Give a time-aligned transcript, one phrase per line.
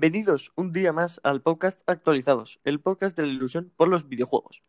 [0.00, 4.62] Bienvenidos un día más al podcast Actualizados, el podcast de la ilusión por los videojuegos.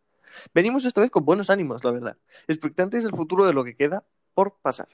[0.53, 2.17] Venimos esta vez con buenos ánimos, la verdad,
[2.49, 4.03] expectantes del futuro de lo que queda
[4.33, 4.89] por pasar.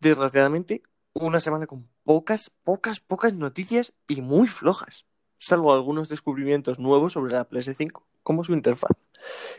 [0.00, 5.06] Desgraciadamente, una semana con pocas, pocas, pocas noticias y muy flojas,
[5.38, 8.96] salvo algunos descubrimientos nuevos sobre la PS5, como su interfaz,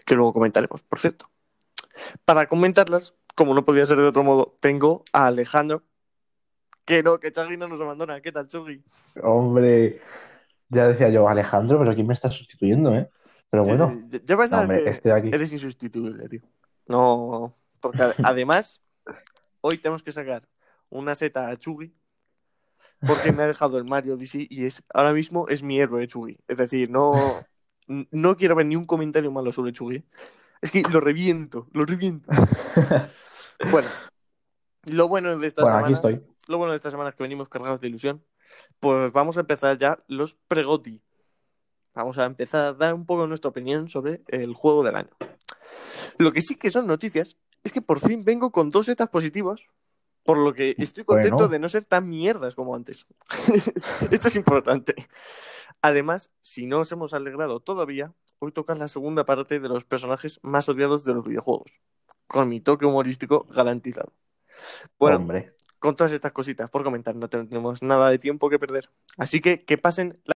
[0.05, 1.31] que luego comentaremos, por cierto.
[2.25, 5.83] Para comentarlas, como no podía ser de otro modo, tengo a Alejandro,
[6.85, 8.21] que no, que Chagui no nos abandona.
[8.21, 8.84] ¿Qué tal, Chugui?
[9.23, 10.02] Hombre,
[10.70, 13.09] ya decía yo, Alejandro, pero ¿quién me está sustituyendo, eh?
[13.49, 15.27] Pero Sí, bueno, sí, ya vas no, a hombre, ver que estoy aquí.
[15.36, 16.41] eres insustituible, tío.
[16.88, 18.81] No, porque ade- además,
[19.62, 20.48] hoy tenemos que sacar
[20.89, 21.94] una seta a Chugui,
[23.05, 26.38] porque me ha dejado el Mario Odyssey y es, ahora mismo es mi héroe, Chugui.
[26.48, 27.48] Es decir, no,
[27.88, 30.03] no quiero ver ni un comentario malo sobre Chugui.
[30.61, 32.30] Es que lo reviento, lo reviento.
[33.70, 33.89] Bueno,
[34.88, 35.88] lo bueno de esta Bueno, semana.
[35.88, 36.22] aquí estoy.
[36.47, 38.23] Lo bueno de esta semana es que venimos cargados de ilusión.
[38.80, 41.02] Pues vamos a empezar ya los pregoti.
[41.94, 45.09] Vamos a empezar a dar un poco nuestra opinión sobre el juego del año.
[46.17, 49.67] Lo que sí que son noticias es que por fin vengo con dos setas positivas,
[50.23, 51.50] por lo que estoy contento Bueno.
[51.50, 53.05] de no ser tan mierdas como antes.
[54.11, 54.95] Esto es importante.
[55.81, 60.39] Además, si no os hemos alegrado todavía, hoy toca la segunda parte de los personajes
[60.44, 61.81] más odiados de los videojuegos,
[62.28, 64.14] con mi toque humorístico garantizado.
[65.00, 68.89] Bueno, Hombre, con todas estas cositas por comentar, no tenemos nada de tiempo que perder.
[69.17, 70.21] Así que que pasen.
[70.25, 70.33] la-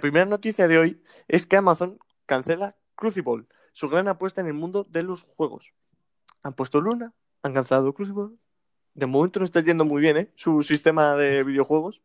[0.00, 4.54] la primera noticia de hoy es que Amazon cancela Crucible, su gran apuesta en el
[4.54, 5.74] mundo de los juegos.
[6.42, 7.12] Han puesto Luna,
[7.42, 8.30] han cancelado Crucible.
[8.94, 10.32] De momento no está yendo muy bien, ¿eh?
[10.36, 12.02] Su sistema de videojuegos.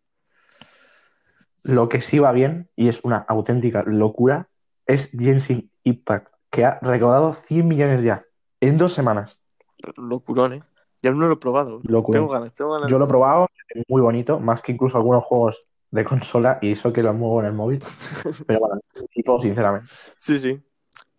[1.63, 4.49] lo que sí va bien, y es una auténtica locura,
[4.85, 8.25] es Genshin Impact, que ha recaudado 100 millones ya,
[8.59, 9.39] en dos semanas.
[9.95, 10.63] Locurón, ¿eh?
[11.01, 11.79] Ya no lo he probado.
[11.83, 12.23] Locurón.
[12.23, 12.91] Tengo ganas, tengo ganas.
[12.91, 16.73] Yo lo he probado, es muy bonito, más que incluso algunos juegos de consola, y
[16.73, 17.81] eso que lo muevo en el móvil.
[18.45, 19.87] Pero bueno, tipo, sinceramente.
[20.17, 20.61] Sí, sí.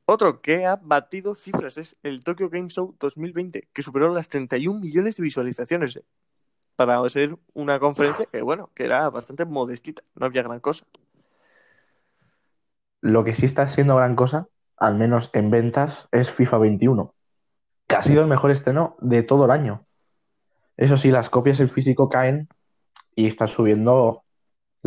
[0.05, 4.79] Otro que ha batido cifras es el Tokyo Game Show 2020, que superó las 31
[4.79, 5.97] millones de visualizaciones.
[5.97, 6.05] ¿eh?
[6.77, 10.87] Para ser una conferencia que, bueno, que era bastante modestita, no había gran cosa.
[13.01, 17.15] Lo que sí está siendo gran cosa, al menos en ventas, es FIFA 21,
[17.89, 19.87] que ha sido el mejor estreno de todo el año.
[20.77, 22.49] Eso sí, las copias en físico caen
[23.15, 24.26] y están subiendo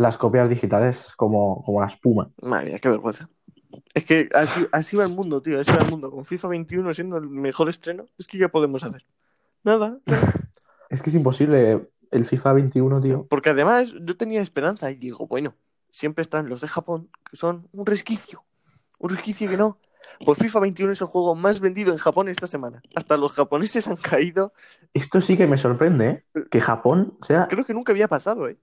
[0.00, 2.30] las copias digitales como, como la espuma.
[2.40, 3.28] Madre mía, qué vergüenza.
[3.92, 6.10] Es que así, así va el mundo, tío, así va el mundo.
[6.10, 9.04] Con FIFA 21 siendo el mejor estreno, es que ¿qué podemos hacer?
[9.62, 10.32] Nada, nada.
[10.88, 13.26] Es que es imposible el FIFA 21, tío.
[13.28, 15.54] Porque además yo tenía esperanza y digo, bueno,
[15.88, 18.42] siempre están los de Japón, que son un resquicio.
[18.98, 19.78] Un resquicio que no.
[20.24, 22.82] Pues FIFA 21 es el juego más vendido en Japón esta semana.
[22.96, 24.52] Hasta los japoneses han caído.
[24.92, 26.44] Esto sí que me sorprende, ¿eh?
[26.50, 27.46] Que Japón sea...
[27.48, 28.58] Creo que nunca había pasado, ¿eh?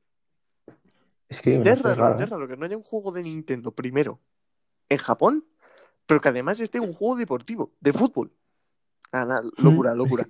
[1.30, 3.24] Es que Ya es raro, raro, ya es raro que no haya un juego de
[3.24, 4.20] Nintendo primero
[4.90, 5.46] en Japón,
[6.06, 8.32] pero que además esté un juego deportivo, de fútbol.
[9.12, 10.30] Ah, nada, locura, Mm, locura.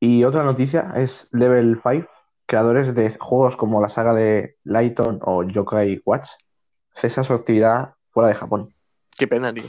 [0.00, 2.08] Y otra noticia es Level 5,
[2.46, 6.30] creadores de juegos como la saga de Lighton o Yokai Watch,
[6.96, 8.74] cesa su actividad fuera de Japón.
[9.16, 9.64] Qué pena, tío.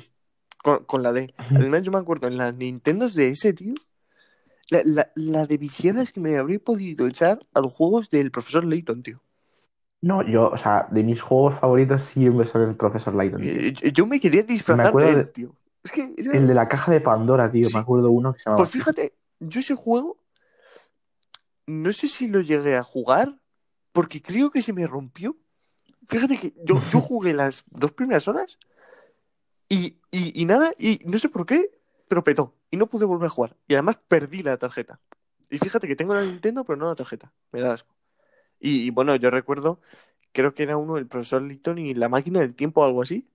[0.64, 1.34] Con, con la D.
[1.52, 3.76] Además, yo me acuerdo en las Nintendos de ese, tío.
[4.70, 8.64] La, la, la de viciadas que me habría podido echar a los juegos del profesor
[8.66, 9.22] Layton, tío.
[10.02, 13.52] No, yo, o sea, de mis juegos favoritos siempre son el Profesor Layton, tío.
[13.54, 15.56] Eh, Yo, yo me quería disfrazar acuerdo de él, tío.
[15.82, 17.74] Es que era- El de la caja de Pandora, tío, Sí.
[17.74, 20.18] me acuerdo uno que se llamaba Pues fíjate, yo ese juego
[21.68, 23.40] no sé si lo llegué a jugar
[23.94, 25.38] porque creo que se me rompió.
[26.08, 28.58] Fíjate que yo, yo jugué las dos primeras horas
[29.70, 31.70] y, y, y nada, y no sé por qué,
[32.10, 33.56] pero petó y no pude volver a jugar.
[33.68, 35.00] Y además perdí la tarjeta.
[35.52, 37.32] Y fíjate que tengo la Nintendo, pero no la tarjeta.
[37.52, 37.94] Me da asco.
[38.60, 39.80] Y, y bueno, yo recuerdo,
[40.32, 43.28] creo que era uno del profesor Layton y la máquina del tiempo o algo así.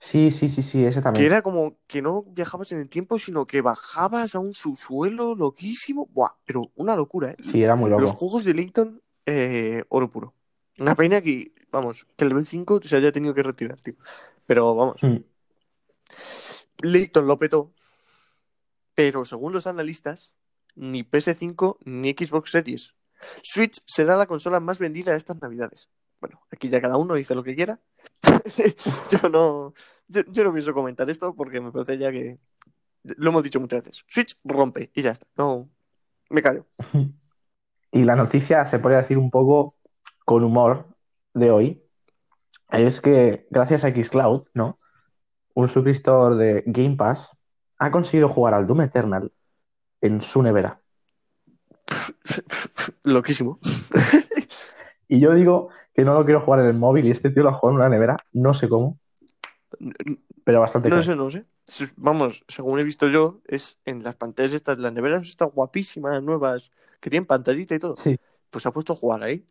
[0.00, 1.26] Sí, sí, sí, sí, ese Que también.
[1.26, 6.06] era como que no viajabas en el tiempo, sino que bajabas a un subsuelo loquísimo.
[6.06, 7.36] Buah, pero una locura, ¿eh?
[7.42, 8.16] Sí, era muy Los loco.
[8.16, 10.34] juegos de Layton, eh, oro puro.
[10.78, 13.94] Una pena que, vamos, que el level 5 se haya tenido que retirar, tío.
[14.46, 15.16] Pero vamos, Mm.
[16.80, 17.72] Lo petó.
[18.98, 20.36] Pero según los analistas,
[20.74, 22.96] ni PS5 ni Xbox Series.
[23.44, 25.88] Switch será la consola más vendida estas navidades.
[26.20, 27.78] Bueno, aquí ya cada uno dice lo que quiera.
[29.08, 29.72] yo no
[30.08, 32.40] yo, no pienso comentar esto porque me parece ya que
[33.04, 34.04] lo hemos dicho muchas veces.
[34.08, 35.28] Switch rompe y ya está.
[35.36, 35.70] No,
[36.28, 36.66] me callo.
[37.92, 39.76] Y la noticia se podría decir un poco
[40.26, 40.88] con humor
[41.34, 41.84] de hoy.
[42.70, 44.76] Es que gracias a Xcloud, ¿no?
[45.54, 47.37] Un suscriptor de Game Pass
[47.78, 49.32] ha conseguido jugar al Doom Eternal
[50.00, 50.80] en su nevera.
[53.04, 53.58] Loquísimo.
[55.10, 57.48] Y yo digo que no lo quiero jugar en el móvil y este tío lo
[57.48, 58.98] ha jugado en una nevera, no sé cómo,
[60.44, 61.44] pero bastante No sé, no sé.
[61.96, 66.70] Vamos, según he visto yo, es en las pantallas estas, las neveras estas guapísimas, nuevas,
[67.00, 67.96] que tienen pantallita y todo.
[67.96, 68.18] Sí,
[68.50, 69.44] Pues se ha puesto a jugar ahí.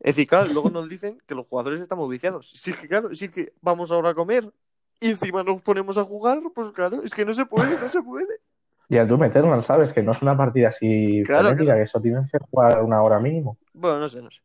[0.00, 2.50] Es decir, claro, luego nos dicen que los jugadores estamos viciados.
[2.54, 4.52] Sí, que claro, sí que vamos ahora a comer
[5.00, 8.02] y encima nos ponemos a jugar, pues claro, es que no se puede, no se
[8.02, 8.40] puede.
[8.88, 9.92] y el Doom Eternal, ¿sabes?
[9.92, 11.56] Que no es una partida así claro.
[11.56, 13.58] que eso tienes que jugar una hora mínimo.
[13.72, 14.40] Bueno, no sé, no sé.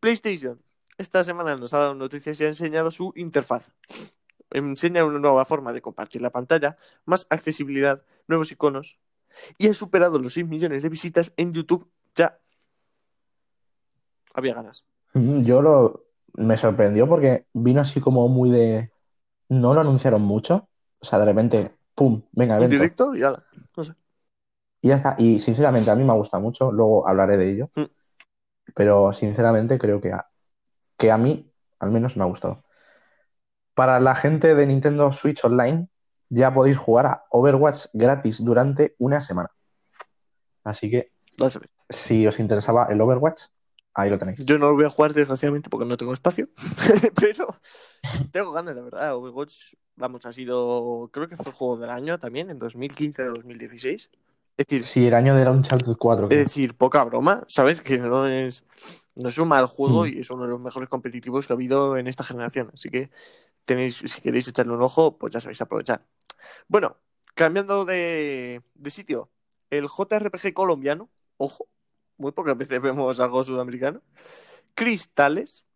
[0.00, 0.60] PlayStation.
[0.96, 3.70] Esta semana nos ha dado noticias y ha enseñado su interfaz.
[4.50, 8.98] Enseña una nueva forma de compartir la pantalla, más accesibilidad, nuevos iconos
[9.58, 12.38] y ha superado los 6 millones de visitas en YouTube ya.
[14.34, 14.84] Había ganas.
[15.14, 16.04] Mm, Yo lo
[16.34, 18.90] me sorprendió porque vino así como muy de.
[19.48, 20.68] No lo anunciaron mucho.
[21.00, 22.22] O sea, de repente, ¡pum!
[22.32, 22.76] Venga, En evento.
[22.76, 23.44] directo y ala.
[23.76, 23.94] No sé.
[24.82, 25.14] Y ya está.
[25.18, 26.70] Y sinceramente, a mí me gusta mucho.
[26.72, 27.70] Luego hablaré de ello.
[27.74, 27.84] Mm.
[28.74, 30.26] Pero sinceramente, creo que a,
[30.96, 32.64] que a mí, al menos, me ha gustado.
[33.74, 35.88] Para la gente de Nintendo Switch Online,
[36.28, 39.50] ya podéis jugar a Overwatch gratis durante una semana.
[40.64, 41.12] Así que,
[41.88, 43.44] si os interesaba el Overwatch,
[44.00, 44.38] ahí lo tenéis.
[44.44, 46.48] Yo no lo voy a jugar desgraciadamente porque no tengo espacio.
[47.20, 47.58] Pero
[48.30, 49.14] tengo ganas, la verdad.
[49.16, 51.10] Overwatch, vamos, ha sido.
[51.12, 54.08] Creo que fue el juego del año también, en 2015-2016.
[54.56, 56.24] Es decir, Si el año del Uncharted 4.
[56.24, 56.40] Es creo.
[56.40, 57.80] decir, poca broma, ¿sabes?
[57.80, 58.64] Que no es,
[59.14, 60.08] no es un mal juego Mm.
[60.08, 62.70] y es uno de los mejores competitivos que ha habido en esta generación.
[62.74, 63.10] Así que
[63.64, 66.04] tenéis, si queréis echarle un ojo, pues ya sabéis aprovechar.
[66.66, 66.96] Bueno,
[67.34, 69.30] cambiando de, de sitio,
[69.70, 71.68] el JRPG colombiano, ojo,
[72.18, 74.02] muy pocas veces vemos algo sudamericano.
[74.74, 75.66] Cristales.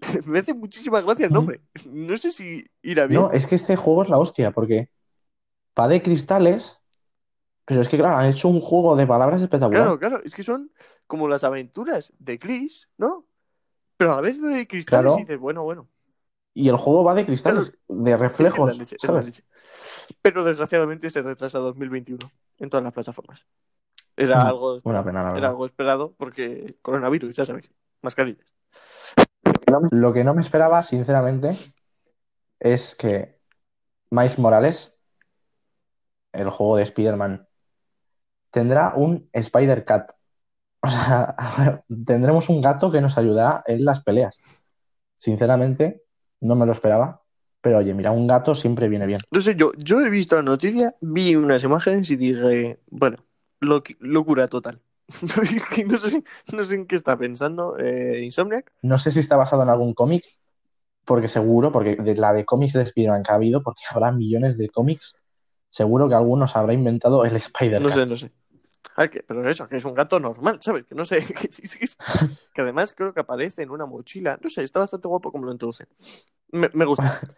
[0.26, 1.60] Me hace muchísima gracia el nombre.
[1.90, 3.20] No sé si irá bien.
[3.20, 4.90] No, es que este juego es la hostia, porque
[5.78, 6.78] va de cristales,
[7.64, 9.82] pero es que, claro, han hecho un juego de palabras espectacular.
[9.82, 10.70] Claro, claro, es que son
[11.06, 13.26] como las aventuras de Chris, ¿no?
[13.96, 15.16] Pero a la vez de cristales Claro.
[15.18, 15.88] y dices, bueno, bueno.
[16.54, 19.42] Y el juego va de cristales, de Es que es reflejos.
[20.22, 23.46] Pero desgraciadamente se retrasa a 2021 en todas las plataformas.
[24.16, 27.70] Era Mm, algo Una esperado, pena, la era algo esperado porque coronavirus, ya sabéis,
[28.02, 28.46] mascarillas.
[29.92, 31.56] Lo que no me esperaba, sinceramente,
[32.58, 33.38] es que
[34.10, 34.92] Miles Morales,
[36.32, 37.46] el juego de Spider-Man,
[38.50, 40.12] tendrá un Spider-Cat.
[40.82, 44.40] O sea, tendremos un gato que nos ayudará en las peleas.
[45.18, 46.04] Sinceramente,
[46.40, 47.20] no me lo esperaba.
[47.60, 49.20] Pero oye, mira, un gato siempre viene bien.
[49.30, 53.18] No sé, yo, yo he visto la noticia, vi unas imágenes y dije, bueno,
[53.60, 54.80] locura total.
[55.86, 58.72] No sé, no sé en qué está pensando eh, Insomniac.
[58.82, 60.24] No sé si está basado en algún cómic,
[61.04, 64.56] porque seguro, porque de la de cómics de Spider-Man que ha habido, porque habrá millones
[64.56, 65.16] de cómics,
[65.68, 67.82] seguro que algunos habrá inventado el Spider-Cat.
[67.82, 68.30] No sé, no sé.
[68.96, 70.84] A ver, que- pero eso, que es un gato normal, ¿sabes?
[70.86, 71.18] Que no sé.
[71.34, 71.48] Que,
[72.54, 74.38] que además creo que aparece en una mochila.
[74.42, 75.88] No sé, está bastante guapo como lo introducen.
[76.52, 77.20] Me, me gusta.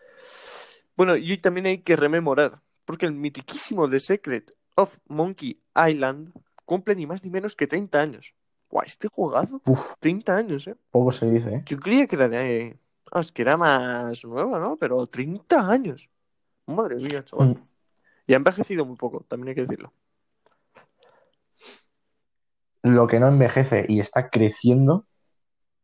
[0.95, 6.33] Bueno, y hoy también hay que rememorar, porque el mitiquísimo The Secret of Monkey Island
[6.65, 8.35] cumple ni más ni menos que 30 años.
[8.69, 10.77] Guau, este jugazo, Uf, 30 años, ¿eh?
[10.91, 11.63] poco se dice, ¿eh?
[11.67, 12.79] Yo creía que era de.
[13.11, 14.77] ah, es que era más nuevo, ¿no?
[14.77, 16.09] Pero 30 años.
[16.67, 17.49] Madre mía, chaval.
[17.49, 17.57] Mm.
[18.27, 19.93] Y ha envejecido muy poco, también hay que decirlo.
[22.83, 25.07] Lo que no envejece y está creciendo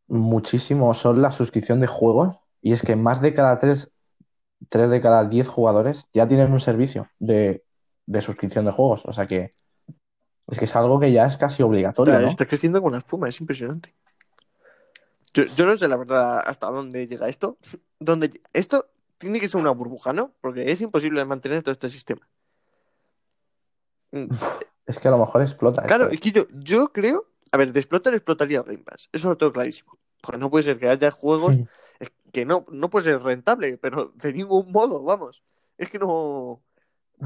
[0.07, 2.35] muchísimo son la suscripción de juegos.
[2.61, 3.91] Y es que más de cada tres,
[4.67, 7.63] tres de cada diez jugadores ya tienen un servicio de,
[8.09, 9.03] de suscripción de juegos.
[9.05, 9.51] O sea que
[10.47, 12.27] es que es algo que ya es casi obligatorio, Está, ¿no?
[12.27, 13.93] está creciendo con la espuma, es impresionante.
[15.33, 17.57] Yo, yo no sé la verdad hasta dónde llega esto.
[17.99, 18.87] Dónde, esto
[19.17, 20.31] tiene que ser una burbuja, ¿no?
[20.41, 22.27] Porque es imposible mantener todo este sistema.
[24.11, 24.33] Mm,
[24.87, 26.15] Es que a lo mejor explota Claro, esto, ¿eh?
[26.15, 27.25] es que yo, yo creo.
[27.51, 29.09] A ver, de explotar explotaría Game Pass.
[29.11, 29.97] Eso lo tengo clarísimo.
[30.21, 31.57] Porque no puede ser que haya juegos
[32.31, 35.43] que no, no puede ser rentable, pero de ningún modo, vamos.
[35.77, 36.61] Es que no.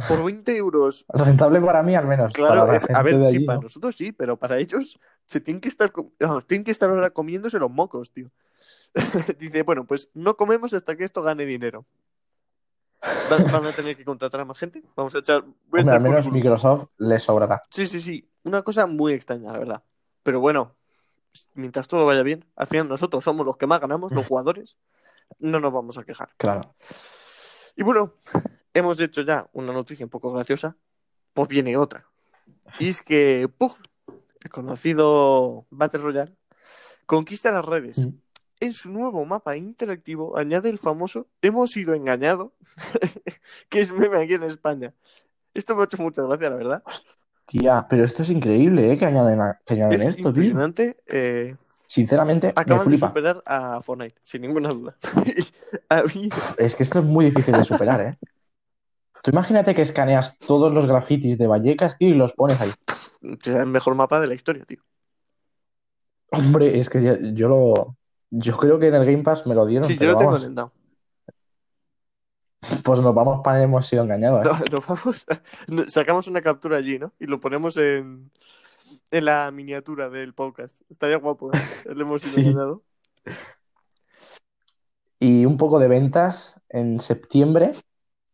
[0.07, 1.05] Por 20 euros.
[1.13, 2.33] Rentable para mí al menos.
[2.33, 3.63] Claro, para la es- a ver, sí, allí, para ¿no?
[3.63, 5.91] nosotros sí, pero para ellos se tienen que estar,
[6.47, 8.31] tienen que estar ahora comiéndose los mocos, tío.
[9.39, 11.85] Dice, bueno, pues no comemos hasta que esto gane dinero.
[13.31, 14.81] Va- Van a tener que contratar a más gente.
[14.95, 15.43] Vamos a echar.
[15.43, 16.33] Voy a Hombre, al menos currículum.
[16.33, 17.61] Microsoft le sobrará.
[17.69, 18.29] Sí, sí, sí.
[18.43, 19.83] una cosa muy extraña, la verdad.
[20.23, 20.75] Pero bueno,
[21.53, 24.77] mientras todo vaya bien, al final nosotros somos los que más ganamos, los jugadores,
[25.39, 26.29] no nos vamos a quejar.
[26.37, 26.61] Claro.
[27.75, 28.13] Y bueno,
[28.73, 30.75] hemos hecho ya una noticia un poco graciosa,
[31.33, 32.05] pues viene otra.
[32.79, 33.77] Y es que ¡puf!
[34.43, 36.33] el conocido Battle Royale
[37.05, 38.05] conquista las redes.
[38.07, 38.11] Mm.
[38.59, 42.51] En su nuevo mapa interactivo añade el famoso Hemos sido engañados,
[43.69, 44.93] que es meme aquí en España.
[45.53, 46.83] Esto me ha hecho mucha gracia, la verdad.
[47.45, 48.97] Tía, pero esto es increíble, ¿eh?
[48.97, 50.29] Que añaden, a- que añaden Es esto, tío.
[50.29, 50.97] impresionante.
[51.07, 51.55] eh,
[51.87, 53.07] Sinceramente, me acaban de flipa.
[53.09, 54.95] superar a Fortnite, sin ninguna duda.
[56.57, 58.17] Es que esto es muy difícil de superar, ¿eh?
[59.21, 62.71] Tú imagínate que escaneas todos los grafitis de Vallecas, tío, y los pones ahí.
[63.39, 64.79] Será el mejor mapa de la historia, tío.
[66.31, 67.95] Hombre, es que yo, yo lo.
[68.31, 70.31] Yo creo que en el Game Pass me lo dieron, Sí, yo pero lo tengo
[70.31, 70.71] vamos, en el down.
[72.83, 74.49] pues nos vamos para hemos sido engañados, ¿eh?
[74.71, 77.13] No, nos vamos a- sacamos una captura allí, ¿no?
[77.19, 78.31] Y lo ponemos en,
[79.11, 80.81] en la miniatura del podcast.
[80.89, 81.93] Estaría guapo, ¿eh?
[81.93, 82.41] Le hemos sido Sí.
[82.41, 82.81] engañado.
[85.19, 86.59] Y un poco de ventas.
[86.69, 87.73] En septiembre,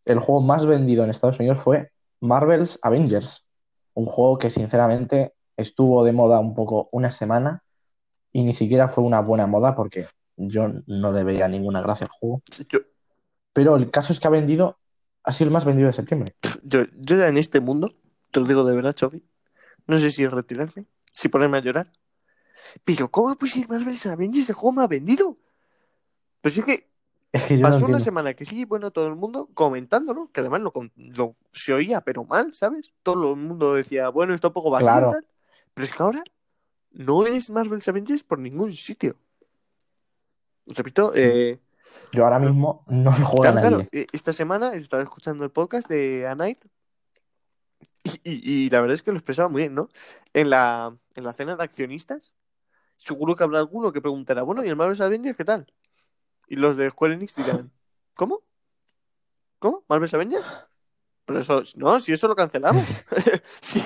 [0.10, 3.46] el juego más vendido en Estados Unidos fue Marvel's Avengers.
[3.94, 7.64] Un juego que sinceramente estuvo de moda un poco una semana
[8.32, 12.12] y ni siquiera fue una buena moda porque yo no le veía ninguna gracia al
[12.12, 12.42] juego.
[12.70, 12.80] Yo,
[13.54, 14.80] Pero el caso es que ha vendido,
[15.24, 16.36] ha sido el más vendido de septiembre.
[16.64, 17.94] yo, yo ya en este mundo,
[18.32, 19.24] te lo digo de verdad, Chovi,
[19.86, 21.92] no sé si retirarme, si ponerme a llorar.
[22.84, 24.50] Pero ¿cómo puede ser Marvel's Avengers?
[24.50, 25.38] ¿El juego me ha vendido?
[26.42, 26.89] Pues es que
[27.32, 30.40] Es que yo no pasó una semana que sí, bueno, todo el mundo comentándolo, que
[30.42, 32.92] además lo, lo- se oía, pero mal, ¿sabes?
[33.04, 35.12] Todo el mundo decía, bueno, está un poco vacío y Claro.
[35.12, 35.28] tal.
[35.74, 36.24] Pero es que ahora
[36.92, 39.16] no es Marvel's Avengers por ningún sitio.
[40.68, 41.60] Repito, eh,
[42.12, 43.90] Yo ahora mismo no lo juega claro, claro, nadie.
[43.92, 46.66] eh, esta semana estaba escuchando el podcast de A Night
[48.04, 49.90] y, y- y la verdad es que lo expresaba muy bien, ¿no?
[50.34, 52.34] En la, en la cena de accionistas,
[52.98, 55.72] seguro que habrá alguno que preguntará, bueno, ¿y el Marvel's Avengers qué tal?
[56.50, 57.72] Y los de Square Enix dirán,
[58.16, 58.42] ¿cómo?
[59.60, 59.84] ¿Cómo?
[59.88, 60.46] ¿Marvel's Avengers?
[61.26, 62.84] Pero eso, no, si eso lo cancelamos.
[63.62, 63.84] Sí.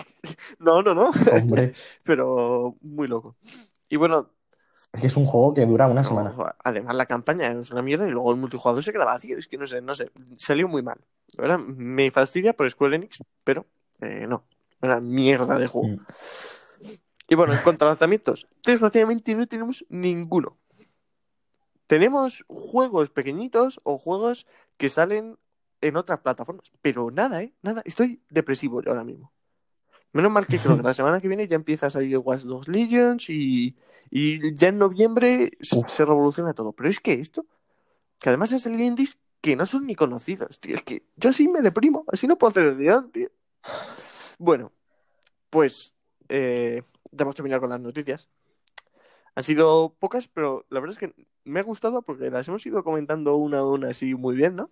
[0.59, 1.11] No, no, no.
[1.31, 3.35] Hombre, Pero muy loco.
[3.89, 4.29] Y bueno,
[4.93, 6.35] es que es un juego que dura una no, semana.
[6.63, 9.37] además la campaña es una mierda y luego el multijugador se queda vacío.
[9.37, 10.11] Es que no sé, no sé.
[10.37, 10.99] Salió muy mal.
[11.35, 13.65] Verdad, me fastidia por Square Enix, pero
[13.99, 14.45] eh, no.
[14.81, 15.87] Una mierda de juego.
[15.87, 15.99] Mm.
[17.27, 20.57] Y bueno, en cuanto a lanzamientos, desgraciadamente no tenemos ninguno.
[21.87, 24.47] Tenemos juegos pequeñitos o juegos
[24.77, 25.37] que salen
[25.81, 27.53] en otras plataformas, pero nada, ¿eh?
[27.61, 27.81] Nada.
[27.85, 29.33] Estoy depresivo yo ahora mismo.
[30.13, 32.67] Menos mal que creo que la semana que viene ya empieza a salir Watch Dogs
[32.67, 33.75] Legions y,
[34.09, 35.89] y ya en noviembre Uf.
[35.89, 36.71] se revoluciona todo.
[36.71, 37.45] Pero es que esto,
[38.19, 40.75] que además han salido indies que no son ni conocidos, tío.
[40.75, 43.29] Es que yo así me deprimo, así no puedo hacer el guion, tío.
[44.39, 44.71] Bueno,
[45.49, 45.93] pues
[46.29, 48.29] eh, ya hemos terminado con las noticias.
[49.35, 52.83] Han sido pocas, pero la verdad es que me ha gustado porque las hemos ido
[52.83, 54.69] comentando una a una así muy bien, ¿no?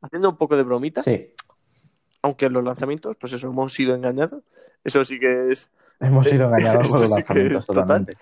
[0.00, 1.32] Haciendo un poco de bromita, Sí,
[2.22, 4.42] aunque en los lanzamientos, pues eso, hemos sido engañados.
[4.84, 5.70] Eso sí que es.
[6.00, 7.82] hemos sido engañados por los sí lanzamientos total.
[7.82, 8.18] totalmente.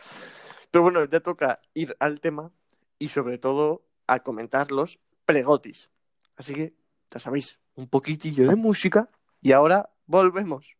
[0.70, 2.50] Pero bueno, ya toca ir al tema
[2.98, 5.90] y sobre todo a comentar los pregotis.
[6.36, 6.74] Así que,
[7.10, 9.08] ya sabéis, un poquitillo de música
[9.40, 10.76] y ahora volvemos.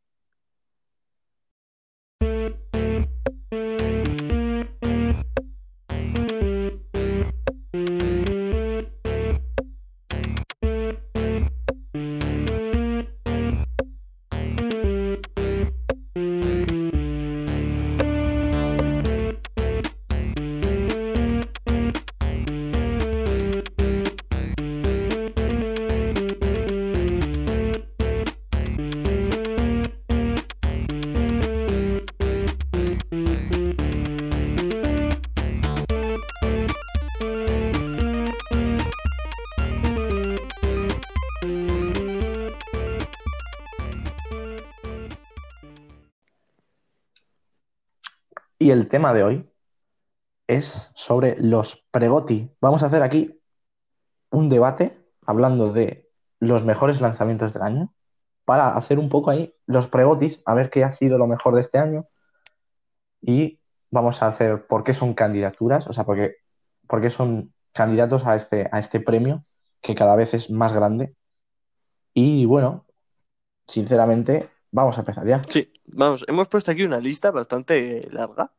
[48.74, 49.50] El tema de hoy
[50.46, 52.50] es sobre los pregoti.
[52.60, 53.40] Vamos a hacer aquí
[54.30, 57.94] un debate hablando de los mejores lanzamientos del año
[58.44, 61.62] para hacer un poco ahí los pregotis, a ver qué ha sido lo mejor de
[61.62, 62.06] este año.
[63.22, 66.36] Y vamos a hacer por qué son candidaturas, o sea, por qué,
[66.86, 69.46] por qué son candidatos a este, a este premio
[69.80, 71.14] que cada vez es más grande.
[72.12, 72.84] Y bueno,
[73.66, 75.40] sinceramente, vamos a empezar ya.
[75.48, 78.52] Sí, vamos, hemos puesto aquí una lista bastante larga.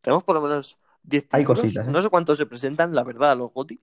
[0.00, 1.60] Tenemos por lo menos 10 Hay títulos.
[1.62, 1.90] cositas, ¿eh?
[1.90, 3.80] No sé cuántos se presentan, la verdad, a los GOTY.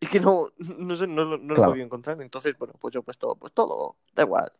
[0.00, 1.70] Es que no, no sé, no, lo- no lo he Claro.
[1.72, 2.20] podido encontrar.
[2.20, 4.52] Entonces, bueno, pues yo he puesto pues todo, da igual.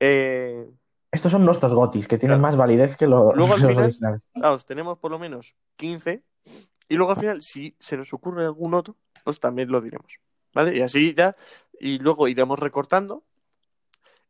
[0.00, 0.70] Eh,
[1.10, 2.42] Estos son nuestros gotis, que tienen Claro.
[2.42, 4.20] más validez que lo- Luego, al los final- originales.
[4.34, 6.22] Claro, tenemos por lo menos 15.
[6.88, 10.20] Y luego al final, si se nos ocurre algún otro, pues también lo diremos.
[10.52, 10.76] ¿Vale?
[10.76, 11.34] Y así ya.
[11.80, 13.24] Y luego iremos recortando.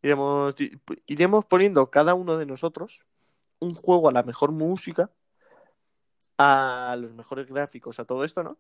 [0.02, 0.54] Iremos,
[1.06, 3.06] iremos poniendo cada uno de nosotros
[3.58, 5.10] un juego a la mejor música,
[6.38, 8.58] a los mejores gráficos, a todo esto, ¿no?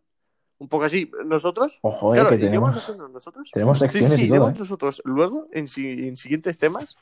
[0.58, 1.10] Un poco así.
[1.26, 1.78] Nosotros.
[1.82, 2.74] Ojo, eh, claro, que tenemos,
[3.10, 3.50] nosotros.
[3.52, 4.48] tenemos Sí, sí, secciones sí, y todo.
[4.50, 4.54] ¿eh?
[4.56, 5.02] nosotros.
[5.04, 6.96] Luego, en, si- en siguientes temas,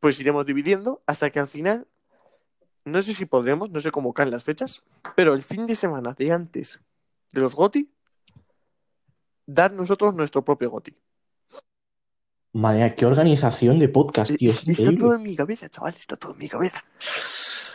[0.00, 1.86] pues iremos dividiendo hasta que al final,
[2.84, 4.82] no sé si podremos, no sé cómo caen las fechas,
[5.14, 6.80] pero el fin de semana de antes
[7.32, 7.88] de los GOTI,
[9.46, 10.96] dar nosotros nuestro propio GOTI.
[12.52, 14.50] Madre mía, qué organización de podcast, tío.
[14.50, 16.82] Es está todo en mi cabeza, chaval, está todo en mi cabeza.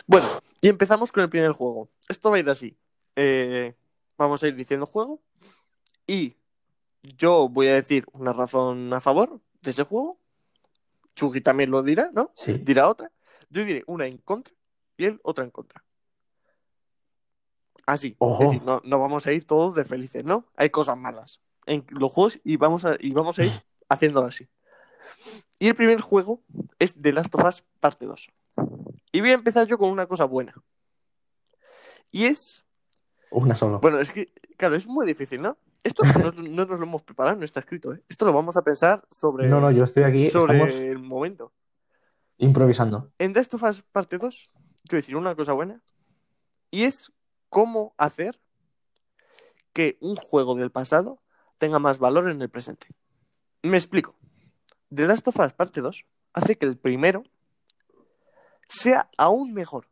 [0.06, 0.26] Bueno,
[0.60, 1.90] y empezamos con el primer juego.
[2.08, 2.76] Esto va a ir así.
[3.14, 3.74] Eh,
[4.18, 5.22] vamos a ir diciendo juego
[6.06, 6.36] y
[7.02, 10.18] yo voy a decir una razón a favor de ese juego.
[11.14, 12.30] Chugi también lo dirá, ¿no?
[12.34, 12.54] Sí.
[12.54, 13.10] dirá otra.
[13.48, 14.54] Yo diré una en contra
[14.96, 15.82] y él otra en contra.
[17.86, 18.16] Así.
[18.18, 18.42] Ojo.
[18.42, 20.46] Es decir, no, no vamos a ir todos de felices, ¿no?
[20.56, 23.52] Hay cosas malas en los juegos y vamos a, y vamos a ir
[23.88, 24.48] haciéndolo así.
[25.58, 26.42] Y el primer juego
[26.78, 28.30] es The Last of Us Parte 2.
[29.16, 30.52] Y voy a empezar yo con una cosa buena.
[32.10, 32.66] Y es.
[33.30, 33.80] Una solo.
[33.80, 35.56] Bueno, es que, claro, es muy difícil, ¿no?
[35.82, 38.02] Esto no, no nos lo hemos preparado, no está escrito, ¿eh?
[38.10, 40.26] Esto lo vamos a pensar sobre, No, no, yo estoy aquí.
[40.26, 41.54] sobre el momento.
[42.36, 43.10] improvisando.
[43.18, 44.50] En The Us Parte 2,
[44.82, 45.80] quiero decir una cosa buena.
[46.70, 47.10] Y es
[47.48, 48.38] cómo hacer
[49.72, 51.22] que un juego del pasado
[51.56, 52.88] tenga más valor en el presente.
[53.62, 54.14] Me explico.
[54.94, 56.04] The Last of Us Parte 2
[56.34, 57.22] hace que el primero
[58.68, 59.88] sea aún mejor.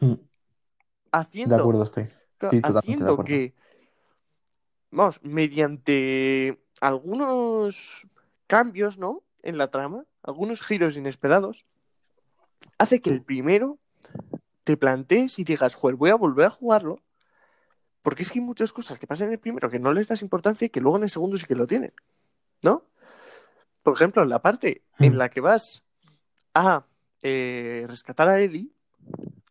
[0.00, 0.20] Mm, De
[1.12, 2.04] Haciendo, acuerdo estoy.
[2.04, 3.24] Sí, de haciendo acuerdo.
[3.24, 3.54] que,
[4.90, 8.06] vamos, mediante algunos
[8.46, 9.22] cambios, ¿no?
[9.42, 11.64] En la trama, algunos giros inesperados,
[12.78, 13.78] hace que el primero
[14.64, 17.02] te plantees y digas, joder, voy a volver a jugarlo.
[18.02, 20.22] Porque es que hay muchas cosas que pasan en el primero que no les das
[20.22, 21.92] importancia y que luego en el segundo sí que lo tienen.
[22.62, 22.84] ¿No?
[23.82, 25.18] Por ejemplo, la parte en Hmm.
[25.18, 25.82] la que vas
[26.54, 26.84] a
[27.22, 28.70] eh, rescatar a Ellie,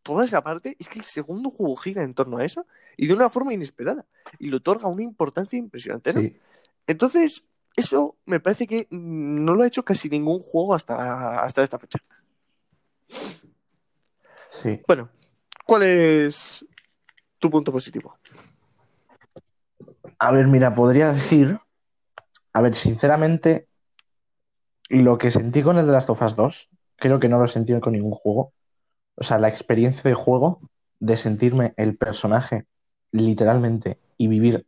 [0.03, 2.65] toda esa parte, es que el segundo juego gira en torno a eso
[2.97, 4.05] y de una forma inesperada.
[4.39, 6.21] Y le otorga una importancia impresionante, ¿no?
[6.21, 6.35] Sí.
[6.87, 7.43] Entonces,
[7.75, 11.99] eso me parece que no lo ha hecho casi ningún juego hasta, hasta esta fecha.
[14.49, 14.81] Sí.
[14.87, 15.09] Bueno,
[15.65, 16.65] ¿cuál es
[17.37, 18.17] tu punto positivo?
[20.17, 21.59] A ver, mira, podría decir.
[22.51, 23.67] A ver, sinceramente,
[24.89, 27.49] lo que sentí con el de Last of Us 2, creo que no lo he
[27.49, 28.53] sentido con ningún juego.
[29.15, 30.61] O sea, la experiencia de juego,
[30.99, 32.65] de sentirme el personaje
[33.11, 34.67] literalmente y vivir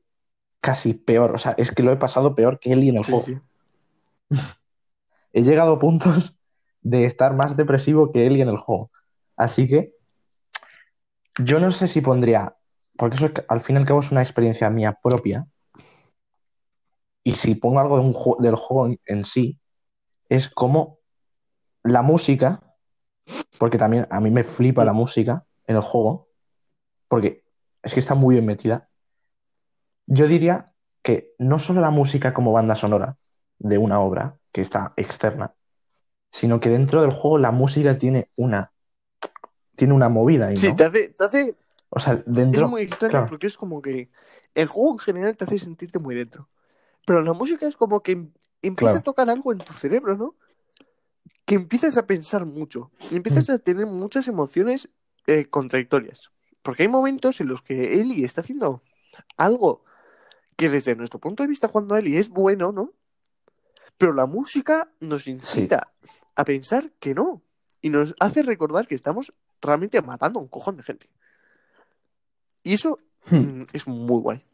[0.59, 1.35] casi peor.
[1.35, 3.41] O sea, es que lo he pasado peor que Ellie en el juego.
[5.33, 6.35] He llegado a puntos
[6.81, 8.91] de estar más depresivo que Ellie en el juego.
[9.37, 9.93] Así que
[11.39, 12.55] yo no sé si pondría,
[12.97, 15.47] porque eso es que, al fin y al cabo es una experiencia mía propia.
[17.23, 19.59] Y si pongo algo de un ju- del juego en, en sí,
[20.27, 20.97] es como
[21.83, 22.61] la música,
[23.57, 26.27] porque también a mí me flipa la música en el juego,
[27.07, 27.43] porque
[27.83, 28.89] es que está muy bien metida.
[30.07, 33.15] Yo diría que no solo la música como banda sonora
[33.59, 35.53] de una obra que está externa,
[36.31, 38.71] sino que dentro del juego la música tiene una
[39.75, 40.75] tiene una movida ahí, Sí, ¿no?
[40.75, 41.55] te hace, te hace
[41.89, 43.25] O sea, Es dentro, muy extraño claro.
[43.27, 44.09] porque es como que
[44.53, 46.49] el juego en general te hace sentirte muy dentro.
[47.05, 48.99] Pero la música es como que em- empieza Claro.
[48.99, 50.35] a tocar algo en tu cerebro, ¿no?
[51.51, 52.91] Que empiezas a pensar mucho.
[53.09, 53.51] Y empiezas Mm.
[53.51, 54.89] a tener muchas emociones
[55.27, 56.31] eh, contradictorias.
[56.61, 58.81] Porque hay momentos en los que Ellie está haciendo
[59.35, 59.83] algo
[60.55, 62.93] que desde nuestro punto de vista cuando Ellie es bueno, ¿no?
[63.97, 65.91] Pero la música nos incita
[66.35, 67.41] a pensar que no.
[67.81, 71.09] Y nos hace recordar que estamos realmente matando a un cojón de gente.
[72.63, 73.35] Y eso Hmm.
[73.59, 74.45] Mm, es muy guay.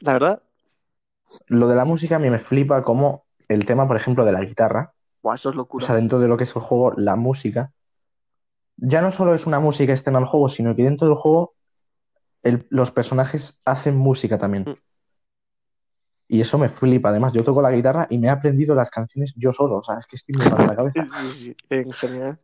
[0.00, 0.42] La verdad,
[1.48, 4.40] Lo de la música a mí me flipa como el tema, por ejemplo, de la
[4.42, 4.94] guitarra.
[5.22, 5.86] Buah, eso es O locura.
[5.86, 7.72] sea, dentro de lo que es el juego, la música.
[8.76, 11.54] Ya no solo es una música externa al juego, sino que dentro del juego
[12.42, 14.64] el- los personajes hacen música también.
[14.64, 14.74] Mm.
[16.28, 17.08] Y eso me flipa.
[17.10, 19.78] Además, yo toco la guitarra y me he aprendido las canciones yo solo.
[19.78, 21.04] O sea, es que estoy muy mal de la cabeza.
[21.04, 22.38] Sí, sí, sí, en general.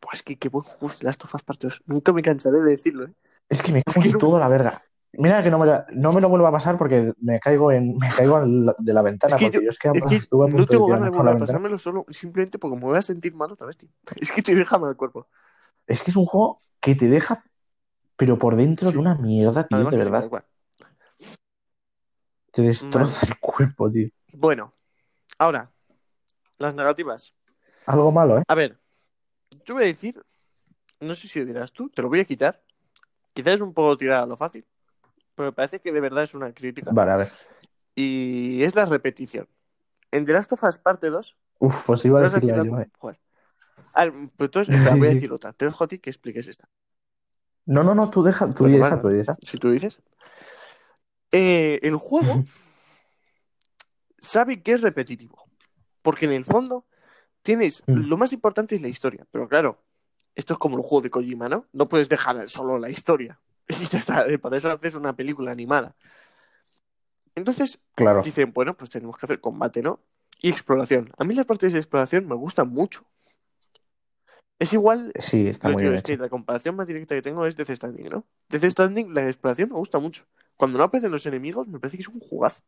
[0.00, 1.82] Buah, es que qué buen juego Last of Us Part 2.
[1.86, 3.12] Nunca me cansaré de decirlo, ¿eh?
[3.48, 4.82] Es que me cago que en no- todo la verga.
[5.14, 7.96] Mira que no me, lo- no me lo vuelva a pasar porque me caigo en,
[7.98, 9.36] me caigo la- de la ventana.
[9.36, 11.16] Es que porque yo- yo, es que Es que estuve a no tengo ganas de
[11.18, 13.90] volver a pasármelo solo simplemente porque me voy a sentir mal otra vez, tío.
[14.20, 15.28] Es que te deja mal el cuerpo.
[15.86, 17.44] Es que es un juego que te deja,
[18.16, 18.94] pero por dentro Sí.
[18.94, 20.30] de una mierda, tío, Además de verdad.
[22.52, 24.08] Te destroza el cuerpo, tío.
[24.32, 24.72] Bueno,
[25.38, 25.70] ahora,
[26.58, 27.34] las negativas.
[27.86, 28.42] Algo malo, ¿eh?
[28.48, 28.78] A ver,
[29.64, 30.22] yo voy a decir,
[31.00, 32.62] no sé si lo dirás tú, te lo voy a quitar.
[33.32, 34.66] Quizás es un poco tirado a lo fácil,
[35.34, 36.90] pero me parece que de verdad es una crítica.
[36.92, 37.32] Vale, a ver.
[37.94, 39.48] Y es la repetición.
[40.10, 42.88] En The Last of Us Parte 2, Uf, pues iba a decir yo, eh.
[42.98, 43.20] Joder.
[43.94, 45.52] A ver, pues entonces espera, voy a decir otra.
[45.52, 46.68] Te dejo a ti que expliques esta.
[47.66, 49.34] No, no, no, tú deja, tú Bueno, tú esa.
[49.34, 50.02] Si tú dices.
[51.30, 52.44] Eh, el juego
[54.18, 55.44] sabe que es repetitivo.
[56.02, 56.86] Porque en el fondo
[57.42, 57.82] tienes.
[57.86, 58.08] Mm.
[58.08, 59.24] Lo más importante es la historia.
[59.30, 59.84] Pero claro,
[60.34, 61.66] esto es como el juego de Kojima, ¿no?
[61.72, 63.40] No puedes dejar solo la historia.
[63.80, 64.26] Y ya está.
[64.26, 65.94] eh, Para eso haces una película animada.
[67.34, 68.22] Entonces Claro.
[68.22, 70.00] dicen, bueno, pues tenemos que hacer combate, ¿no?
[70.40, 71.10] Y exploración.
[71.18, 73.06] A mí las partes de exploración me gustan mucho.
[74.58, 75.12] Es igual.
[75.18, 76.16] Sí, está muy bien hecho.
[76.16, 78.26] la comparación más directa que tengo es Death Stranding, ¿no?
[78.48, 80.24] Death Stranding, la exploración me gusta mucho.
[80.56, 82.62] Cuando no aparecen los enemigos, me parece que es un jugazo.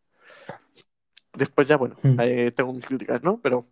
[1.33, 2.17] Después ya, bueno, Hmm.
[2.21, 3.41] eh, tengo mis críticas, ¿no?
[3.41, 3.67] Pero...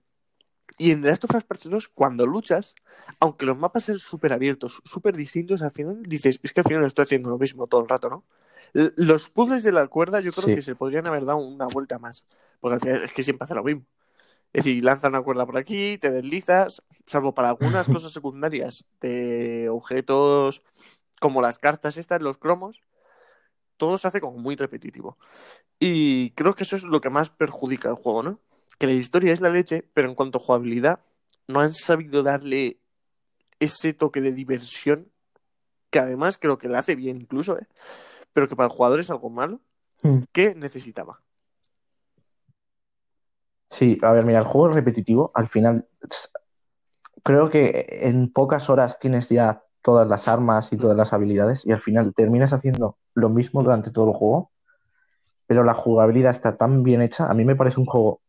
[0.79, 2.75] Y en The Last of Us Part 2, cuando luchas,
[3.21, 6.85] aunque los mapas sean súper abiertos, súper distintos, al final dices, es que al final
[6.85, 8.25] estoy haciendo lo mismo todo el rato, ¿no?
[8.75, 10.55] L- Los puzzles de la cuerda yo creo Sí.
[10.55, 12.25] que se podrían haber dado una vuelta más,
[12.61, 13.83] porque al final es que siempre hace lo mismo.
[14.53, 19.69] Es decir, lanza una cuerda por aquí, te deslizas, salvo para algunas cosas secundarias de
[19.71, 20.63] objetos
[21.21, 22.83] como las cartas estas, los cromos,
[23.77, 25.17] todo se hace como muy repetitivo.
[25.79, 28.41] Y creo que eso es lo que más perjudica al juego, ¿no?
[28.79, 31.01] Que la historia es la leche, pero en cuanto a jugabilidad,
[31.47, 32.79] no han sabido darle
[33.61, 35.09] ese toque de diversión,
[35.91, 37.67] que además creo que le hace bien incluso, ¿eh?
[38.33, 39.61] Pero que para el jugador es algo malo
[40.03, 40.25] Hmm.
[40.33, 41.23] que necesitaba.
[43.71, 45.31] Sí, a ver, mira, el juego es repetitivo.
[45.35, 45.89] Al final,
[47.23, 51.73] creo que en pocas horas tienes ya todas las armas y todas las habilidades y
[51.73, 54.51] al final terminas haciendo lo mismo durante todo el juego,
[55.47, 57.27] pero la jugabilidad está tan bien hecha.
[57.27, 58.21] A mí me parece un juego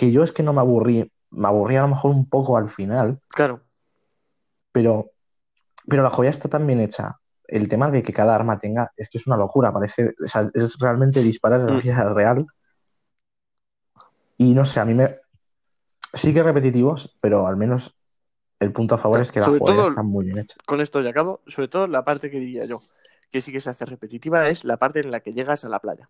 [0.00, 2.70] que yo es que no me aburrí, me aburrí a lo mejor un poco al
[2.70, 3.60] final, Claro,
[4.72, 5.10] pero,
[5.86, 7.18] pero la joya está tan bien hecha.
[7.46, 10.48] El tema de que cada arma tenga, es que es una locura, parece, o sea,
[10.54, 11.80] es realmente disparar en la Mm.
[11.80, 12.46] vida real.
[14.38, 15.16] Y no sé, a mí me
[16.14, 17.94] sí que repetitivos, pero al menos
[18.58, 20.56] el punto a favor Claro, es que la todo- está muy bien hecha.
[20.64, 21.42] con esto ya acabo.
[21.46, 22.78] Sobre todo la parte que diría yo,
[23.30, 25.78] que sí que se hace repetitiva, es la parte en la que llegas a la
[25.78, 26.08] playa.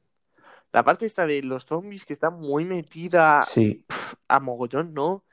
[0.72, 3.84] La parte esta de los zombies que está muy metida Sí,
[4.28, 5.24] a mogollón, ¿no?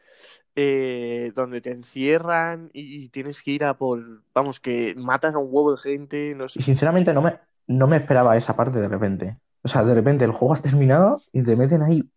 [0.56, 5.40] Eh, donde te encierran y, y tienes que ir a por, vamos, que matas a
[5.40, 6.60] un huevo de gente, no sé.
[6.60, 9.38] y sinceramente no me, no me esperaba esa parte de repente.
[9.64, 12.10] O sea, de repente el juego has terminado y te meten ahí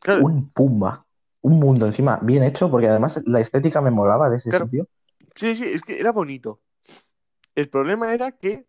[0.00, 1.06] Claro, un pumba,
[1.42, 4.66] un mundo encima bien hecho, porque además la estética me molaba de ese Claro.
[4.66, 4.88] sitio.
[5.34, 6.60] sí, sí, es que era bonito.
[7.56, 8.67] El problema era que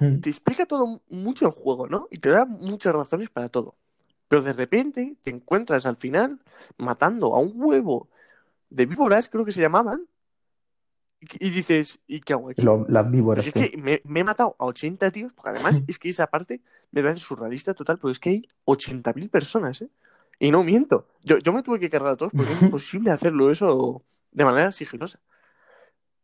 [0.00, 0.20] Mm.
[0.20, 2.08] te explica todo mucho el juego, ¿no?
[2.10, 3.76] Y te da muchas razones para todo.
[4.28, 6.40] Pero de repente te encuentras al final
[6.78, 8.08] matando a un huevo
[8.70, 10.06] de víboras, creo que se llamaban,
[11.20, 12.62] y, y dices, ¿y qué hago aquí?
[12.62, 15.82] Lo- las víboras, Pues es que me, me he matado a 80 tíos, porque además
[15.86, 16.60] es que esa parte
[16.92, 19.90] me parece surrealista total, pero es que hay 80.000 personas, ¿eh?
[20.38, 21.06] Y no miento.
[21.22, 24.72] Yo, yo me tuve que cargar a todos porque es imposible hacerlo eso de manera
[24.72, 25.20] sigilosa.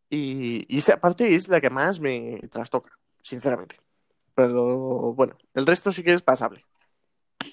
[0.09, 2.93] Y, y esa parte es la que más me trastoca,
[3.27, 3.77] sinceramente.
[4.35, 6.65] Pero bueno, el resto sí que es pasable.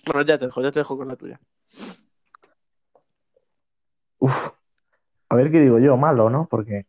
[0.05, 1.39] Bueno, ya te dejo, ya te dejo con la tuya.
[4.19, 4.51] Uf.
[5.29, 6.47] A ver qué digo yo, malo, ¿no?
[6.47, 6.85] Porque.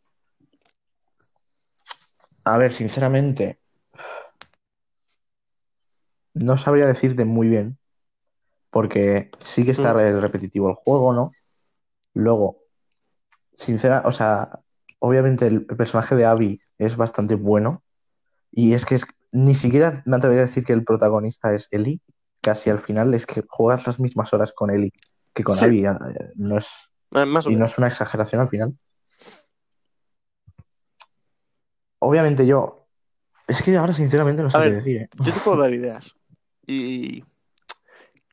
[2.43, 3.59] A ver, sinceramente.
[6.33, 7.77] No sabría decirte muy bien.
[8.69, 9.97] Porque sí que está Mm.
[9.97, 11.31] re- repetitivo el juego, ¿no?
[12.13, 12.57] Luego,
[13.55, 14.59] sincera, o sea,
[14.99, 17.83] obviamente el, el personaje de Abby es bastante bueno.
[18.57, 21.99] Y es que es- ni siquiera me atrevería a decir que el protagonista es Ellie.
[22.41, 24.93] Casi al final es que juegas las mismas horas con Ellie
[25.33, 25.65] que con Sí.
[25.65, 25.83] Abby.
[26.35, 26.67] No es,
[27.11, 28.77] Ah, Más o y no es una exageración al final.
[31.99, 32.87] Obviamente yo.
[33.47, 35.09] Es que ahora sinceramente no sé A qué ver, decir, ¿eh?
[35.23, 36.15] Yo te puedo dar ideas.
[36.65, 37.23] Y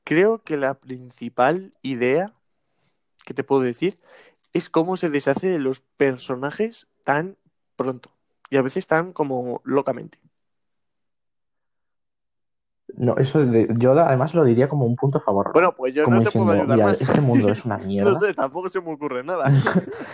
[0.05, 2.33] creo que la principal idea
[3.25, 4.01] que te puedo decir
[4.53, 7.37] es cómo se deshace de los personajes tan
[7.77, 8.11] pronto.
[8.53, 10.19] Y a veces tan como locamente.
[12.97, 15.55] No, eso de- yo además lo diría como un punto a favor.
[15.55, 15.55] ¿no?
[15.55, 17.01] Bueno, pues yo como no te puedo diciendo, ayudar mira, más.
[17.01, 18.13] este mundo es una mierda.
[18.13, 19.53] No sé, tampoco se me ocurre nada.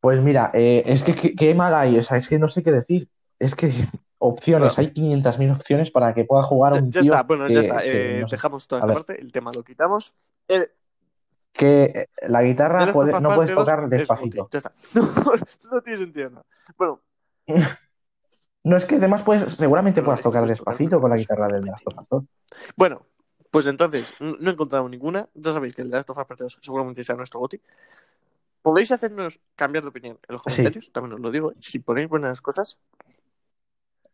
[0.00, 2.62] Pues mira, eh, es que qué, qué mal hay, o sea, es que no sé
[2.62, 3.08] qué decir.
[3.38, 3.70] Es que
[4.18, 7.54] opciones, hay 500.000 opciones para que pueda jugar Ya, un ya tío está, bueno, que,
[7.54, 7.84] ya está.
[7.90, 8.98] que Eh, no sé, dejamos toda A esta ver.
[8.98, 10.14] parte, el tema lo quitamos.
[10.48, 10.68] Eh,
[11.56, 14.48] que eh, la The guitarra Last of puede- no puedes 2 tocar es despacito.
[14.52, 14.72] ya está.
[14.94, 16.44] No, no tiene sentido nada.
[16.76, 17.00] Bueno,
[18.64, 21.70] No es que además puedes, seguramente puedas tocar es despacito con la guitarra del de
[21.70, 22.24] las Us 2.
[22.76, 23.06] bueno,
[23.50, 25.28] Pues entonces, no he encontrado ninguna.
[25.34, 27.60] Ya sabéis que el de Last of Us Parte 2 seguramente sea nuestro goti.
[28.60, 30.50] Podéis hacernos cambiar de opinión en los Sí.
[30.56, 31.52] comentarios, también os lo digo.
[31.52, 31.56] ¿eh?
[31.60, 32.78] Si ponéis buenas cosas.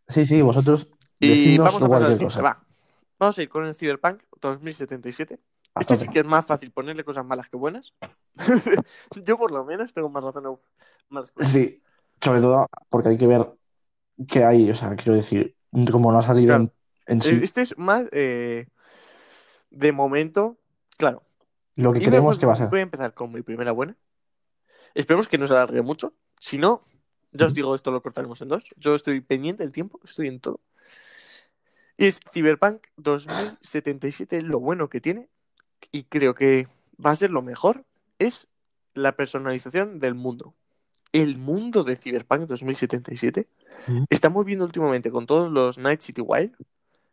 [0.07, 0.87] Sí, sí, vosotros
[1.19, 2.43] Y vamos a pasar cosa.
[2.43, 2.63] Va.
[3.19, 5.39] Vamos a ir con el Cyberpunk 2077.
[5.81, 7.95] Este sí que es más fácil ponerle cosas malas que buenas.
[9.25, 10.59] Yo por lo menos tengo más razón.
[11.09, 11.33] Más...
[11.39, 11.83] Sí,
[12.21, 13.51] sobre todo porque hay que ver
[14.29, 15.57] qué hay, o sea, quiero decir,
[15.91, 16.73] como no ha salido Claro.
[17.07, 18.67] en, en sí Este es más eh,
[19.71, 20.59] de momento.
[20.99, 21.23] Claro.
[21.77, 22.69] lo que Y creemos voy- que va a ser.
[22.69, 23.97] Voy a empezar con mi primera buena.
[24.95, 26.13] Esperemos que no se alargue mucho.
[26.39, 26.85] Si no,
[27.33, 28.69] ya os digo, esto lo cortaremos en dos.
[28.77, 30.61] Yo estoy pendiente del tiempo, estoy en todo.
[31.97, 34.43] Y es Cyberpunk 2077.
[34.43, 35.31] Lo bueno que tiene,
[35.91, 36.69] y creo que
[37.05, 37.85] va a ser lo mejor,
[38.19, 38.49] es
[38.95, 40.55] la personalización del mundo.
[41.13, 43.49] El mundo de Cyberpunk 2077
[43.89, 44.07] Ujú.
[44.11, 46.55] estamos viendo últimamente con todos los Night City Wild,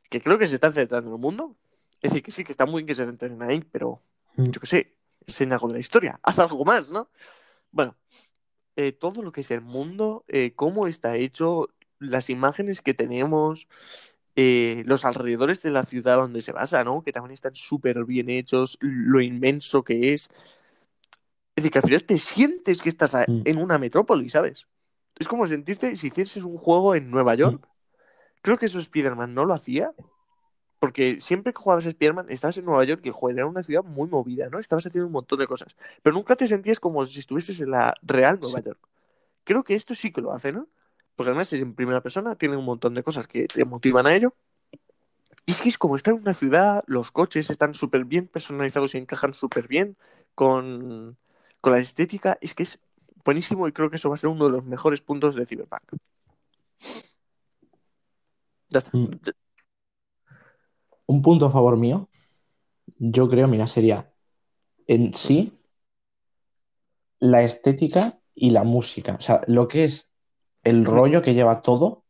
[0.10, 1.56] que creo que se están centrando en el mundo.
[2.02, 4.02] Es decir, que sí, que está muy bien que se centren ahí, pero
[4.38, 4.96] yo qué sé,
[5.28, 7.10] enseña algo de la historia, haz algo más, ¿no?
[7.72, 7.96] Bueno,
[8.76, 13.68] eh, todo lo que es el mundo, eh, cómo está hecho, las imágenes que tenemos,
[14.42, 17.02] eh, los alrededores de la ciudad donde se basa, ¿no?
[17.02, 20.30] Que también están súper bien hechos, lo inmenso que es.
[21.56, 23.42] Es decir, que al final te sientes que estás a- Mm.
[23.46, 24.66] en una metrópoli, ¿sabes?
[25.18, 27.68] Es como sentirte si hicieses un juego en Nueva York.
[28.42, 29.92] Creo que eso Spider-Man no lo hacía.
[30.80, 33.84] Porque siempre que jugabas a Spider-Man estabas en Nueva York y joder, era una ciudad
[33.84, 34.60] muy movida, ¿no?
[34.60, 35.76] Estabas haciendo un montón de cosas.
[36.02, 38.80] Pero nunca te sentías como si estuvieses en la real Nueva York.
[39.44, 40.68] Creo que esto sí que lo hace, ¿no?
[41.20, 44.16] Porque además es en primera persona, tiene un montón de cosas que te motivan a
[44.16, 44.34] ello.
[45.46, 48.96] Y es que es como estar en una ciudad, los coches están súper bien personalizados
[48.96, 49.98] y encajan súper bien
[50.34, 51.18] con,
[51.60, 52.38] con la estética.
[52.40, 52.80] Es que es
[53.26, 55.92] buenísimo y creo que eso va a ser uno de los mejores puntos de Cyberpunk.
[58.70, 58.98] Ya está.
[58.98, 59.12] Mm.
[61.08, 62.08] Un punto a favor mío,
[62.98, 64.10] yo creo, mira, sería
[64.88, 65.60] en sí
[67.20, 69.16] la estética y la música.
[69.16, 70.09] O sea, lo que es
[70.70, 72.04] el rollo que lleva todo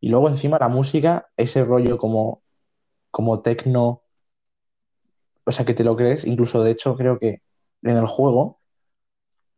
[0.00, 2.42] y luego encima la música, ese rollo como,
[3.10, 4.02] como tecno,
[5.44, 6.24] o sea, que te lo crees.
[6.24, 7.42] Incluso, de hecho, creo que
[7.82, 8.58] en el juego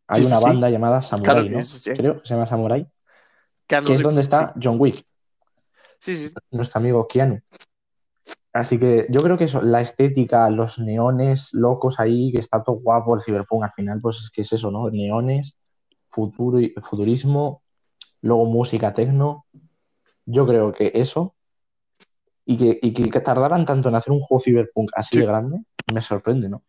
[0.07, 0.45] hay Sí, una sí.
[0.45, 1.63] banda llamada Samurai, Claro ¿no?
[1.63, 1.91] sí.
[1.93, 2.87] Creo que se llama Samurai,
[3.67, 5.05] que es donde está John Wick.
[6.01, 6.29] Sí, sí.
[6.29, 6.35] sí.
[6.51, 7.41] nuestro amigo Keanu.
[8.53, 12.77] Así que yo creo que eso, la estética, los neones locos ahí, que está todo
[12.77, 14.91] guapo el Cyberpunk al final, pues es que es eso, ¿no?
[14.91, 15.59] Neones,
[16.09, 17.63] futuro, y- futurismo,
[18.21, 19.47] luego música tecno.
[20.27, 21.35] Yo creo que eso,
[22.45, 25.21] y que, y que tardaran tanto en hacer un juego Cyberpunk así Sí.
[25.21, 26.63] de grande, me sorprende, ¿no?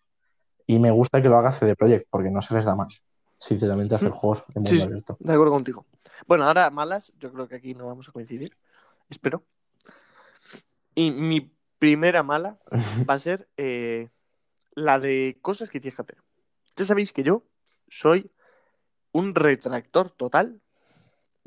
[0.67, 3.01] Y me gusta que lo haga CD Projekt, porque no se les da más,
[3.37, 4.81] sinceramente, hacer juegos de mundo sí.
[4.81, 5.17] abierto.
[5.19, 5.85] De acuerdo contigo.
[6.27, 8.55] Bueno, ahora malas, yo creo que aquí no vamos a coincidir.
[9.09, 9.43] Espero.
[10.95, 12.59] Y mi primera mala
[13.09, 14.09] va a ser eh,
[14.75, 16.17] la de cosas que tienes que hacer.
[16.75, 17.43] Ya sabéis que yo
[17.87, 18.31] soy
[19.11, 20.61] un retractor total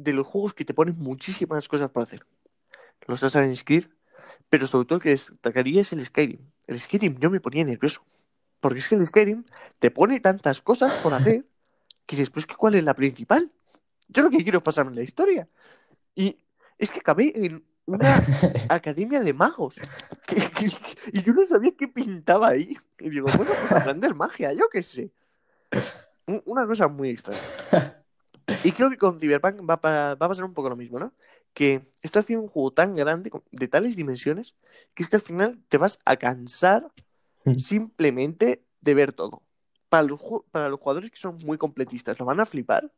[0.02, 2.26] de los juegos que te ponen muchísimas cosas para hacer.
[3.06, 3.86] Los Assassin's Creed,
[4.48, 6.40] pero sobre todo el que destacaría es el Skyrim.
[6.66, 8.04] El Skyrim yo me ponía nervioso.
[8.60, 9.44] Porque es que el Skyrim
[9.80, 11.44] te pone tantas cosas por hacer
[12.06, 13.50] que después, ¿qué- ¿cuál es la principal?
[14.08, 15.48] Yo lo que quiero es pasarme la historia.
[16.14, 16.38] Y
[16.78, 18.14] es que acabé en una
[18.68, 19.76] academia de magos.
[21.12, 22.76] Y yo no sabía qué pintaba ahí.
[23.00, 25.10] Y digo, bueno, pues aprender magia, yo qué sé.
[26.26, 27.40] Un- Una cosa muy extraña.
[28.64, 29.74] Y creo que con Cyberpunk va,
[30.12, 31.12] a pasar un poco lo mismo, ¿no?
[31.54, 34.54] Que está haciendo un juego tan grande, de tales dimensiones,
[34.94, 36.90] que es que al final te vas a cansar
[37.56, 39.42] simplemente de ver todo.
[39.88, 42.90] Para los, para los jugadores que son muy completistas, lo van a flipar.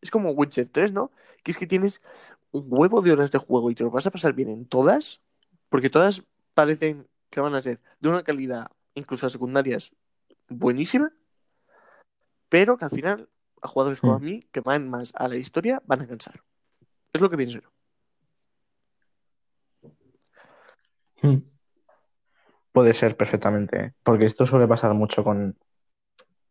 [0.00, 1.10] Es como Witcher 3, ¿no?
[1.42, 2.02] Que es que tienes
[2.52, 5.20] un huevo de horas de juego y te lo vas a pasar bien en todas,
[5.68, 6.22] porque todas
[6.54, 9.92] parecen que van a ser de una calidad, incluso a secundarias,
[10.48, 11.12] buenísima,
[12.48, 13.28] pero que al final
[13.62, 14.24] a jugadores como a Hmm.
[14.24, 16.40] mí, que van más a la historia, van a cansar.
[17.12, 17.68] Es lo que pienso yo.
[21.22, 21.42] Mm.
[22.72, 25.56] Puede ser perfectamente, porque esto suele pasar mucho con,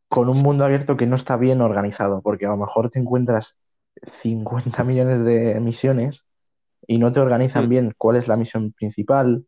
[0.10, 3.56] con un mundo abierto que no está bien organizado, porque a lo mejor te encuentras
[4.22, 6.26] 50 millones de misiones
[6.88, 7.70] y no te organizan Mm.
[7.70, 9.46] bien cuál es la misión principal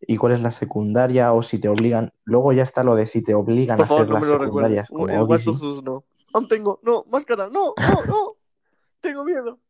[0.00, 2.12] y cuál es la secundaria, o si te obligan.
[2.24, 4.26] Luego ya está lo de si te obligan Por a favor, hacer no las me
[4.28, 4.48] lo recuerdes.
[4.70, 5.52] secundarias, como El Watch Odyssey.
[5.52, 6.04] Dogs 2 no.
[6.32, 6.80] Aún tengo.
[6.82, 7.48] No, máscara.
[7.48, 8.36] No, no, no.
[9.00, 9.60] Tengo miedo.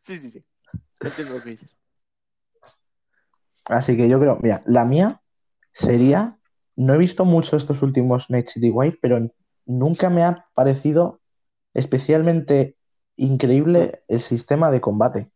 [0.00, 0.44] Sí, sí, sí.
[1.00, 1.76] Entiendo lo que dices.
[3.68, 5.20] Así que yo creo, mira, la mía
[5.72, 6.38] sería,
[6.76, 9.20] no he visto mucho estos últimos Night City Wild, pero
[9.66, 11.20] nunca me ha parecido
[11.74, 12.76] especialmente
[13.16, 15.30] increíble el sistema de combate.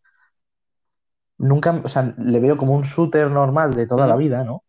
[1.39, 4.23] nunca, o sea, le veo como un shooter normal de toda la Ujú.
[4.23, 4.65] vida, ¿no?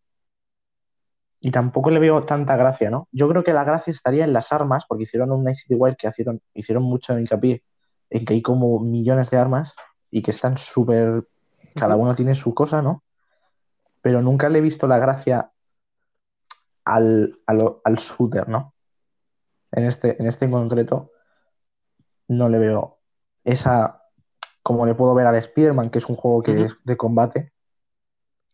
[1.45, 3.10] Y tampoco le veo tanta gracia, ¿no?
[3.12, 5.97] Yo creo que la gracia estaría en las armas, porque hicieron un Night City Wild
[5.97, 7.65] que hicieron, hicieron mucho hincapié
[8.10, 9.75] en que hay como millones de armas
[10.10, 11.27] y que están súper,
[11.75, 13.03] cada uno tiene su cosa, ¿no?
[14.01, 15.51] Pero nunca le he visto la gracia
[16.86, 18.73] al, al, al shooter, ¿no?
[19.73, 21.12] En este, en este en concreto
[22.29, 23.01] no le veo
[23.43, 24.01] esa,
[24.62, 27.52] como le puedo ver al Spider-Man, que es un juego que es de combate,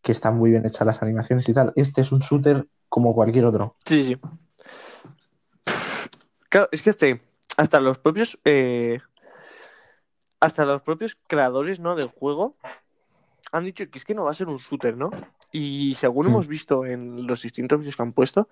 [0.02, 1.72] que están muy bien hechas las animaciones y tal.
[1.76, 3.76] Este es un shooter como cualquier otro.
[3.84, 4.16] Sí, sí.
[6.48, 7.20] Claro, es que este,
[7.56, 9.00] hasta los propios, eh,
[10.40, 11.94] hasta los propios creadores, ¿no?
[11.94, 12.56] Del juego
[13.52, 15.10] han dicho que es que no va a ser un shooter, ¿no?
[15.52, 16.30] Y según Mm.
[16.30, 18.48] hemos visto en los distintos vídeos que han puesto,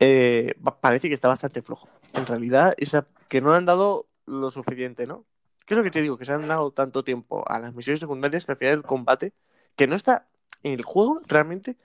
[0.00, 1.88] eh, pa- parece que está bastante flojo.
[2.14, 5.24] En realidad, esa, que no han dado lo suficiente, ¿no?
[5.64, 6.16] ¿Qué es lo que te digo?
[6.16, 9.32] Que se han dado tanto tiempo a las misiones secundarias que al final el combate,
[9.74, 10.26] que no está
[10.62, 11.76] en el juego, realmente,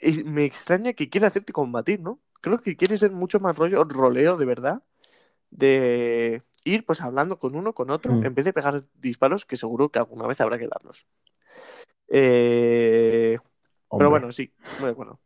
[0.00, 2.20] eh, me extraña que quiera hacerte combatir, ¿no?
[2.40, 4.82] Creo que quiere ser mucho más rollo, roleo de verdad,
[5.50, 8.26] de ir pues hablando con uno, con otro, Mm.
[8.26, 11.06] en vez de pegar disparos, que seguro que alguna vez habrá que darlos.
[12.08, 13.38] Eh,
[13.90, 15.20] pero bueno, sí, muy de acuerdo.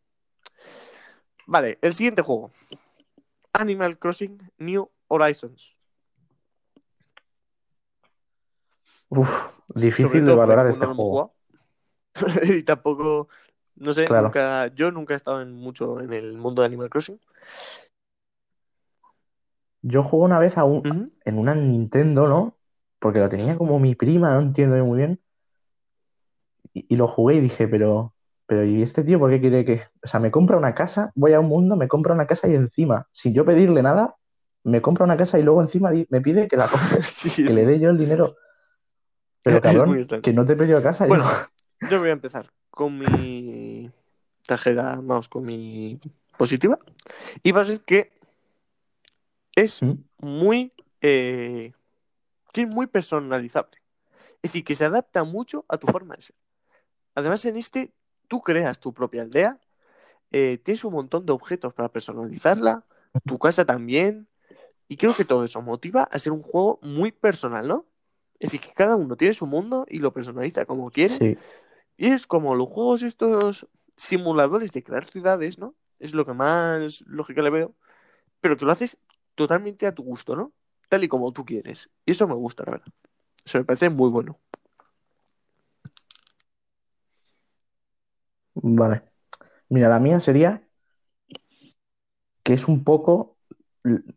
[1.47, 2.51] Vale, el siguiente juego.
[3.53, 5.77] Animal Crossing New Horizons.
[9.09, 11.35] Uf, difícil de valorar como este juego.
[12.45, 13.29] y tampoco,
[13.77, 14.25] no sé, Claro.
[14.25, 17.21] nunca, yo nunca he estado en mucho en el mundo de Animal Crossing.
[19.83, 22.57] Yo jugué una vez a un, en una Nintendo, ¿no?
[23.01, 25.21] Porque lo tenía como mi prima, no entiendo yo muy bien.
[26.73, 28.15] Y, y lo jugué y dije, pero,
[28.47, 29.83] pero ¿y este tío por qué quiere que...?
[30.05, 32.55] O sea, me compra una casa, voy a un mundo, me compra una casa y
[32.55, 34.15] encima, sin yo pedirle nada,
[34.63, 37.67] me compra una casa y luego encima me pide que la compre, sí, que le
[37.67, 38.37] dé yo el dinero.
[39.43, 41.07] Pero cabrón, que no te he pedido casa.
[41.07, 41.31] Bueno, yo-
[41.91, 43.91] yo voy a empezar con mi
[44.47, 46.01] tarjeta, vamos, con mi
[46.37, 46.79] positiva.
[47.43, 48.13] Y va a ser que
[49.55, 49.81] es
[50.19, 51.73] muy, eh,
[52.53, 53.79] que es muy personalizable.
[54.43, 56.37] Es decir, que se adapta mucho a tu forma de ser.
[57.15, 57.93] Además, en este,
[58.29, 59.61] tú creas tu propia aldea,
[60.31, 62.85] eh, tienes un montón de objetos para personalizarla,
[63.27, 64.27] tu casa también,
[64.89, 67.87] y creo que todo eso motiva a ser un juego muy personal, ¿no?
[68.39, 71.39] Es decir, que cada uno tiene su mundo y lo personaliza como quiere, Sí,
[71.97, 75.75] y es como los juegos estos simuladores de crear ciudades, ¿no?
[75.99, 77.75] Es lo que más lógica le veo,
[78.41, 78.99] pero que lo haces
[79.35, 80.53] totalmente a tu gusto, ¿no?
[80.89, 81.91] Tal y como tú quieres.
[82.07, 82.93] Y eso me gusta, la verdad.
[83.45, 84.39] Eso me parece muy bueno.
[88.55, 89.03] vale.
[89.69, 90.63] Mira, la mía sería
[92.43, 93.37] que es un poco,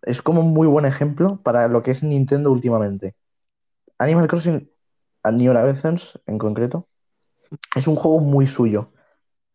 [0.03, 3.15] es como un muy buen ejemplo para lo que es Nintendo últimamente.
[3.99, 4.69] Animal Crossing
[5.33, 6.88] New Horizons en concreto
[7.75, 8.91] es un juego muy suyo,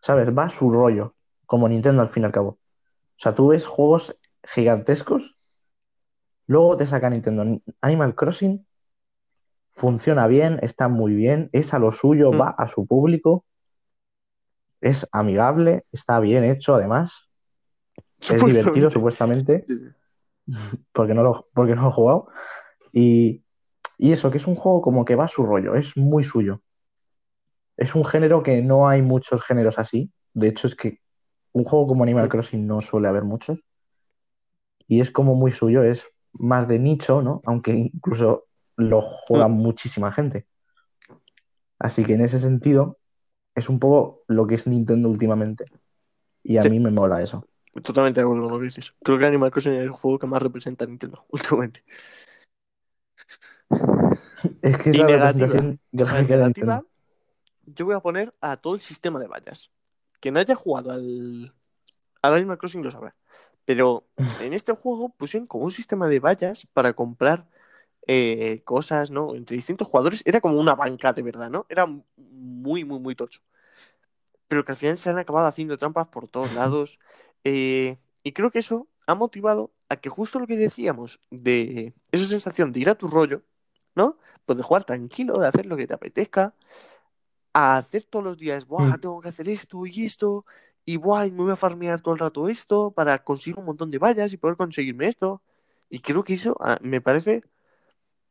[0.01, 0.29] ¿sabes?
[0.37, 1.15] Va a su rollo,
[1.47, 2.51] como Nintendo al fin y al cabo.
[2.51, 5.37] O sea, tú ves juegos gigantescos,
[6.47, 7.61] luego te saca Nintendo.
[7.81, 8.67] Animal Crossing
[9.73, 12.41] funciona bien, está muy bien, es a lo suyo, Mm.
[12.41, 13.45] va a su público,
[14.81, 17.31] es amigable, está bien hecho además,
[18.21, 19.65] es divertido supuestamente,
[20.93, 22.29] porque no lo, porque no lo he jugado.
[22.93, 23.45] Y,
[23.99, 26.63] y eso, que es un juego como que va a su rollo, es muy suyo.
[27.81, 30.13] Es un género que no hay muchos géneros así.
[30.35, 31.01] De hecho, es que
[31.53, 32.29] un juego como Animal.
[32.29, 33.59] Crossing no suele haber muchos.
[34.87, 37.41] Y es como muy suyo, es más de nicho, ¿no?
[37.47, 38.45] Aunque incluso
[38.77, 39.53] lo juega Mm.
[39.53, 40.47] muchísima gente.
[41.79, 42.99] Así que en ese sentido,
[43.55, 45.65] es un poco lo que es Nintendo últimamente.
[46.43, 46.69] Y a Sí.
[46.71, 47.47] mí me mola eso.
[47.83, 48.93] Totalmente de acuerdo con lo que dices.
[49.03, 51.83] Creo que Animal Crossing es el juego que más representa a Nintendo últimamente.
[54.61, 55.47] Es que es Y la negativa.
[55.47, 56.90] representación gráfica de negativa, Nintendo.
[57.67, 59.71] Yo voy a poner a todo el sistema de vallas.
[60.21, 61.55] Quien haya jugado al,
[62.23, 63.17] al Animal Crossing lo sabrá.
[63.65, 64.07] Pero
[64.41, 67.47] en este juego pusieron como un sistema de vallas para comprar
[68.07, 69.35] eh, cosas, ¿no?
[69.35, 70.23] Entre distintos jugadores.
[70.25, 71.67] Era como una banca de verdad, ¿no?
[71.69, 71.87] Era
[72.17, 73.41] muy, muy, muy tocho.
[74.49, 76.99] Pero que al final se han acabado haciendo trampas por todos lados.
[77.43, 82.27] Eh, y creo que eso ha motivado a que justo lo que decíamos de esa
[82.27, 83.43] sensación de ir a tu rollo,
[83.95, 84.19] ¿no?
[84.45, 86.55] Pues de jugar tranquilo, de hacer lo que te apetezca,
[87.53, 88.97] a hacer todos los días, ¡buah!
[88.97, 89.01] Mm.
[89.01, 90.45] Tengo que hacer esto y esto,
[90.85, 91.27] y ¡buah!
[91.27, 94.33] y me voy a farmear todo el rato esto para conseguir un montón de vallas
[94.33, 95.43] y poder conseguirme esto.
[95.89, 97.43] Y creo que eso ah, me parece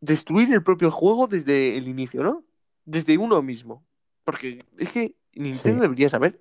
[0.01, 2.43] destruir el propio juego desde el inicio, ¿no?
[2.85, 3.85] Desde uno mismo.
[4.23, 5.81] Porque es que Nintendo Sí.
[5.81, 6.39] debería saber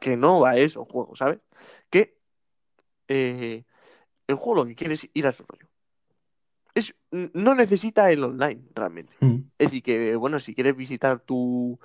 [0.00, 1.40] que no va a eso el juego, ¿sabes?
[1.90, 2.16] Que
[3.08, 3.64] eh,
[4.26, 5.66] el juego lo que quiere es ir a su rollo.
[6.76, 9.16] Es, no necesita el online, realmente.
[9.20, 9.36] Mm.
[9.58, 11.80] Es decir, que, bueno, si quieres visitar tu,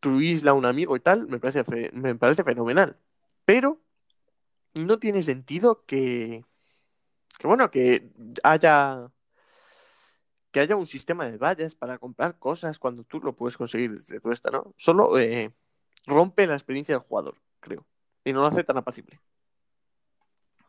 [0.00, 2.96] tu isla un amigo y tal, me parece, fe- me parece fenomenal.
[3.44, 3.80] Pero
[4.74, 6.44] no tiene sentido que,
[7.38, 8.10] que, bueno, que
[8.42, 9.10] haya,
[10.50, 14.20] que haya un sistema de vallas para comprar cosas cuando tú lo puedes conseguir desde
[14.20, 14.72] tu esta, ¿no?
[14.78, 15.52] Solo eh,
[16.06, 17.86] rompe la experiencia del jugador, creo.
[18.24, 19.20] Y no lo hace tan apacible.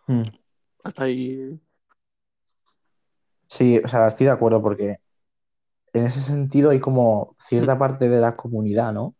[0.07, 0.23] Mm.
[0.83, 1.59] Hasta ahí.
[3.49, 4.99] Sí, o sea, estoy de acuerdo porque
[5.93, 9.15] en ese sentido hay como cierta parte de la comunidad, ¿no?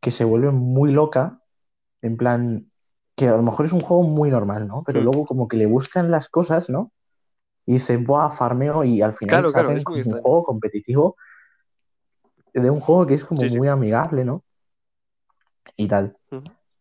[0.00, 1.40] Que se vuelve muy loca,
[2.02, 2.70] en plan,
[3.16, 4.84] que a lo mejor es un juego muy normal, ¿no?
[4.84, 5.04] Pero Mm.
[5.04, 6.92] luego como que le buscan las cosas, ¿no?
[7.66, 10.22] Y dicen, buah, farmeo, y al final Claro, claro, es como un extraño.
[10.22, 11.16] juego competitivo
[12.54, 13.58] de un juego que es como Sí, sí.
[13.58, 14.44] muy amigable, ¿no?
[15.76, 16.16] Y tal.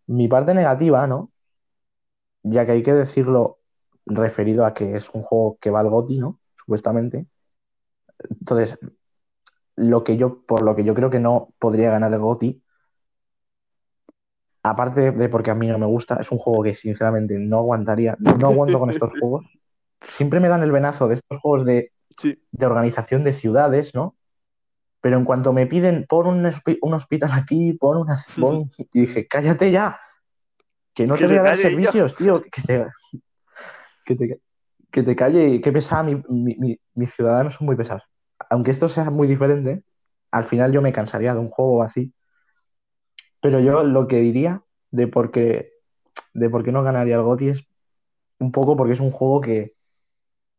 [0.07, 1.31] Mi parte negativa, ¿no?
[2.43, 3.59] Ya que hay que decirlo
[4.05, 6.39] referido a que es un juego que va al GOTY, ¿no?
[6.64, 7.26] Supuestamente.
[8.30, 8.78] Entonces,
[9.76, 12.61] lo que yo, por lo que yo creo que no podría ganar el GOTY,
[14.64, 18.16] aparte de porque a mí no me gusta, es un juego que sinceramente no aguantaría,
[18.20, 19.45] no aguanto con estos juegos.
[20.01, 22.41] Siempre me dan el venazo de estos juegos de, Sí.
[22.51, 24.16] de organización de ciudades, ¿no?
[25.01, 28.18] Pero en cuanto me piden, pon un, hospi- un hospital aquí, pon una...
[28.39, 29.99] pon- Y dije, cállate ya,
[30.93, 32.88] que no Que te voy a dar servicios, tío, que te,
[34.05, 34.41] que te,
[34.94, 38.04] que te calle, que pesada, mi- mi- mi- mis ciudadanos son muy pesados.
[38.52, 39.84] Aunque esto sea muy diferente,
[40.32, 42.14] al final yo me cansaría de un juego así.
[43.41, 45.72] Pero yo lo que diría de por qué,
[46.36, 47.64] de por qué no ganaría el GOTY es
[48.39, 49.74] un poco porque es un juego que,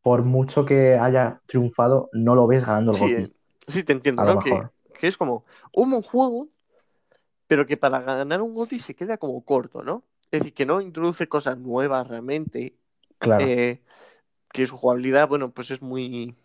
[0.03, 3.23] por mucho que haya triunfado, no lo ves ganando el Sí, GOTY.
[3.23, 3.31] eh,
[3.69, 4.41] sí, te entiendo, ¿no?
[4.41, 6.49] Que, es como un buen juego,
[7.47, 10.03] pero que para ganar un GOTY se queda como corto, ¿no?
[10.33, 12.75] Es decir, que no introduce cosas nuevas realmente,
[13.19, 13.81] Claro, eh,
[14.55, 16.37] que su jugabilidad, bueno, pues es muy...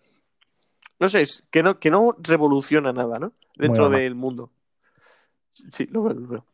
[0.99, 3.34] No sé, es que no, que no revoluciona nada, ¿no?
[3.55, 4.51] Dentro del mundo.
[5.51, 6.45] Sí, lo veo, lo veo.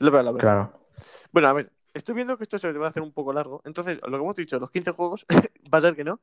[0.00, 0.40] Lo veo, lo veo.
[0.40, 0.72] claro.
[1.30, 3.62] Bueno, a ver, estoy viendo que esto se va a hacer un poco largo.
[3.64, 5.24] Entonces, lo que hemos dicho, los 15 juegos,
[5.72, 6.20] va a ser que no.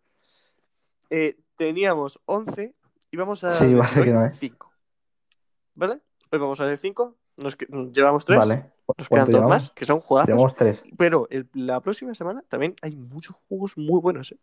[1.09, 2.75] Eh, teníamos 11
[3.09, 4.31] y vamos a Sí, va a ser que no, ¿eh?
[4.31, 4.73] 5.
[5.75, 6.01] ¿Vale?
[6.29, 7.17] Hoy vamos a decir 5.
[7.37, 7.57] Nos
[7.93, 8.37] llevamos 3.
[8.37, 8.71] Vale.
[8.97, 9.49] Nos quedan ¿Cuánto dos llevamos?
[9.49, 10.27] más, que son juegazos.
[10.29, 10.83] Llevamos tres.
[10.97, 14.31] Pero el- la próxima semana también hay muchos juegos muy buenos.
[14.31, 14.37] ¿eh?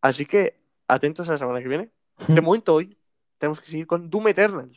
[0.00, 1.90] Así que atentos a la semana que viene.
[2.28, 2.96] De momento hoy
[3.38, 4.70] tenemos que seguir con Doom Eternal.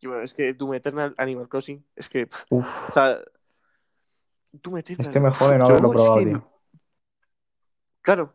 [0.00, 3.18] Y bueno, es que Doom Eternal, Animal Crossing, es que, Uf, o sea,
[4.52, 5.06] Doom Eternal.
[5.06, 6.48] este me jode no haberlo probado, que- tío.
[8.00, 8.34] Claro,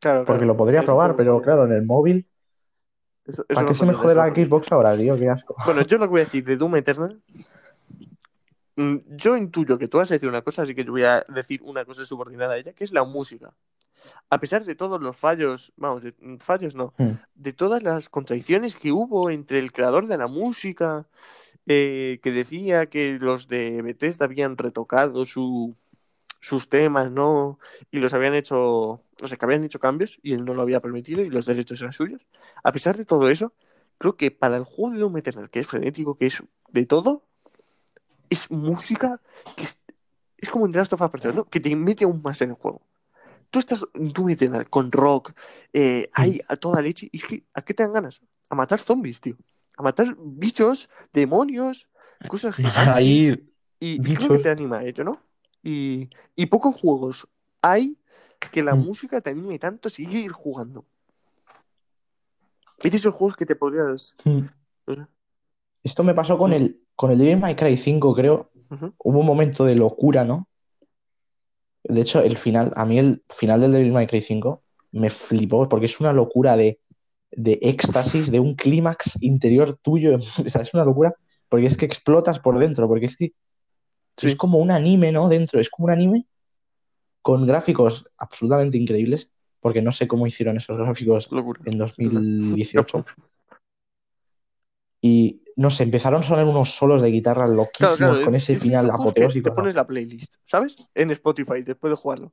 [0.00, 0.46] claro, Porque claro.
[0.46, 2.26] lo podría probar, pero claro, en el móvil.
[3.26, 4.32] Eso- eso ¿Para lo qué se me jode la.
[4.34, 5.16] Xbox ahora, tío?
[5.18, 5.54] Qué asco.
[5.66, 7.20] Bueno, yo lo que voy a decir de Doom Eternal.
[8.82, 11.24] Mm, Yo intuyo que tú vas a decir una cosa, así que yo voy a
[11.28, 13.52] decir una cosa subordinada a ella, que es la música.
[14.30, 17.12] A pesar de todos los fallos, vamos, de- mm, fallos no, Hmm.
[17.34, 21.06] de todas las contradicciones que hubo entre el creador de la música,
[21.66, 25.76] eh, que decía que los de Bethesda habían retocado su,
[26.40, 27.58] sus temas, ¿no?
[27.90, 30.80] Y los habían hecho, no sé, que habían hecho cambios y él no lo había
[30.80, 32.26] permitido y los derechos eran suyos.
[32.62, 33.52] A pesar de todo eso,
[33.98, 37.24] creo que para el juego de Doom Eternal, que es frenético, que es de todo,
[38.30, 39.20] es música
[39.56, 39.80] que es,
[40.36, 41.44] es como en The Last of Us Part ¿no?
[41.44, 42.82] Que te mete aún más en el juego.
[43.50, 45.32] Tú estás en Doom Eternal con rock,
[45.72, 48.20] eh, ahí a toda leche, y es que, ¿a qué te dan ganas?
[48.50, 49.36] A matar zombies, tío.
[49.76, 51.88] A matar bichos, demonios,
[52.28, 52.88] cosas gigantes.
[52.88, 55.22] Ahí, Y, y creo que te anima a ello, ¿no?
[55.62, 57.26] Y, y pocos juegos
[57.62, 57.96] hay
[58.52, 58.84] que la Mm.
[58.84, 60.84] música te anime tanto a seguir jugando.
[62.78, 64.14] Es de esos juegos que te podrías.
[64.24, 64.42] Hmm.
[65.82, 68.50] Esto me pasó con el, con el Devil May Cry 5, creo.
[68.98, 70.48] Hubo un momento de locura, ¿no?
[71.84, 75.68] De hecho, el final, a mí el final del Devil May Cry 5 me flipó
[75.68, 76.80] porque es una locura de,
[77.30, 80.16] de éxtasis, de un clímax interior tuyo.
[80.44, 81.14] O sea, es una locura
[81.48, 83.32] porque es que explotas por dentro, porque es que
[84.16, 84.26] Sí.
[84.26, 85.28] es como un anime, ¿no?
[85.28, 86.26] Dentro, es como un anime
[87.22, 89.30] con gráficos absolutamente increíbles,
[89.60, 91.60] porque no sé cómo hicieron esos gráficos Locura.
[91.64, 93.04] en 2018.
[95.00, 98.52] Y no sé, empezaron a sonar unos solos de guitarra loquísimos claro, con es- ese
[98.54, 99.50] es final apoteósico.
[99.50, 100.76] Te pones la playlist, ¿sabes?
[100.94, 102.32] En Spotify después de jugarlo.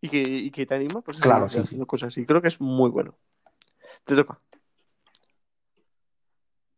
[0.00, 2.24] Y que, y que te anima, pues Claro, sí, haciendo cosas así.
[2.24, 3.18] Creo que es muy bueno.
[4.06, 4.40] Te toca.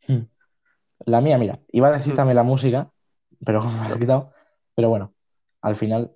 [0.09, 0.23] Hmm.
[1.07, 2.17] La mía, mira, iba a decir Hmm.
[2.17, 2.91] también la música,
[3.45, 4.33] pero me la has quitado.
[4.75, 5.13] Pero bueno,
[5.61, 6.13] al final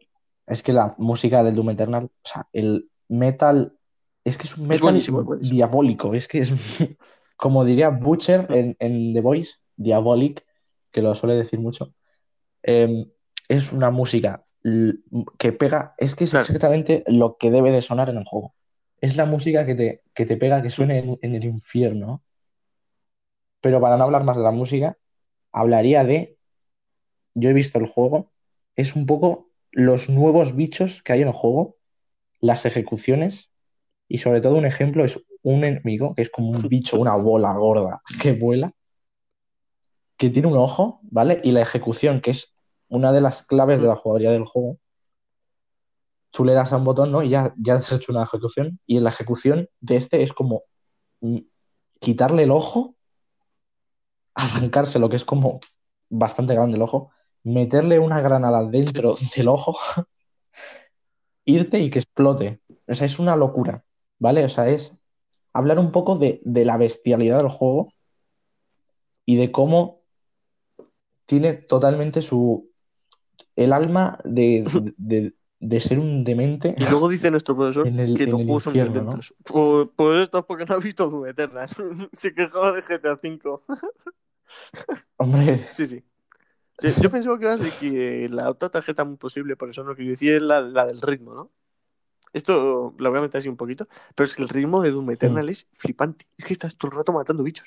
[0.47, 3.77] es que la música del Doom Eternal, o sea, el metal,
[4.25, 5.55] es que es un Es metal buenísimo, es buenísimo.
[5.57, 6.51] diabólico, es que es,
[7.37, 10.45] como diría Butcher en, en The Voice, Diabolic,
[10.91, 11.95] que lo suele decir mucho,
[12.63, 13.07] eh,
[13.49, 14.45] es una música
[15.39, 18.55] que pega, es que es exactamente lo que debe de sonar en el juego.
[19.01, 22.23] es la música que te, que te pega, que suene en, en el infierno.
[23.61, 24.99] Pero para no hablar más de la música,
[25.53, 26.39] hablaría de,
[27.35, 28.33] yo he visto el juego,
[28.75, 31.77] es un poco los nuevos bichos que hay en el juego,
[32.41, 33.51] las ejecuciones
[34.09, 37.53] y sobre todo un ejemplo es un enemigo que es como un bicho, una bola
[37.55, 38.73] gorda que vuela,
[40.17, 41.41] que tiene un ojo, ¿vale?
[41.45, 42.55] Y la ejecución, que es
[42.89, 44.79] una de las claves de la jugabilidad del juego,
[46.31, 47.23] tú le das a un botón, ¿no?
[47.23, 48.79] Y ya, ya has hecho una ejecución.
[48.87, 50.65] Y en la ejecución de este es como
[51.21, 51.39] mm,
[52.01, 52.97] quitarle el ojo,
[54.35, 55.61] arrancárselo, que es como
[56.09, 57.11] bastante grande el ojo,
[57.43, 59.77] meterle una granada dentro del ojo,
[61.45, 62.61] irte y que explote.
[62.87, 63.85] O sea, es una locura,
[64.19, 64.45] ¿vale?
[64.45, 64.95] O sea, es
[65.53, 67.89] hablar un poco de, de la bestialidad del juego
[69.25, 70.03] y de cómo
[71.27, 72.71] tiene totalmente su...
[73.57, 74.65] el alma de,
[74.97, 76.75] de- de ser un demente.
[76.77, 79.01] Y luego dice nuestro profesor En el- que en los juegos son infierno, ¿no?
[79.03, 79.35] violentos.
[79.45, 81.69] Pues, pues esto es porque no ha visto Doom Eternal.
[82.13, 83.41] Se quejaba de GTA V.
[85.17, 86.05] Hombre, Sí, sí.
[87.01, 89.97] Yo, pensaba que iba a ser que la otra tarjeta muy posible, por eso lo
[89.97, 91.51] que yo decía es la, la del ritmo, ¿no?
[92.35, 95.11] Esto lo voy a meter así un poquito, pero es que el ritmo de Doom
[95.11, 96.27] Eternal es flipante.
[96.37, 97.67] Es que estás todo el rato matando bichos.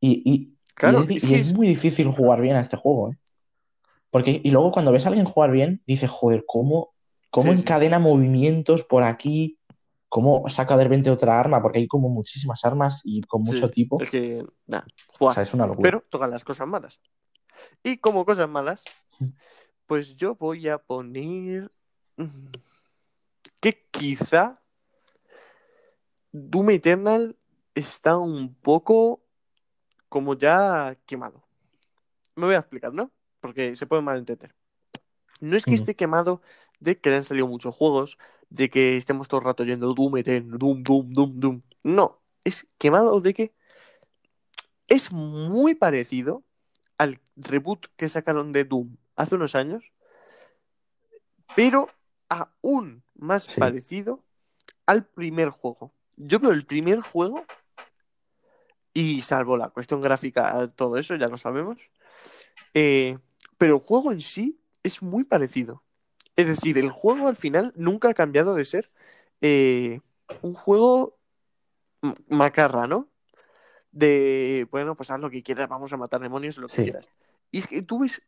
[0.00, 2.56] y, y- Claro, y es, di- es y que es es- muy difícil jugar bien
[2.56, 3.16] a este juego, ¿eh?
[4.10, 6.92] Porque, y luego cuando ves a alguien jugar bien, dices, joder, ¿cómo,
[7.30, 7.62] cómo Sí, sí.
[7.62, 9.58] encadena movimientos por aquí?
[10.10, 11.62] ¿Cómo saca de repente otra arma?
[11.62, 13.98] Porque hay como muchísimas armas y con Sí, mucho tipo.
[14.02, 14.86] es que, nada,
[15.18, 15.90] O sea, es una locura.
[15.90, 17.00] Pero tocan las cosas malas.
[17.82, 18.84] Y como cosas malas,
[19.86, 21.72] pues yo voy a poner
[22.18, 22.48] mm,
[23.60, 24.60] que quizá
[26.32, 27.36] Doom Eternal
[27.74, 29.22] está un poco
[30.12, 31.42] como ya quemado.
[32.36, 33.10] Me voy a explicar, ¿no?
[33.40, 34.54] Porque se puede malentender.
[35.40, 36.42] No es que esté quemado
[36.80, 38.18] de que le han salido muchos juegos,
[38.50, 41.62] de que estemos todo el rato yendo Doom Eternal, Doom, Doom, Doom, Doom.
[41.82, 43.54] No, es quemado de que
[44.86, 46.42] es muy parecido
[46.98, 49.92] al reboot que sacaron de Doom hace unos años,
[51.56, 51.88] pero
[52.28, 53.58] aún más Sí.
[53.58, 54.22] parecido
[54.84, 55.94] al primer juego.
[56.16, 57.46] Yo veo el primer juego
[58.94, 61.78] y salvo la cuestión gráfica, todo eso ya lo sabemos,
[62.74, 63.18] eh,
[63.58, 65.82] pero el juego en sí es muy parecido.
[66.36, 68.90] Es decir, el juego al final nunca ha cambiado de ser
[69.40, 70.00] eh,
[70.42, 71.18] un juego
[72.28, 73.08] macarra, ¿no?
[73.92, 76.82] De, bueno, pues haz lo que quieras, vamos a matar demonios, lo que Sí.
[76.84, 77.08] quieras.
[77.50, 78.22] Y es que tú ves,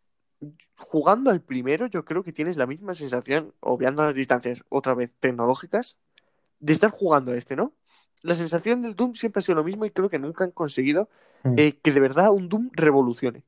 [0.77, 5.15] jugando al primero, yo creo que tienes la misma sensación, obviando las distancias otra vez
[5.19, 5.97] tecnológicas,
[6.61, 7.73] de estar jugando a este, ¿no?
[8.25, 11.09] La sensación del Doom siempre ha sido lo mismo y creo que nunca han conseguido
[11.45, 11.59] Mm.
[11.59, 13.45] eh, que de verdad un Doom revolucione.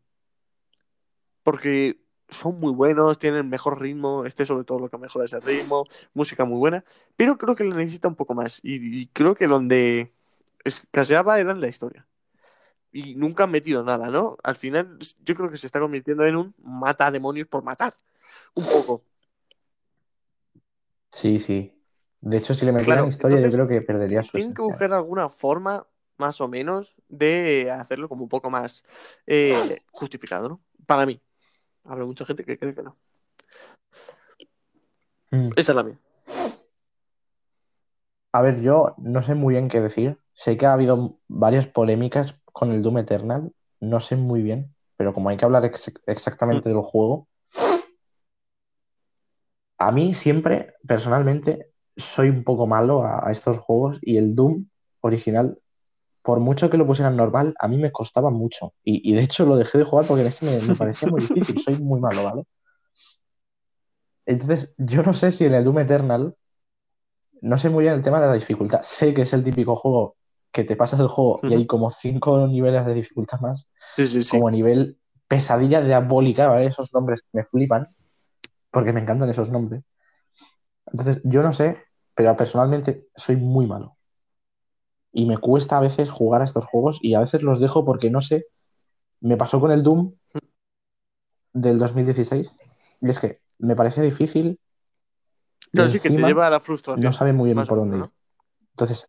[1.43, 1.99] Porque
[2.29, 5.87] son muy buenos, tienen mejor ritmo, este sobre todo lo que mejora es el ritmo,
[6.12, 6.85] música muy buena,
[7.16, 8.61] pero creo que lo necesita un poco más.
[8.62, 10.12] Y, y creo que donde
[10.64, 12.07] escaseaba era en la historia.
[12.93, 14.37] Y nunca han metido nada, ¿no?
[14.43, 17.97] Al final yo creo que se está convirtiendo en un mata demonios por matar.
[18.55, 19.05] Un poco.
[21.11, 21.76] Sí, sí.
[22.27, 24.62] De hecho, si le metieran Claro, historia, entonces, yo creo que perdería su Tienen que
[24.62, 25.87] buscar alguna forma,
[26.18, 28.83] más o menos, de hacerlo como un poco más
[29.29, 30.61] eh, justificado, ¿no?
[30.87, 31.20] Para mí.
[31.85, 32.97] Habrá mucha gente que cree que no.
[35.31, 35.51] Mm.
[35.55, 35.99] Esa es la mía.
[38.33, 40.18] A ver, yo no sé muy bien qué decir.
[40.33, 43.53] Sé que ha habido varias polémicas con el Doom Eternal.
[43.81, 47.29] No sé muy bien, pero como hay que hablar ex- exactamente del juego,
[49.79, 54.66] a mí siempre, personalmente, soy un poco malo a, a estos juegos y el Doom
[55.01, 55.59] original,
[56.22, 58.74] por mucho que lo pusieran normal, a mí me costaba mucho.
[58.84, 61.20] Y, y de hecho lo dejé de jugar porque es que me, me parecía muy
[61.20, 61.61] difícil.
[61.62, 62.42] Soy muy malo, ¿vale?
[64.26, 66.34] Entonces, yo no sé si en el Doom Eternal,
[67.42, 68.82] no sé muy bien el tema de la dificultad.
[68.82, 70.16] Sé que es el típico juego
[70.51, 74.24] que te pasas el juego y hay como cinco niveles de dificultad más, Sí, sí,
[74.24, 74.30] sí.
[74.30, 76.66] como nivel pesadilla diabólica, ¿vale?
[76.66, 77.84] Esos nombres me flipan,
[78.70, 79.82] porque me encantan esos nombres.
[80.86, 81.76] Entonces, yo no sé,
[82.16, 83.96] pero personalmente soy muy malo.
[85.12, 88.10] Y me cuesta a veces jugar a estos juegos y a veces los dejo porque
[88.10, 88.46] no sé.
[89.20, 90.14] Me pasó con el Doom
[91.52, 92.50] del 2016
[93.02, 94.58] y es que me parecía difícil
[95.72, 97.04] Claro, sí que te lleva a la frustración.
[97.04, 98.10] no sabe muy bien más por dónde ir.
[98.70, 99.08] Entonces,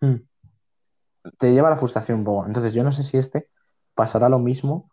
[0.00, 0.16] mm,
[1.38, 2.46] te lleva a la frustración un poco.
[2.46, 3.50] Entonces, yo no sé si este
[3.94, 4.90] pasará lo mismo,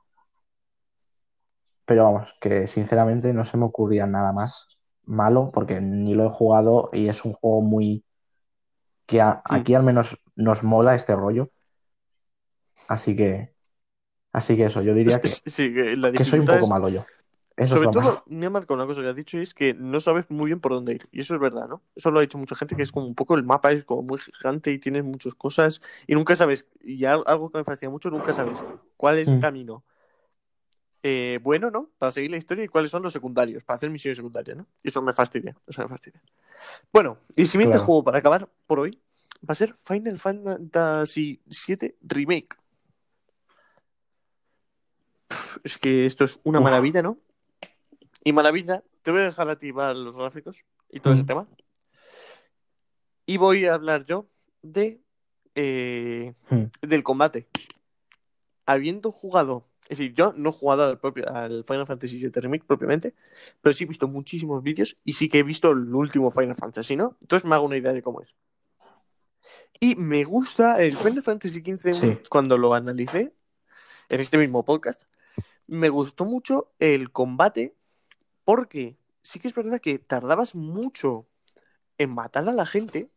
[1.86, 6.30] pero vamos, que sinceramente no se me ocurría nada más malo porque ni lo he
[6.30, 8.04] jugado y es un juego muy
[9.06, 11.50] que a- aquí al menos nos mola este rollo.
[12.88, 13.54] Así que,
[14.34, 16.90] así que eso, yo diría que, sí, que la que soy un poco es malo
[16.90, 17.06] yo.
[17.56, 18.24] Eso Sobre todo, malo.
[18.28, 20.60] me ha marcado una cosa que has dicho y es que no sabes muy bien
[20.60, 21.08] por dónde ir.
[21.12, 21.82] Y eso es verdad, ¿no?
[21.96, 24.02] Eso lo ha dicho mucha gente, que es como un poco el mapa es como
[24.02, 27.92] muy gigante y tienes muchas cosas y nunca sabes, y al- algo que me fascina
[27.92, 28.64] mucho, nunca sabes
[28.98, 29.42] cuál es el Mm.
[29.42, 29.84] camino
[31.04, 31.90] eh, bueno, ¿no?
[31.98, 34.66] Para seguir la historia y cuáles son los secundarios, para hacer misiones secundarias, ¿no?
[34.82, 36.22] Y eso me fastidia, eso me fastidia.
[36.92, 37.86] Bueno, y el siguiente Claro.
[37.86, 39.02] juego para acabar por hoy
[39.42, 42.56] va a ser Final Fantasy VII Remake.
[45.64, 47.18] Es que esto es una maravilla, ¿no?
[48.24, 51.48] Y maravilla, te voy a dejar a ti para los gráficos y todo ese tema.
[53.26, 54.28] Y voy a hablar yo
[54.62, 55.02] de
[55.56, 56.64] eh, Mm.
[56.82, 57.48] del combate.
[58.66, 62.66] Habiendo jugado, es decir, yo no he jugado al, propio, al Final Fantasy VII Remake
[62.66, 63.14] propiamente,
[63.62, 66.96] pero sí he visto muchísimos vídeos y sí que he visto el último Final Fantasy,
[66.96, 67.18] ¿no?
[67.22, 68.36] Entonces me hago una idea de cómo es.
[69.80, 72.20] Y me gusta el Final Fantasy XV Sí.
[72.30, 73.34] cuando lo analicé
[74.10, 75.04] en este mismo podcast.
[75.68, 77.76] Me gustó mucho el combate
[78.46, 81.26] porque sí que es verdad que tardabas mucho
[81.98, 83.10] en matar a la gente,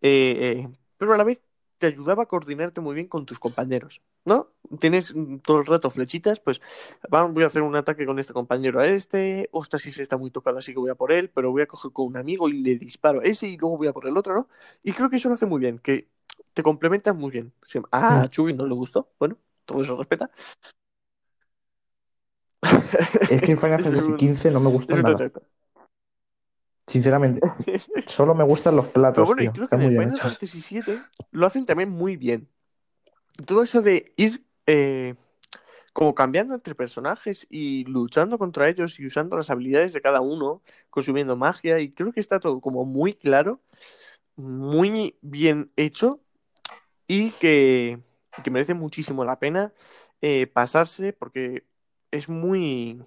[0.00, 1.42] eh, eh, pero a la vez
[1.78, 4.48] te ayudaba a coordinarte muy bien con tus compañeros, ¿no?
[4.78, 6.60] Tienes mm, todo el rato flechitas, pues
[7.08, 10.30] voy a hacer un ataque con este compañero a este, ostras, si se está muy
[10.30, 12.62] tocado, así que voy a por él, pero voy a coger con un amigo y
[12.62, 14.48] le disparo a ese y luego voy a por el otro, ¿no?
[14.82, 16.08] Y creo que eso lo hace muy bien, que
[16.52, 17.52] te complementas muy bien.
[17.90, 18.28] Ah, a Mm.
[18.28, 20.30] Chuy no le gustó, bueno, todo eso respeta.
[23.30, 25.30] Es que Final Fantasy XV no me un nada.
[26.86, 27.40] Sinceramente,
[28.06, 30.16] solo me gustan los Pero platos, bueno, y creo que en Final.
[30.16, 30.98] Fantasy VII
[31.30, 32.48] lo hacen también muy bien.
[33.46, 35.14] Todo eso de ir eh,
[35.92, 40.62] como cambiando entre personajes y luchando contra ellos y usando las habilidades de cada uno,
[40.90, 43.60] consumiendo magia, y creo que está todo como muy claro,
[44.36, 46.20] muy bien hecho
[47.06, 48.00] y que,
[48.42, 49.72] que merece muchísimo la pena
[50.20, 51.64] eh, pasarse porque
[52.10, 53.02] es muy,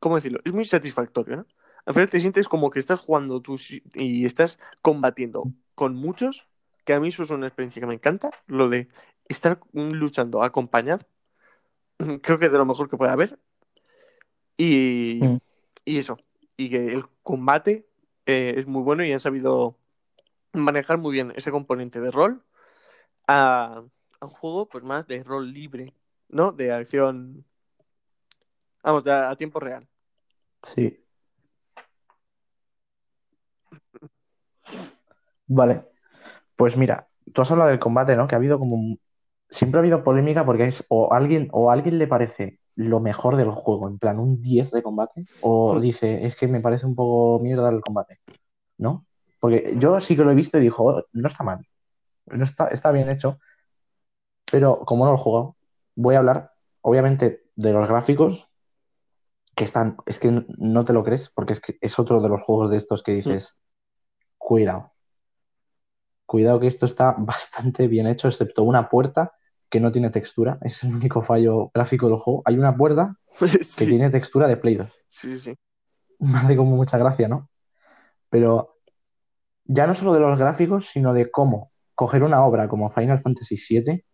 [0.00, 0.40] ¿cómo decirlo?
[0.44, 1.46] Es muy satisfactorio, ¿no?
[1.86, 3.56] Al final te sientes como que estás jugando tú
[3.94, 5.44] y estás combatiendo
[5.74, 6.48] con muchos,
[6.84, 8.88] que a mí eso es una experiencia que me encanta, lo de
[9.30, 11.04] estar luchando acompañado,
[12.22, 13.38] creo que es de lo mejor que puede haber.
[14.56, 15.38] Y, Mm.
[15.86, 16.18] y eso,
[16.56, 17.86] y que el combate
[18.26, 19.78] eh, es muy bueno y han sabido
[20.52, 22.44] manejar muy bien ese componente de rol
[23.26, 23.82] a,
[24.20, 25.94] a un juego pues más de rol libre,
[26.28, 26.52] ¿no?
[26.52, 27.44] De acción,
[28.82, 29.86] vamos, de a, a tiempo real.
[30.62, 31.02] Sí.
[35.46, 35.84] Vale.
[36.56, 38.28] Pues mira, tú has hablado del combate, ¿no?
[38.28, 39.00] Que ha habido como un-
[39.50, 43.36] Siempre ha habido polémica porque es o alguien o a alguien le parece lo mejor
[43.36, 45.80] del juego, en plan un 10 de combate, o Mm.
[45.80, 48.20] dice, es que me parece un poco mierda el combate,
[48.78, 49.06] ¿no?
[49.40, 51.66] Porque yo sí que lo he visto y dijo, "Oh, no está mal,
[52.26, 53.38] no está, está bien hecho,
[54.50, 55.56] pero como no lo he jugado,
[55.96, 58.46] voy a hablar, obviamente, de los gráficos,
[59.54, 62.42] que están, es que no te lo crees, porque es que es otro de los
[62.42, 63.56] juegos de estos que dices,
[64.38, 64.92] cuidado,
[66.24, 69.32] cuidado que esto está bastante bien hecho, excepto una puerta
[69.70, 72.42] que no tiene textura, es el único fallo gráfico del juego.
[72.44, 74.90] Hay una puerta que sí, tiene textura de Play 2.
[75.08, 75.56] sí, sí.
[76.18, 77.48] Me hace como mucha gracia, ¿no?
[78.28, 78.76] Pero
[79.64, 83.56] ya no solo de los gráficos, sino de cómo coger una obra como Final Fantasy
[83.56, 84.04] VII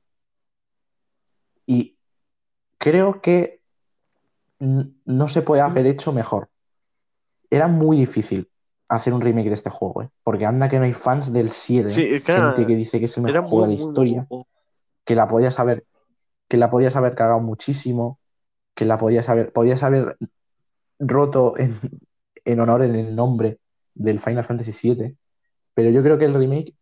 [1.66, 1.98] y
[2.78, 3.62] creo que
[4.58, 6.48] no se puede haber hecho mejor.
[7.50, 8.50] Era muy difícil
[8.88, 10.10] hacer un remake de este juego, ¿eh?
[10.22, 13.16] Porque anda que no hay fans del 7, Sí, que gente que dice que es
[13.16, 14.28] el mejor juego de la muy, muy historia.
[15.06, 15.86] Que la podías haber,
[16.48, 18.20] que la podías haber cagado muchísimo,
[18.74, 20.16] que la podías haber, podías haber
[20.98, 21.78] roto en,
[22.44, 23.60] en honor en el nombre
[23.94, 25.16] del Final Fantasy VII,
[25.74, 26.74] pero yo creo que el remake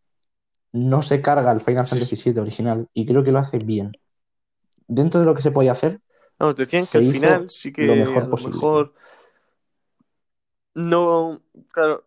[0.72, 3.92] no se carga al Final Fantasy VII original y creo que lo hace bien.
[4.88, 6.00] Dentro de lo que se podía hacer,
[6.38, 8.56] Vamos, decían que al final sí que lo mejor a lo posible.
[8.56, 8.94] mejor
[10.74, 11.40] no,
[11.72, 12.04] claro,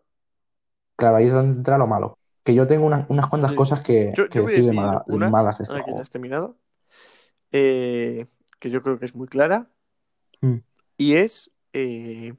[0.96, 2.17] claro, ahí es donde entra lo malo.
[2.48, 4.80] Que yo tengo una- unas cuantas Sí, cosas que, Yo, que yo voy decir de,
[4.80, 6.02] decir de una, malas de este ahora que ya juego.
[6.02, 6.56] has terminado,
[7.52, 8.24] eh,
[8.58, 9.70] que yo creo que es muy clara,
[10.40, 10.54] Mm.
[10.96, 12.32] y es eh,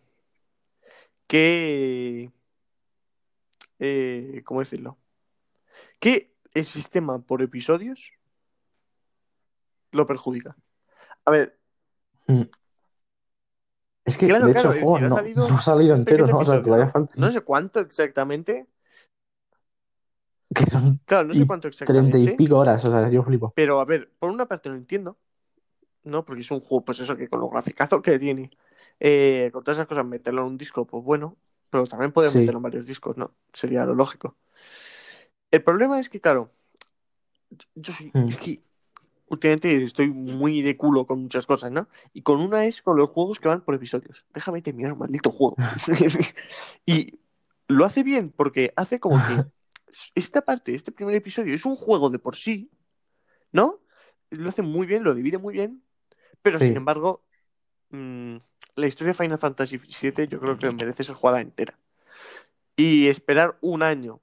[1.28, 2.32] que,
[3.78, 4.98] eh, ¿cómo decirlo?
[6.00, 8.14] Que el sistema por episodios
[9.92, 10.58] lo perjudica.
[11.26, 11.56] A ver,
[12.26, 12.46] Mm.
[14.06, 15.62] Es que, Claro, de claro, hecho, el es juego decir, ha no, salido no ha
[15.62, 16.40] salido entero, ¿no?
[16.40, 17.14] O sea, todavía falta.
[17.16, 18.66] No sé cuánto exactamente,
[20.54, 23.24] Que son claro, no sé y cuánto treinta y exactamente, pico horas, o sea, yo
[23.24, 23.54] flipo.
[23.56, 25.18] pero a ver, por una parte lo entiendo,
[26.04, 26.26] ¿no?
[26.26, 28.50] Porque es un juego, pues eso, que con los graficazos que tiene,
[29.00, 31.38] eh, con todas esas cosas, meterlo en un disco, pues bueno,
[31.70, 32.40] pero también puedes Sí.
[32.40, 33.36] meterlo en varios discos, ¿no?
[33.54, 34.38] Sería lo lógico.
[35.52, 36.52] El problema es que, claro,
[37.76, 38.28] yo soy, Mm.
[38.30, 38.62] es que
[39.28, 41.88] últimamente estoy muy de culo con muchas cosas, ¿no?
[42.14, 44.26] Y con una es con los juegos que van por episodios.
[44.34, 45.56] Déjame terminar, maldito juego.
[46.86, 47.20] y
[47.68, 49.46] lo hace bien porque hace como que
[50.16, 52.70] esta parte, este primer episodio, es un juego de por sí,
[53.52, 53.80] ¿no?
[54.30, 55.84] Lo hace muy bien, lo divide muy bien,
[56.42, 56.68] pero Sí.
[56.68, 57.26] sin embargo,
[57.90, 58.38] mm,
[58.76, 61.78] la historia de Final Fantasy VII yo creo que merece ser jugada entera.
[62.76, 64.22] Y esperar un año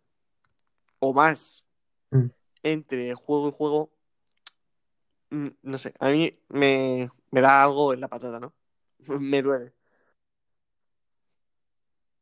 [0.98, 1.66] o más
[2.10, 2.26] Mm.
[2.62, 3.90] entre juego y juego,
[5.30, 8.54] mm, no sé, a mí me, me da algo en la patata, ¿no?
[9.20, 9.72] Me duele.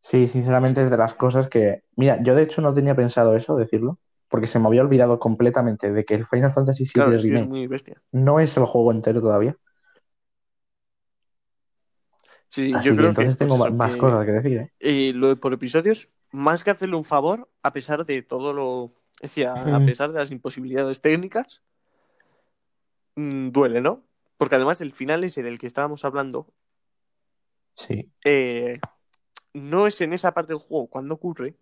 [0.05, 1.83] Sí, sinceramente es de las cosas que...
[1.97, 3.99] Mira, yo de hecho no tenía pensado eso, decirlo,
[4.29, 7.47] porque se me había olvidado completamente de que el Final Fantasy VII Claro, es es
[7.49, 8.03] muy bestia.
[8.13, 9.57] no es el juego entero todavía.
[12.49, 14.73] Sí, Así yo que creo entonces que, tengo pues, eso, más cosas que decir, ¿eh?
[14.81, 18.93] eh, lo de por episodios, más que hacerle un favor, a pesar de todo lo.
[19.23, 19.55] Es decir, a,
[19.87, 21.63] pesar de las imposibilidades técnicas,
[23.17, 24.05] mm, duele, ¿no?
[24.37, 26.53] Porque además el final ese del que estábamos hablando
[27.77, 28.79] Sí, eh,
[29.55, 31.57] no es en esa parte del juego cuando ocurre.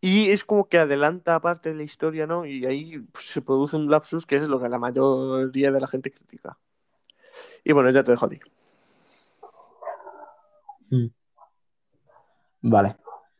[0.00, 2.44] Y es como que adelanta parte de la historia, ¿no?
[2.44, 5.86] Y ahí pues, se produce un lapsus que es lo que la mayoría de la
[5.86, 6.58] gente critica.
[7.64, 8.40] Y bueno, ya te dejo a ti.
[12.62, 12.96] vale.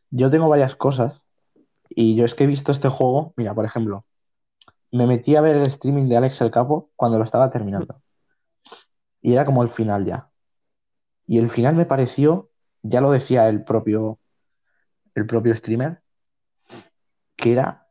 [0.09, 1.21] Yo tengo varias cosas
[1.89, 4.05] y yo es que he visto este juego, mira, por ejemplo,
[4.91, 8.01] me metí a ver el streaming de Alex el Capo cuando lo estaba terminando.
[9.21, 10.29] Y era como el final ya.
[11.25, 12.51] Y el final me pareció,
[12.83, 14.19] ya lo decía el propio,
[15.15, 16.01] el propio streamer,
[17.35, 17.87] que era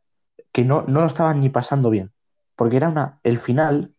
[0.51, 2.13] que no, no lo estaban ni pasando bien.
[2.55, 3.95] Porque era una, el final,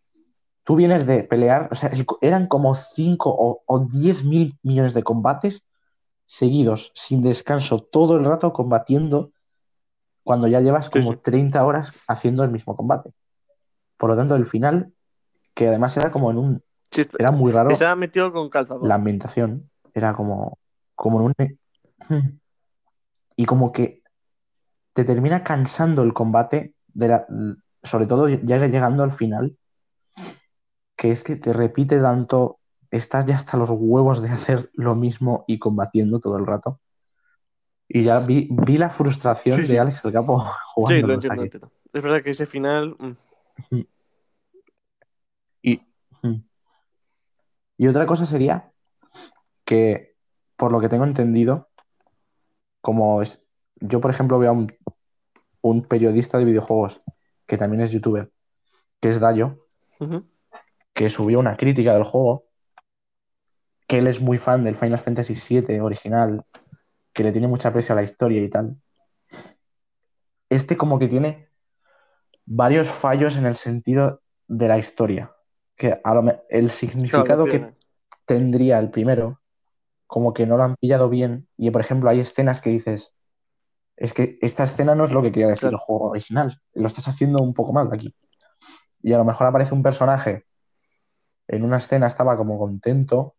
[0.62, 1.90] tú vienes de pelear, o sea,
[2.20, 5.64] eran como 5 o, o 10 mil millones de combates
[6.26, 9.32] seguidos, sin descanso, todo el rato combatiendo,
[10.22, 11.18] cuando ya llevas como sí.
[11.22, 13.10] 30 horas haciendo el mismo combate.
[13.98, 14.92] Por lo tanto, el final,
[15.54, 18.86] que además era como en un, Sí, era muy raro estaba metido con calzador.
[18.86, 20.58] la ambientación, era como,
[20.94, 21.34] como en
[22.08, 22.40] un...
[23.36, 24.02] Y como que
[24.92, 27.26] te termina cansando el combate, de la,
[27.82, 29.56] sobre todo ya llegando al final,
[30.96, 35.44] que es que te repite tanto, estás ya hasta los huevos de hacer lo mismo
[35.48, 36.80] y combatiendo todo el rato.
[37.88, 39.76] Y ya vi, vi la frustración Sí, de sí.
[39.76, 41.06] Alex el Capo Sí, jugando.
[41.08, 41.72] lo entiendo, lo entiendo.
[41.92, 42.96] Es verdad que ese final.
[43.70, 43.80] mm,
[45.62, 45.80] Y,
[47.76, 48.70] y otra cosa sería
[49.64, 50.13] que,
[50.56, 51.68] por lo que tengo entendido,
[52.80, 53.40] como es,
[53.76, 54.72] yo, por ejemplo, veo a un,
[55.62, 57.02] un periodista de videojuegos
[57.46, 58.30] que también es youtuber,
[59.00, 59.66] que es Dayo,
[60.94, 62.44] que subió una crítica del juego,
[63.86, 66.44] que él es muy fan del Final Fantasy VII original,
[67.12, 68.76] que le tiene mucha aprecio a la historia y tal.
[70.48, 71.48] Este como que tiene
[72.46, 75.32] varios fallos en el sentido de la historia,
[75.76, 77.74] que a lo me- el significado Claro, que
[78.26, 79.40] tendría el primero,
[80.06, 83.14] como que no lo han pillado bien, y por ejemplo hay escenas que dices,
[83.96, 85.76] es que esta escena no es lo que quería decir Claro.
[85.76, 88.14] el juego original, lo estás haciendo un poco mal aquí.
[89.02, 90.44] Y a lo mejor aparece un personaje
[91.48, 93.34] en una escena estaba como contento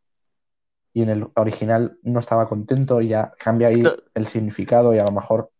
[0.93, 4.03] y en el original no estaba contento y ya cambia ahí Claro.
[4.13, 5.51] el significado y a lo mejor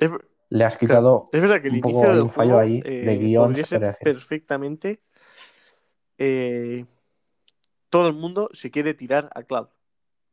[0.00, 0.10] Es,
[0.48, 2.80] le has claro, quitado es verdad que el un poco del un fallo juego ahí
[2.80, 5.02] de eh, guion, podría se ser perfectamente.
[6.18, 6.84] eh,
[7.90, 9.68] todo el mundo se quiere tirar a Cloud.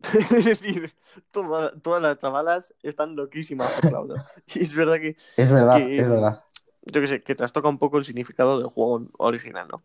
[0.38, 0.93] es decir,
[1.32, 4.08] toda- todas las chavalas están loquísimas por Cloud.
[4.18, 4.26] ¿no?
[4.54, 6.43] Y es verdad que, Es verdad, que, es verdad.
[6.84, 9.84] yo que sé, que trastoca un poco el significado del juego original, ¿no?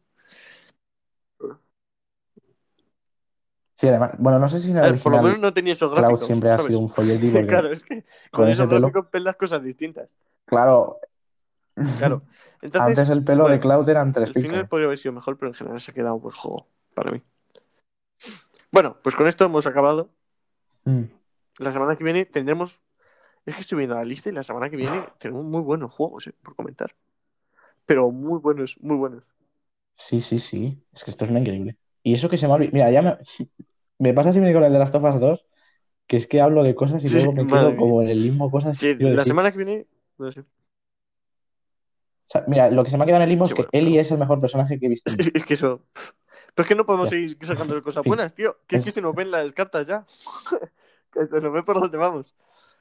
[3.76, 5.72] Sí, además, bueno, no sé si en el ver, por lo original menos no tenía
[5.72, 8.66] esos Cloud gráficos, siempre ha sido un folleti porque Claro, es que con, con esos
[8.66, 10.16] pelo, gráficos las cosas distintas.
[10.46, 10.98] claro,
[11.98, 12.22] Claro.
[12.60, 14.68] Entonces, antes el pelo de Cloud eran 3 el final píxeles.
[14.68, 17.22] podría haber sido mejor, pero en general se ha quedado buen juego para mí.
[18.70, 20.10] Bueno, pues con esto hemos acabado.
[20.84, 21.04] Mm.
[21.58, 22.80] La semana que viene tendremos.
[23.46, 26.26] Es que estoy viendo la lista y la semana que viene tenemos muy buenos juegos
[26.26, 26.94] eh, por comentar.
[27.86, 29.24] Pero muy buenos, muy buenos.
[29.96, 31.76] Sí, sí, sí, es que esto es una increíble.
[32.02, 33.16] Y eso que se me ha olvidado, mira, ya me,
[33.98, 35.46] me pasa siempre con el de las Tofas 2,
[36.06, 37.76] que es que hablo de cosas y Sí, luego me quedo mía.
[37.78, 39.24] como en el limbo cosas Sí, la decir.
[39.24, 39.86] semana que viene.
[40.18, 40.40] No sé.
[40.40, 40.44] O
[42.30, 43.70] sea, mira, lo que se me ha quedado en el limbo Sí, es que bueno,
[43.88, 45.10] pero- es el mejor personaje que he visto.
[45.34, 45.82] Es que eso.
[46.58, 48.56] Pero es que no podemos seguir sacando cosas buenas, tío.
[48.66, 50.04] Que es que se nos ven las cartas ya.
[51.12, 52.34] que se nos ve por dónde vamos.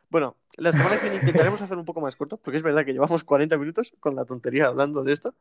[0.09, 2.91] Bueno, la semana que viene intentaremos hacer un poco más corto, porque es verdad que
[2.93, 5.35] llevamos 40 minutos con la tontería hablando de esto.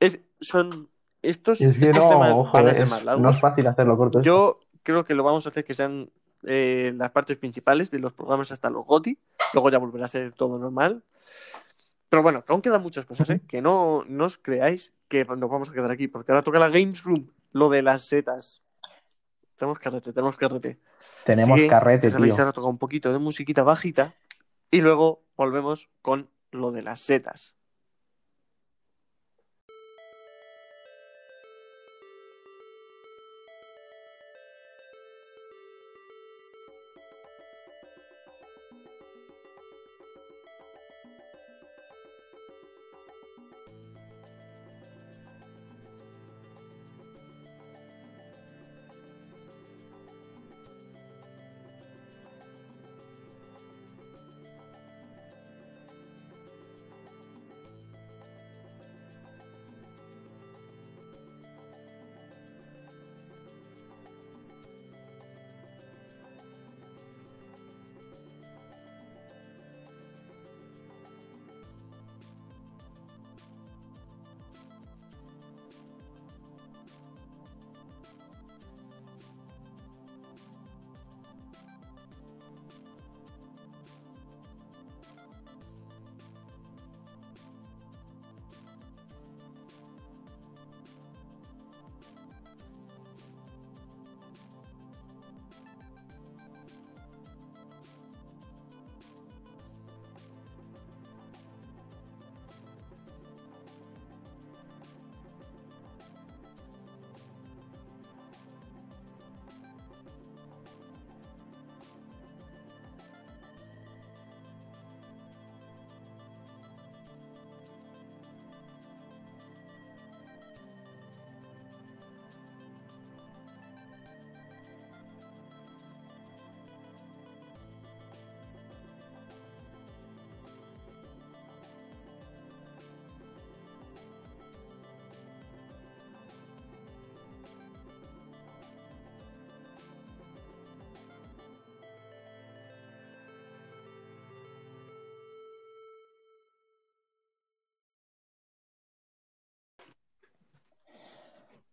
[0.00, 0.90] Es, son
[1.22, 3.40] estos, Es que estos no, temas ojo, van a ser es- más no es largos.
[3.40, 4.18] fácil hacerlo corto.
[4.18, 4.26] esto.
[4.26, 6.10] Yo creo que lo vamos a hacer que sean
[6.42, 9.18] eh, las partes principales de los programas hasta los GOTI.
[9.54, 11.02] Luego ya volverá a ser todo normal.
[12.10, 13.40] Pero bueno, que aún quedan muchas cosas, ¿eh?
[13.48, 16.68] Que no, no os creáis que nos vamos a quedar aquí, porque ahora toca la
[16.68, 18.62] Games Room, lo de las setas.
[19.56, 20.78] Tenemos carrete, tenemos carrete.
[21.24, 22.34] Tenemos que, carrete, tío.
[22.38, 24.14] ahora toca un poquito de musiquita bajita
[24.70, 27.57] y luego volvemos con lo de las setas.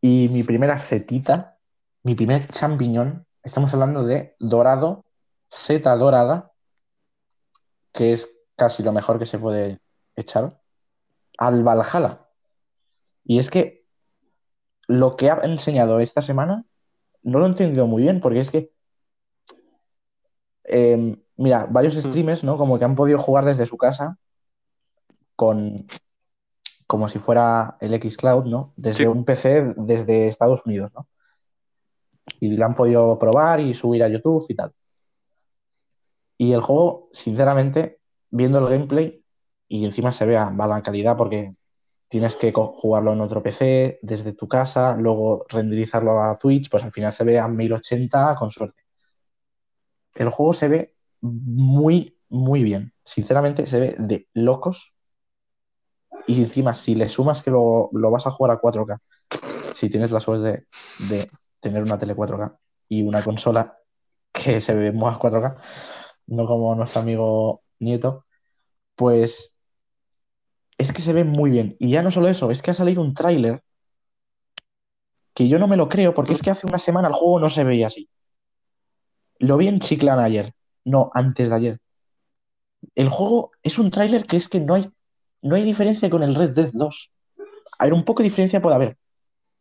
[0.07, 1.57] Y mi primera setita,
[2.03, 5.03] mi primer champiñón, estamos hablando de dorado,
[5.49, 6.51] seta dorada,
[7.91, 9.79] que es casi lo mejor que se puede
[10.15, 10.61] echar,
[11.39, 12.29] al Valhalla.
[13.23, 13.83] Y es que
[14.87, 16.65] lo que ha enseñado esta semana
[17.23, 18.71] no lo he entendido muy bien, porque es que,
[20.65, 22.59] eh, mira, varios streamers, ¿no?
[22.59, 24.19] Como que han podido jugar desde su casa
[25.35, 25.87] con,
[26.87, 28.73] como si fuera el xCloud, ¿no?
[28.75, 29.05] Desde Sí.
[29.05, 31.07] un PC desde Estados Unidos, ¿no?
[32.39, 34.71] Y lo han podido probar y subir a YouTube y tal.
[36.37, 39.23] Y el juego, sinceramente, viendo el gameplay,
[39.67, 41.55] y encima se vea mala calidad porque
[42.07, 46.91] tienes que jugarlo en otro PC desde tu casa, luego renderizarlo a Twitch, pues al
[46.91, 48.83] final se ve a 1080 con suerte.
[50.13, 52.93] El juego se ve muy, muy bien.
[53.03, 54.94] Sinceramente, se ve de locos.
[56.27, 58.99] Y encima, si le sumas que lo, lo vas a jugar a 4K,
[59.75, 60.67] si tienes la suerte
[61.07, 62.57] de, de tener una tele 4K
[62.89, 63.77] y una consola
[64.31, 65.55] que se ve a 4K,
[66.27, 68.25] no como nuestro amigo Nieto,
[68.95, 69.51] pues
[70.77, 71.75] es que se ve muy bien.
[71.79, 73.63] Y ya no solo eso, es que ha salido un tráiler
[75.33, 77.49] que yo no me lo creo porque es que hace una semana el juego no
[77.49, 78.09] se veía así.
[79.37, 80.53] Lo vi en Chiclana ayer,
[80.85, 81.79] no, antes de ayer.
[82.95, 84.89] El juego es un tráiler que es que no hay,
[85.45, 87.11] no hay diferencia con el Red Dead 2.
[87.79, 88.97] A ver, un poco de diferencia puede haber,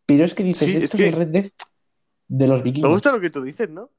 [0.06, 1.50] pero es que dices, Sí, es esto que- es el Red Dead
[2.28, 2.90] de los Me vikingos.
[2.90, 3.90] gusta lo que tú dices, ¿no?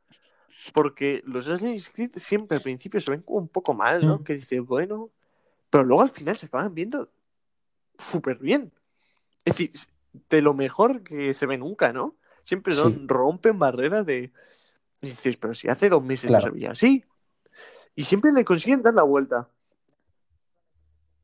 [0.73, 4.17] Porque los Assassin's Creed siempre al principio se ven como un poco mal, ¿no?
[4.19, 4.23] Mm.
[4.23, 5.11] Que dices, bueno,
[5.69, 7.11] pero luego al final se acaban viendo
[7.99, 8.71] súper bien.
[9.45, 9.71] Es decir,
[10.29, 12.15] de lo mejor que se ve nunca, ¿no?
[12.43, 13.03] Siempre son, Sí.
[13.07, 14.31] rompen barreras de...
[15.01, 16.45] y dices, pero si hace dos meses Claro.
[16.47, 17.03] no se veía así.
[17.95, 19.49] Y siempre le consiguen dar la vuelta.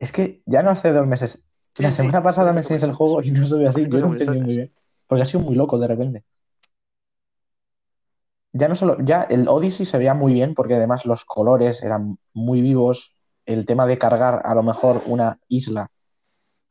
[0.02, 1.40] Es que ya no hace dos meses.
[1.76, 3.88] Sí, la semana sí, pasada me hace enseñas el juego y no se ve así.
[3.88, 4.74] Yo no entendí muy bien.
[5.06, 6.24] Porque ha sido muy loco de repente.
[8.52, 12.18] Ya no solo, ya el Odyssey se veía muy bien porque además los colores eran
[12.34, 13.16] muy vivos.
[13.46, 15.92] El tema de cargar a lo mejor una isla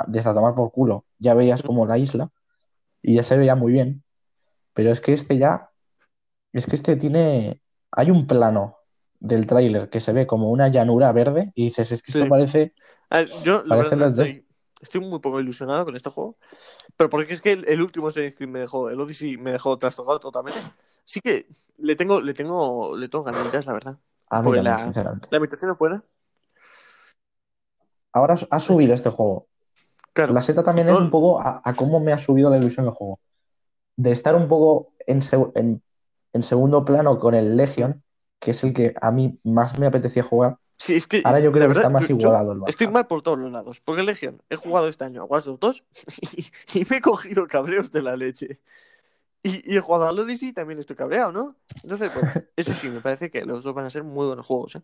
[0.09, 2.31] desde a tomar por culo, ya veías como la isla
[3.01, 4.03] y ya se veía muy bien.
[4.75, 5.71] Pero es que este ya,
[6.53, 7.61] es que este tiene,
[7.93, 8.80] hay un plano
[9.21, 12.29] del tráiler que se ve como una llanura verde y dices, es que esto Sí.
[12.31, 12.75] parece,
[13.11, 14.47] ver, yo, la verdad, estoy,
[14.81, 16.37] estoy muy poco ilusionado con este juego.
[16.97, 19.77] Pero porque es que el, el último Assassin's Creed me dejó, el Odyssey me dejó
[19.77, 20.59] trastocado totalmente.
[21.05, 21.47] Sí que
[21.79, 23.99] le tengo, le tengo, le tengo ganitas, la verdad.
[24.31, 25.29] a mí la- sinceramente.
[25.31, 26.03] La imitación es buena.
[28.13, 29.47] Ahora ha subido este juego.
[30.13, 30.33] Claro.
[30.33, 32.93] La seta también es un poco a, a cómo me ha subido la ilusión el
[32.93, 33.21] juego.
[33.97, 35.83] De estar un poco en-
[36.33, 38.03] en segundo plano con el Legion,
[38.41, 41.21] que es el que a mí más me apetecía jugar, Sí, es que.
[41.25, 43.53] ahora yo creo que verdad, está más yo- igualado el Estoy mal por todos los
[43.53, 43.81] lados.
[43.83, 45.85] Porque Legion, he jugado este año a Watch Dogs 2
[46.73, 48.61] y, y me he cogido cabreos de la leche.
[49.43, 51.57] Y, y he jugado a Odyssey y también estoy cabreado, ¿no?
[51.83, 52.27] Entonces, pues,
[52.57, 54.83] eso sí, me parece que los dos van a ser muy buenos juegos, ¿eh?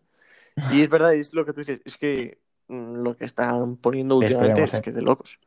[0.71, 4.17] Y es verdad, es lo que tú dices, es que mm, lo que están poniendo
[4.17, 4.83] últimamente Esperemos, es ¿eh?
[4.83, 5.39] que de locos.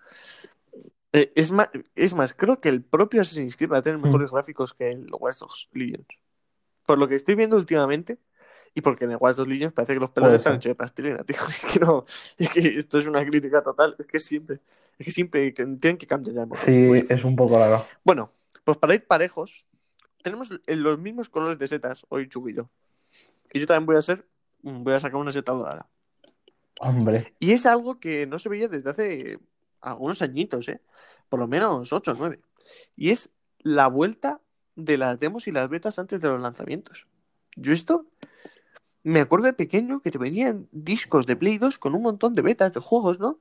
[1.13, 4.03] Eh, es, más, es más, creo que el propio Assassin's Creed va a tener Mm.
[4.03, 6.07] mejores gráficos que el Watch Dogs Legions.
[6.91, 8.19] Por lo que estoy viendo últimamente,
[8.75, 11.23] y porque en el Watch Dogs Legions parece que los pelos están hechos de plastilina,
[11.25, 11.37] tío.
[11.49, 12.05] Es que no,
[12.37, 13.95] es que esto es una crítica total.
[13.97, 14.59] Es que siempre,
[14.99, 16.57] es que siempre tienen que cambiar ya.
[16.65, 17.87] Sí, es un poco raro.
[18.03, 18.33] bueno,
[18.65, 19.69] pues para ir parejos,
[20.21, 22.71] tenemos los mismos colores de setas, hoy Chubi y yo.
[23.53, 24.27] Y yo también voy a ser,
[24.61, 25.89] voy a sacar una seta dorada.
[26.81, 29.39] Hombre, Y es algo que no se veía desde hace
[29.81, 30.81] algunos añitos, ¿eh?
[31.29, 32.41] Por lo menos 8 o 9.
[32.97, 33.31] Y es
[33.61, 34.41] la vuelta
[34.77, 37.07] de las demos y las betas antes de los lanzamientos.
[37.57, 38.07] Yo esto
[39.03, 42.43] me acuerdo de pequeño que te venían discos de Play 2 con un montón de
[42.43, 43.39] betas de juegos, ¿no?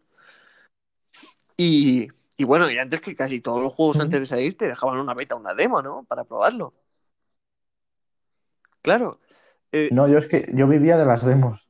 [1.58, 2.08] Y,
[2.38, 5.14] y bueno, y antes que casi todos los juegos antes de salir te dejaban una
[5.14, 6.06] beta, una demo, ¿no?
[6.06, 6.74] Para probarlo.
[8.82, 9.20] Claro.
[9.72, 11.69] Eh, no, yo es que yo vivía de las demos.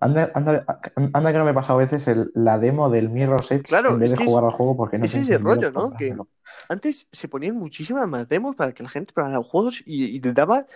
[0.00, 0.64] Anda, anda,
[1.12, 3.90] anda que no me he pasado a veces el- la demo del Mirror's Edge Claro,
[3.90, 5.72] en vez es de que es- jugar al juego porque no es ese dinero rollo,
[5.72, 5.96] para ¿no?
[5.96, 6.16] Que
[6.68, 10.20] antes se ponían muchísimas más demos para que la gente probara los juegos y, y
[10.20, 10.66] daba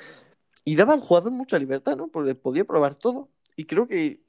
[0.65, 2.09] y daba al jugador mucha libertad, ¿no?
[2.09, 3.29] Porque podía probar todo.
[3.57, 4.21] Y creo que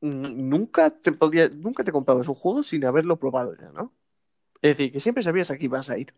[0.00, 3.92] nunca te podía, nunca te comprabas un juego sin haberlo probado ya, ¿no?
[4.62, 6.14] Es decir, que siempre sabías a qué ibas a ir.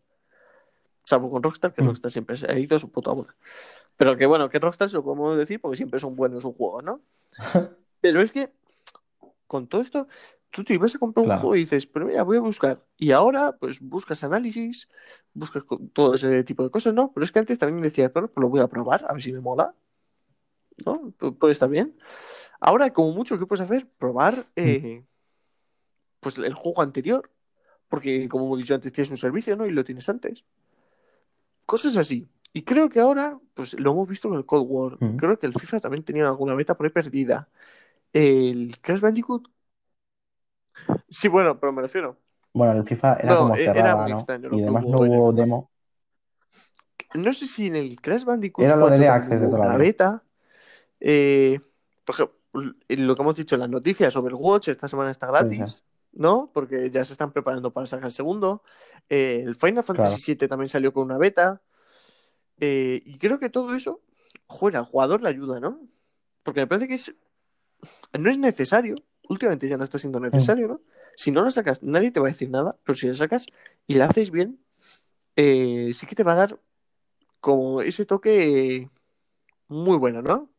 [1.04, 1.86] Salvo con Rockstar, que Mm.
[1.86, 3.34] Rockstar siempre se ha ido a su puta bola.
[3.96, 6.84] Pero que bueno, que Rockstar se lo podemos decir porque siempre son buenos sus juegos,
[6.84, 7.00] ¿no?
[8.02, 8.52] Pero es que
[9.46, 10.06] con todo esto,
[10.50, 12.84] tú te ibas a comprar un juego y dices, pero mira, voy a buscar.
[12.98, 14.88] Y ahora, pues buscas análisis,
[15.32, 15.62] buscas
[15.94, 17.10] todo ese tipo de cosas, ¿no?
[17.12, 19.32] Pero es que antes también decías, bueno, pues lo voy a probar, a ver si
[19.32, 19.74] me mola.
[20.84, 21.12] ¿No?
[21.18, 21.96] Pu- Puede estar bien.
[22.60, 23.86] Ahora, como mucho, ¿qué puedes hacer?
[23.98, 25.04] Probar eh,
[26.20, 27.30] pues el juego anterior.
[27.88, 29.66] Porque, como hemos dicho antes, tienes un servicio, ¿no?
[29.66, 30.44] Y lo tienes antes.
[31.66, 32.26] Cosas así.
[32.54, 34.96] Y creo que ahora, pues lo hemos visto con el Cold War.
[34.98, 35.16] Mm.
[35.16, 37.48] Creo que el FIFA también tenía alguna beta por ahí perdida.
[38.14, 39.48] El Crash Bandicoot.
[41.08, 42.18] Sí, bueno, pero me refiero.
[42.54, 44.18] Bueno, el FIFA era No, como e- era cerrada, muy ¿no?
[44.18, 45.70] extraño Y además no hubo demo.
[47.14, 49.48] No sé si en el Crash Bandicoot Era lo 4 del EA también Access de
[49.58, 50.24] la beta.
[51.00, 51.60] Eh,
[52.04, 52.38] por ejemplo,
[52.88, 56.50] lo que hemos dicho en las noticias, Overwatch esta semana está gratis, ¿no?
[56.54, 58.62] Porque ya se están preparando para sacar el segundo.
[59.10, 61.62] Eh, el Final Fantasy VII también salió con una beta.
[62.60, 64.02] Eh, y creo que todo eso,
[64.46, 65.80] joder, al jugador le ayuda, ¿no?
[66.42, 67.14] Porque me parece que es,
[68.18, 68.96] no es necesario.
[69.28, 70.80] Últimamente ya no está siendo necesario, ¿no?
[71.14, 73.46] Si no lo sacas, nadie te va a decir nada, pero si lo sacas
[73.86, 74.58] y lo haces bien,
[75.36, 76.60] eh, sí que te va a dar
[77.40, 78.90] como ese toque
[79.68, 80.50] muy bueno, ¿no?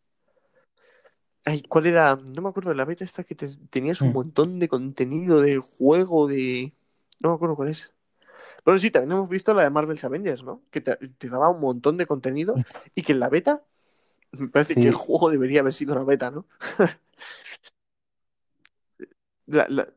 [1.45, 2.15] Ay, ¿cuál era?
[2.15, 4.13] No me acuerdo de la beta esta que te- tenías un Mm.
[4.13, 6.73] montón de contenido de juego, de...
[7.19, 7.93] No me acuerdo cuál es.
[8.65, 10.61] Bueno, sí, también hemos visto la de Marvel's Avengers, ¿no?
[10.71, 12.55] Que te, te daba un montón de contenido
[12.95, 13.61] y que en la beta
[14.39, 14.81] me parece Sí.
[14.81, 16.45] que el juego debería haber sido una beta, ¿no?
[19.45, 19.89] La- la-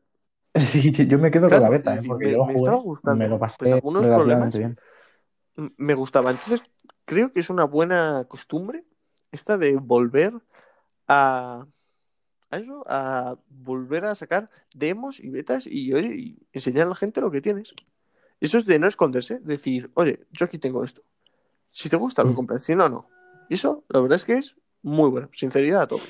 [0.59, 2.01] Sí, yo me quedo Claro, con la beta, ¿eh?
[2.07, 3.17] porque me- yo me jugué, estaba gustando.
[3.23, 4.77] me lo pasé Pues algunos problemas bien.
[5.77, 6.31] me gustaba.
[6.31, 6.61] Entonces,
[7.05, 8.83] creo que es una buena costumbre
[9.31, 10.33] esta de volver
[11.07, 11.65] a,
[12.49, 16.95] a eso, a volver a sacar demos y betas y, oye, y enseñar a la
[16.95, 17.73] gente lo que tienes.
[18.39, 21.01] Eso es de no esconderse, decir, oye, yo aquí tengo esto.
[21.69, 22.35] Si te gusta, lo Mm.
[22.35, 23.07] compras, si no, no.
[23.49, 25.29] Y eso, la verdad es que es muy bueno.
[25.33, 26.01] Sinceridad a todo.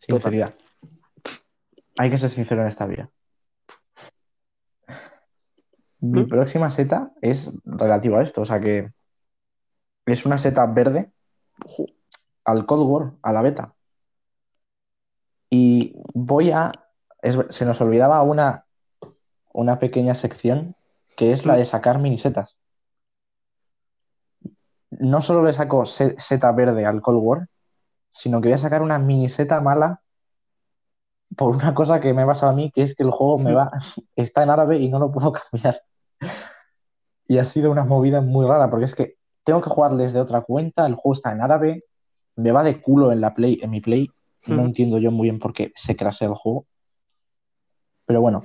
[0.00, 0.54] Sinceridad.
[1.98, 3.10] Hay que ser sincero en esta vida.
[6.00, 6.28] Mi ¿Mm?
[6.28, 8.92] próxima seta es relativa a esto, o sea que
[10.04, 11.10] es una seta verde
[11.64, 11.86] Ojo.
[12.44, 13.74] al Cold War, a la beta.
[15.50, 16.72] Y voy a.
[17.22, 18.66] es- se nos olvidaba una,
[19.52, 20.76] una pequeña sección
[21.16, 21.58] que es la ¿Mm?
[21.58, 22.58] de sacar minisetas.
[24.98, 27.48] No solo le saco se- seta verde al Cold War,
[28.10, 30.02] sino que voy a sacar una miniseta mala
[31.36, 33.52] por una cosa que me ha pasado a mí, que es que el juego me
[33.52, 33.70] va,
[34.16, 35.82] está en árabe y no lo puedo cambiar.
[37.28, 39.14] Y ha sido una movida muy rara, porque es que
[39.44, 41.84] tengo que jugar desde otra cuenta, el juego está en árabe,
[42.36, 44.08] me va de culo en la Play, en mi Play,
[44.46, 44.66] no Ujú.
[44.66, 46.66] entiendo yo muy bien por qué se crasea el juego.
[48.06, 48.44] Pero bueno,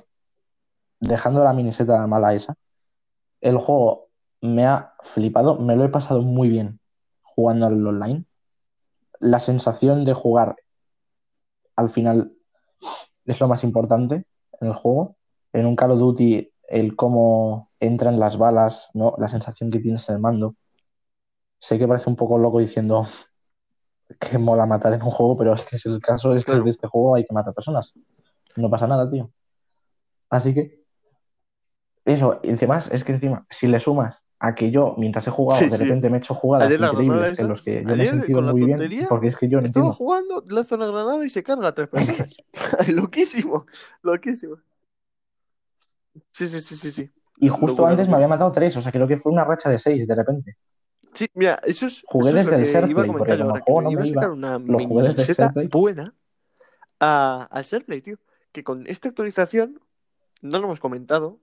[1.01, 2.55] dejando la miniseta mala esa,
[3.41, 4.07] el juego
[4.39, 6.79] me ha flipado, me lo he pasado muy bien
[7.21, 8.25] jugando al online.
[9.19, 10.55] La sensación de jugar
[11.75, 12.33] al final
[13.25, 14.25] es lo más importante
[14.59, 15.17] en el juego.
[15.53, 19.15] En un Call of Duty, el cómo entran las balas, ¿no?
[19.17, 20.55] La sensación que tienes en el mando.
[21.59, 23.05] Sé que parece un poco loco diciendo
[24.19, 26.69] que mola matar en un juego, pero es que es el caso es que de
[26.69, 27.93] este juego hay que matar personas.
[28.55, 29.31] No pasa nada, tío.
[30.29, 30.80] Así que,
[32.05, 35.65] eso, encima, es que encima, si le sumas a que yo, mientras he jugado, Sí,
[35.65, 35.83] de sí.
[35.83, 38.41] repente me he hecho jugadas Ayer la increíbles en los que yo me he sentido
[38.41, 39.93] la muy bien, porque es que yo no Estaba entiendo.
[39.93, 42.35] jugando, lanza una granada y se carga a tres personas.
[42.87, 43.65] loquísimo,
[44.01, 44.57] loquísimo.
[46.31, 47.09] Sí, sí, sí, sí, sí.
[47.37, 49.79] Y justo antes me había matado tres, o sea, creo que fue una racha de
[49.79, 50.57] seis de repente.
[51.13, 54.31] Sí, mira, eso es, Jugué eso desde el Serplay, porque como juego no me iba,
[54.31, 56.13] una lo jugué desde el buena
[56.99, 58.17] a, al Serplay, tío.
[58.51, 59.79] Que con esta actualización,
[60.41, 61.39] no lo hemos comentado.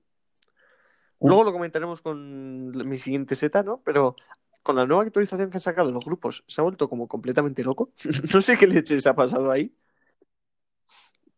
[1.21, 3.81] Luego lo comentaremos con mi siguiente seta, ¿no?
[3.85, 4.17] Pero
[4.63, 7.91] con la nueva actualización que han sacado los grupos, se ha vuelto como completamente loco.
[8.35, 9.75] no sé qué leches ha pasado ahí.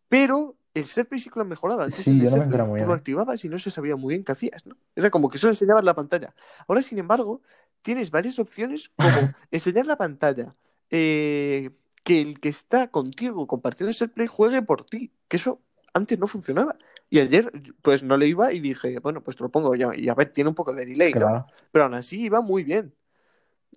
[0.08, 1.82] Pero el Serplay sí que lo han mejorado.
[1.82, 4.14] Antes Sí, el yo no me muy tú lo activabas y no se sabía muy
[4.14, 4.76] bien qué hacías, ¿no?
[4.96, 6.34] Era como que solo enseñabas la pantalla.
[6.66, 7.40] Ahora, sin embargo,
[7.82, 9.08] tienes varias opciones como
[9.50, 10.54] enseñar la pantalla,
[10.90, 11.70] eh,
[12.04, 15.60] que el que está contigo compartiendo el Serplay juegue por ti, que eso
[15.94, 16.76] antes no funcionaba.
[17.10, 17.50] Y ayer,
[17.82, 19.92] pues no le iba y dije, bueno, pues te lo pongo yo.
[19.94, 21.26] Y a ver, tiene un poco de delay, ¿no?
[21.26, 22.94] Claro, Pero aún así iba muy bien.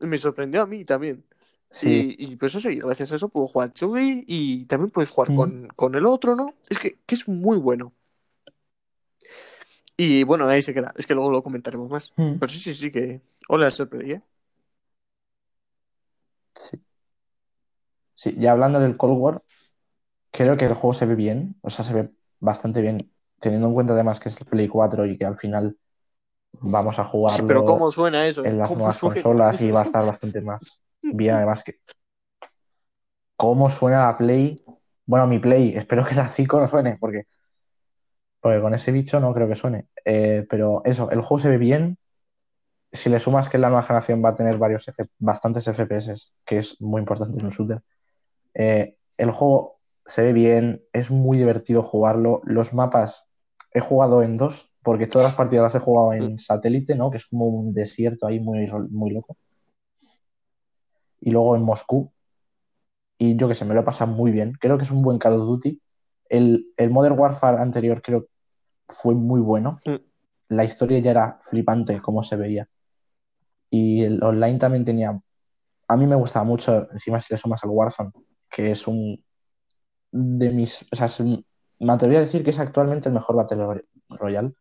[0.02, 1.26] Me sorprendió a mí también.
[1.72, 1.90] sí.
[1.90, 5.30] Y, y pues eso, y gracias a eso puedo jugar Chugui y también puedes jugar
[5.30, 5.34] Mm.
[5.34, 6.56] con, con el otro, ¿no?
[6.70, 7.94] Es que, que es muy bueno.
[9.98, 10.94] Y bueno, ahí se queda.
[10.98, 12.14] Es que luego lo comentaremos más.
[12.18, 12.40] Mm.
[12.40, 13.22] Pero sí, sí, sí que.
[13.48, 14.22] Hola, sorprendí, ¿eh?
[16.56, 16.78] Sí.
[18.16, 19.44] Sí, ya hablando del Cold War,
[20.32, 23.14] creo que el juego se ve bien, o sea, se ve bastante bien,
[23.44, 25.78] teniendo en cuenta además que es el Play 4 y que al final
[26.62, 28.44] vamos a Sí, pero jugarlo ¿cómo suena eso?
[28.44, 29.24] en las ¿Cómo nuevas suena?
[29.24, 30.82] consolas y va a estar bastante más
[31.12, 31.80] bien, además que
[33.36, 34.56] cómo suena la Play,
[35.06, 37.26] bueno, mi Play, espero que la 5 no suene, porque,
[38.40, 41.58] porque con ese bicho no creo que suene, Eh, pero eso, el juego se ve
[41.58, 41.98] bien,
[42.92, 46.16] si le sumas que la nueva generación va a tener varios F- bastantes FPS,
[46.46, 47.82] que es muy importante en un shooter,
[48.56, 52.42] eh, el juego se ve bien, es muy divertido jugarlo.
[52.46, 53.26] Los mapas
[53.74, 57.10] he jugado en dos, porque todas las partidas las he jugado en satélite, ¿no?
[57.10, 59.38] Que es como un desierto ahí muy, muy loco.
[61.22, 62.12] Y luego en Moscú.
[63.18, 64.54] Y yo que sé, me lo he pasado muy bien.
[64.60, 65.82] Creo que es un buen Call of Duty.
[66.30, 68.28] El, el Modern Warfare anterior creo
[68.88, 69.80] fue muy bueno.
[69.86, 69.96] Mm.
[70.50, 72.68] La historia ya era flipante como se veía.
[73.70, 75.20] Y el online también tenía.
[75.88, 78.12] A mí me gustaba mucho, encima si le sumas al Warzone,
[78.50, 79.24] que es un
[80.12, 80.86] de mis.
[80.92, 81.44] O sea, es un-
[81.80, 84.54] me atrevería a decir que es actualmente el mejor Battle Roy- Royale.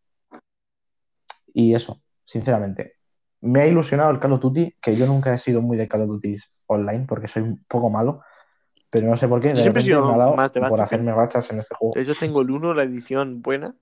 [1.53, 2.95] Y eso, sinceramente.
[3.41, 6.01] Me ha ilusionado el Call of Duty, que yo nunca he sido muy de Call
[6.03, 6.35] of Duty
[6.67, 8.21] online porque soy un poco malo.
[8.89, 10.79] Pero no sé por qué, Yo siempre he sido me ha dado más de por
[10.79, 11.93] hacerme rachas en este juego.
[11.95, 13.75] De hecho, tengo el 1, la edición buena.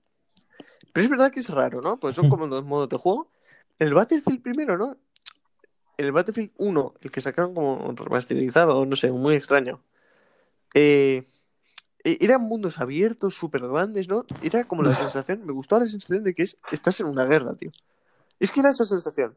[0.92, 1.98] Pero es verdad que es raro, ¿no?
[1.98, 3.30] Pues son como dos modos de juego.
[3.78, 4.96] El Battlefield primero, ¿no?
[5.96, 9.80] El Battlefield 1, el que sacaron como remasterizado, no sé, muy extraño.
[10.74, 11.24] Eh,
[12.04, 14.24] eran mundos abiertos, súper grandes, ¿no?
[14.42, 17.54] Era como la sensación, me gustó la sensación de que es, estás en una guerra,
[17.54, 17.70] tío.
[18.40, 19.36] Es que era esa sensación.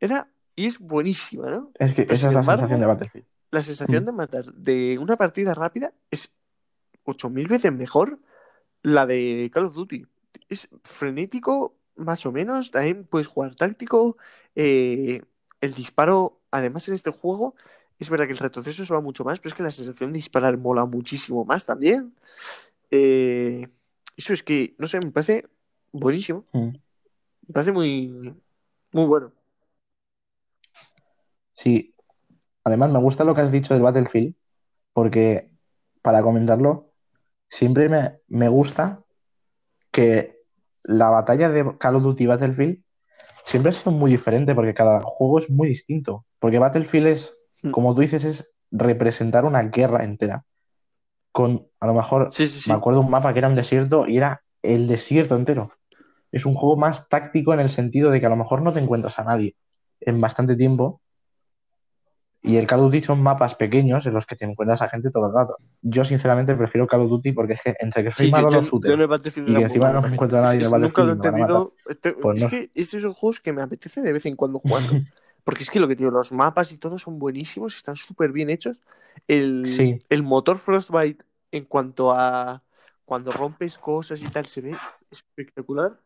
[0.00, 1.70] Era, y es buenísima, ¿no?
[1.78, 3.26] Es que Pero esa es la embargo, sensación de Battlefield.
[3.50, 4.06] La sensación Mm.
[4.06, 6.32] de matar de una partida rápida es
[7.04, 8.18] 8000 veces mejor
[8.82, 10.06] la de Call of Duty.
[10.48, 12.70] Es frenético, más o menos.
[12.70, 14.16] También puedes jugar táctico.
[14.54, 15.22] eh,
[15.60, 17.54] el disparo, además en este juego,
[17.98, 20.18] es verdad que el retroceso se va mucho más, pero es que la sensación de
[20.18, 22.14] disparar mola muchísimo más también.
[22.90, 23.68] Eh,
[24.16, 25.46] eso es que, no sé, me parece
[25.92, 26.44] buenísimo.
[26.52, 26.68] Mm.
[27.46, 28.34] Me parece muy,
[28.92, 29.32] muy bueno.
[31.54, 31.94] Sí,
[32.64, 34.34] además me gusta lo que has dicho del Battlefield,
[34.92, 35.50] porque
[36.02, 36.90] para comentarlo,
[37.48, 39.02] siempre me, me gusta
[39.90, 40.42] que
[40.84, 42.82] la batalla de Call of Duty y Battlefield
[43.44, 46.26] siempre ha sido muy diferente, porque cada juego es muy distinto.
[46.38, 47.34] Porque Battlefield es.
[47.70, 50.44] Como tú dices, es representar una guerra entera.
[51.32, 52.70] Con, a lo mejor, Sí, sí, sí.
[52.70, 55.72] me acuerdo un mapa que era un desierto y era el desierto entero.
[56.32, 58.80] Es un juego más táctico en el sentido de que a lo mejor no te
[58.80, 59.54] encuentras a nadie
[60.00, 61.00] en bastante tiempo.
[62.46, 65.10] Y el Call of Duty son mapas pequeños en los que te encuentras a gente
[65.10, 65.56] todo el rato.
[65.80, 68.52] Yo sinceramente prefiero Call of Duty porque es que entre que soy malo yo, en
[68.52, 70.56] yo- los yo shooters en el Battlefield y que encima no me encuentro a nadie
[70.56, 71.72] en Es- el es- nunca lo he entendido.
[71.88, 72.50] Este- Pues es no.
[72.50, 74.92] que es esos juegos que me apetece de vez en cuando jugando.
[75.44, 78.50] Porque es que lo que digo, los mapas y todo son buenísimos, están súper bien
[78.50, 78.80] hechos.
[79.28, 79.98] El, Sí.
[80.08, 82.62] el motor Frostbite, en cuanto a
[83.04, 84.76] cuando rompes cosas y tal, se ve
[85.10, 86.00] espectacular.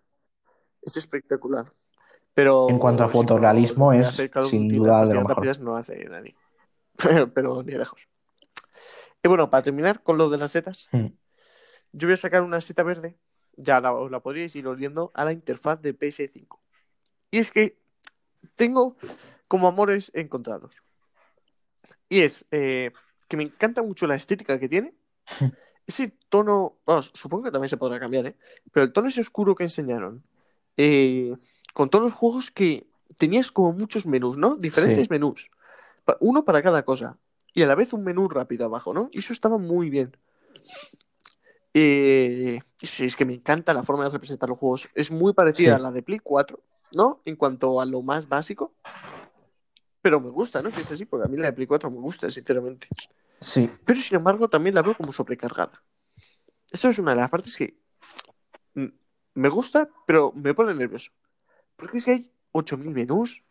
[0.82, 1.72] Es espectacular.
[2.34, 4.16] Pero En cuanto a fotorrealismo, que es
[4.48, 5.60] sin duda de lo mejor.
[5.60, 6.34] no hace nadie.
[6.96, 8.08] Pero, pero ni lejos.
[9.22, 11.06] Y bueno, para terminar con lo de las setas, Mm.
[11.92, 13.16] yo voy a sacar una seta verde,
[13.56, 16.58] ya la, os la podríais ir oliendo, a la interfaz de PS5.
[17.30, 17.77] Y es que
[18.58, 18.96] tengo
[19.46, 20.82] como amores encontrados.
[22.10, 22.90] Y es eh,
[23.28, 24.92] que me encanta mucho la estética que tiene.
[25.86, 26.76] Ese tono,
[27.14, 28.36] supongo que también se podrá cambiar, ¿eh?
[28.72, 30.22] Pero el tono ese oscuro que enseñaron,
[30.76, 31.34] eh,
[31.72, 32.86] con todos los juegos que
[33.16, 34.56] tenías como muchos menús, ¿no?
[34.56, 35.08] Diferentes Sí.
[35.08, 35.50] menús.
[36.20, 37.16] Uno para cada cosa.
[37.54, 39.08] Y a la vez un menú rápido abajo, ¿no?
[39.12, 40.14] Y eso estaba muy bien.
[41.80, 44.88] Eh, es que me encanta la forma de representar los juegos.
[44.94, 45.76] Es muy parecida Sí.
[45.76, 46.60] a la de Play 4,
[46.92, 47.20] ¿no?
[47.24, 48.74] En cuanto a lo más básico.
[50.02, 50.70] Pero me gusta, ¿no?
[50.72, 52.88] Que es así, porque a mí la de Play 4 me gusta, sinceramente.
[53.40, 55.80] Sí, Pero sin embargo, también la veo como sobrecargada.
[56.72, 57.78] Eso es una de las partes que
[59.34, 61.12] me gusta, pero me pone nervioso.
[61.76, 63.44] Porque es que hay 8000 menús.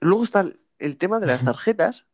[0.00, 0.46] Luego está
[0.78, 2.06] el tema de las tarjetas,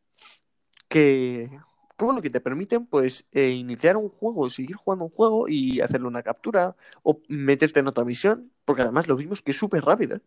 [0.88, 1.60] que,
[1.96, 5.80] que, bueno, que te permiten pues eh, iniciar un juego, seguir jugando un juego y
[5.80, 9.82] hacerle una captura o meterte en otra misión, porque además lo vimos que es súper
[9.84, 10.16] rápido.
[10.16, 10.20] ¿eh?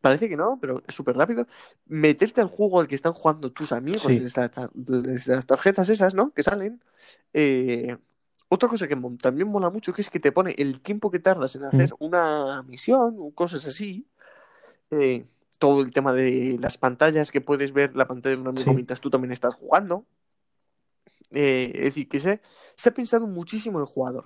[0.00, 1.46] Parece que no, pero es súper rápido.
[1.86, 4.18] Meterte al juego al que están jugando tus amigos, Sí.
[4.18, 6.32] desde, las, desde las tarjetas esas, ¿no?
[6.32, 6.80] Que salen.
[7.32, 7.96] Eh,
[8.48, 11.54] otra cosa que también mola mucho, que es que te pone el tiempo que tardas
[11.56, 14.06] en hacer una misión o cosas así.
[14.90, 15.24] Eh,
[15.58, 18.74] todo el tema de las pantallas, que puedes ver la pantalla de un amigo Sí.
[18.74, 20.04] mientras tú también estás jugando.
[21.30, 22.40] Eh, es decir, que se,
[22.76, 24.24] se ha pensado muchísimo el jugador.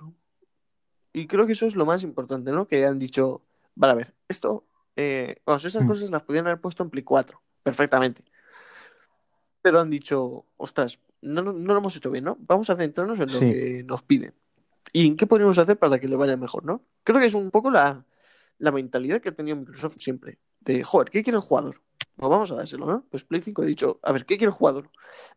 [1.13, 2.67] Y creo que eso es lo más importante, ¿no?
[2.67, 3.41] Que han dicho,
[3.75, 4.65] vale, a ver, esto,
[4.95, 5.87] eh, esas Mm.
[5.87, 8.23] cosas las podían haber puesto en Play 4, perfectamente.
[9.61, 12.37] Pero han dicho, ostras, no, no, no lo hemos hecho bien, ¿no?
[12.41, 13.47] Vamos a centrarnos en lo Sí.
[13.47, 14.33] que nos piden.
[14.93, 16.81] ¿Y en qué podríamos hacer para que le vaya mejor, ¿no?
[17.03, 18.05] Creo que es un poco la,
[18.59, 20.37] la mentalidad que ha tenido Microsoft siempre.
[20.61, 21.81] De, joder, ¿qué quiere el jugador?
[22.17, 23.05] Pues vamos a dárselo, ¿no?
[23.11, 24.89] Pues Play 5 ha dicho, a ver, ¿qué quiere el jugador?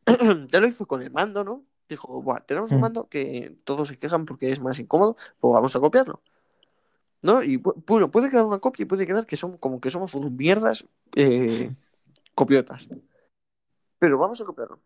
[0.50, 1.62] ya lo hizo con el mando, ¿no?
[1.88, 2.80] Dijo, Buah, tenemos un Mm.
[2.80, 6.22] mando que todos se quejan porque es más incómodo, pues vamos a copiarlo.
[7.22, 7.42] ¿No?
[7.42, 10.14] Y bu- bueno, puede quedar una copia y puede quedar que son como que somos
[10.14, 10.86] unos mierdas
[11.16, 11.70] eh,
[12.34, 12.88] copiotas.
[13.98, 14.80] Pero vamos a copiarlo.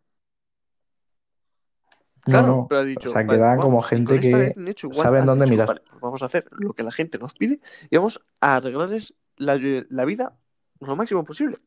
[2.23, 2.66] Claro, no.
[2.69, 5.45] pero ha dicho, O sea, vale, queda como gente que igual, sabe en han dónde
[5.45, 5.69] dicho, mirar.
[5.69, 7.61] vale, pues vamos a hacer lo que la gente nos pide
[7.91, 9.61] y vamos a arreglarles la,
[9.91, 10.35] la vida
[10.81, 11.59] lo máximo posible.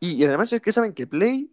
[0.00, 1.52] Y, y además es que saben que Play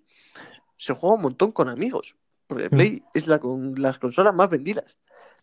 [0.77, 2.17] se juega un montón con amigos.
[2.47, 4.97] Porque Play es la con las consolas más vendidas,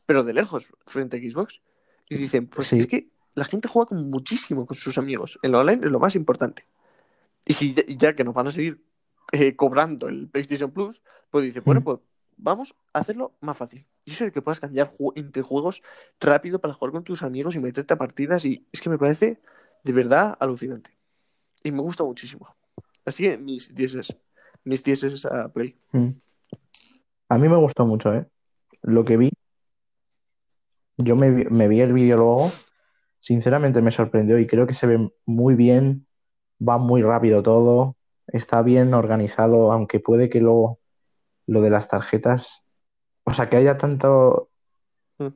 [0.07, 1.61] pero de lejos frente a Xbox.
[2.09, 2.79] Y dicen, pues Sí.
[2.79, 5.39] es que la gente juega con muchísimo con sus amigos.
[5.43, 6.67] El online es lo más importante.
[7.45, 8.85] Y si ya, ya que nos van a seguir
[9.33, 11.85] eh, cobrando el PlayStation Plus, pues dice, bueno, Mm.
[11.85, 11.99] pues
[12.37, 13.87] vamos a hacerlo más fácil.
[14.05, 15.83] Y eso de que puedas cambiar ju- entre juegos
[16.21, 18.45] rápido para jugar con tus amigos y meterte a partidas.
[18.45, 19.41] Y es que me parece
[19.83, 20.97] de verdad alucinante.
[21.65, 22.55] Y me gusta muchísimo.
[23.05, 23.97] Así que mis 10
[24.65, 25.77] mis 10 a Play.
[25.93, 26.09] Mm.
[27.29, 28.27] A mí me gustó mucho, ¿eh?
[28.83, 29.31] Lo que vi,
[30.99, 32.51] yo me, vi- me vi el vídeo luego,
[33.21, 36.07] sinceramente me sorprendió y creo que se ve muy bien,
[36.67, 37.97] va muy rápido todo,
[38.27, 40.79] está bien organizado, aunque puede que luego
[41.47, 42.63] lo de las tarjetas,
[43.25, 44.51] o sea, que haya tanto,
[45.19, 45.29] Mm.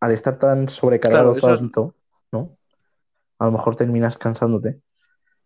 [0.00, 1.94] al estar tan sobrecargado Claro, es- tanto,
[2.32, 2.56] ¿no?
[3.38, 4.80] A lo mejor terminas cansándote,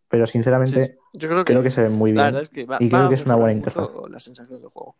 [0.08, 2.34] pero sinceramente Sí, yo creo que, creo que se ve muy la bien.
[2.34, 4.60] verdad es que va, y creo va que es una buena mejorar mucho la sensación
[4.60, 4.96] del juego.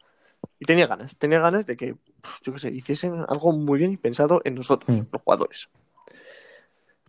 [0.60, 1.96] Y tenía ganas, tenía ganas de que,
[2.42, 5.02] yo qué sé, hiciesen algo muy bien y pensado en nosotros, Mm.
[5.12, 5.68] los jugadores.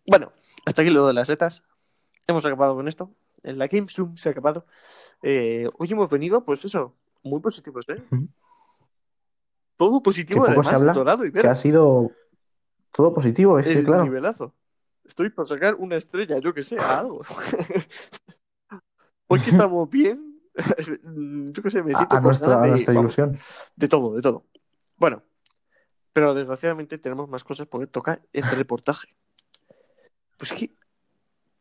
[0.08, 0.32] Bueno,
[0.66, 1.62] hasta aquí lo de las setas.
[2.28, 3.12] Hemos acabado con esto.
[3.44, 4.66] En la Game Zoom se ha acabado.
[5.22, 8.02] Eh, hoy hemos venido, pues eso, muy positivos, ¿eh?
[8.10, 8.26] Mm.
[9.78, 11.56] Todo positivo, se además, habla, dorado y que ha verde.
[11.56, 12.12] sido
[12.92, 14.04] todo positivo, es que El claro.
[14.04, 14.54] nivelazo.
[15.10, 17.22] Estoy por sacar una estrella, yo que sé, a algo.
[19.28, 20.40] Hoy que estamos bien,
[21.52, 23.40] yo que sé, me siento a con nuestra, de, nuestra vamos, ilusión.
[23.76, 24.46] de todo, de todo.
[24.98, 25.24] Bueno,
[26.14, 29.16] pero desgraciadamente tenemos más cosas porque toca el reportaje.
[30.38, 30.76] Pues que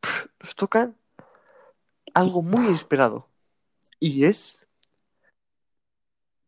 [0.00, 0.92] pff, nos toca
[2.12, 3.30] algo muy esperado.
[3.98, 4.66] Y es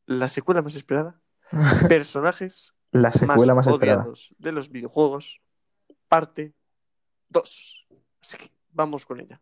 [0.04, 1.18] la secuela más esperada.
[1.88, 4.02] Personajes La secuela más, esperada.
[4.02, 5.40] odiados de los videojuegos,
[6.06, 6.52] parte
[7.30, 7.86] 2.
[8.20, 9.40] Así que vamos con ella.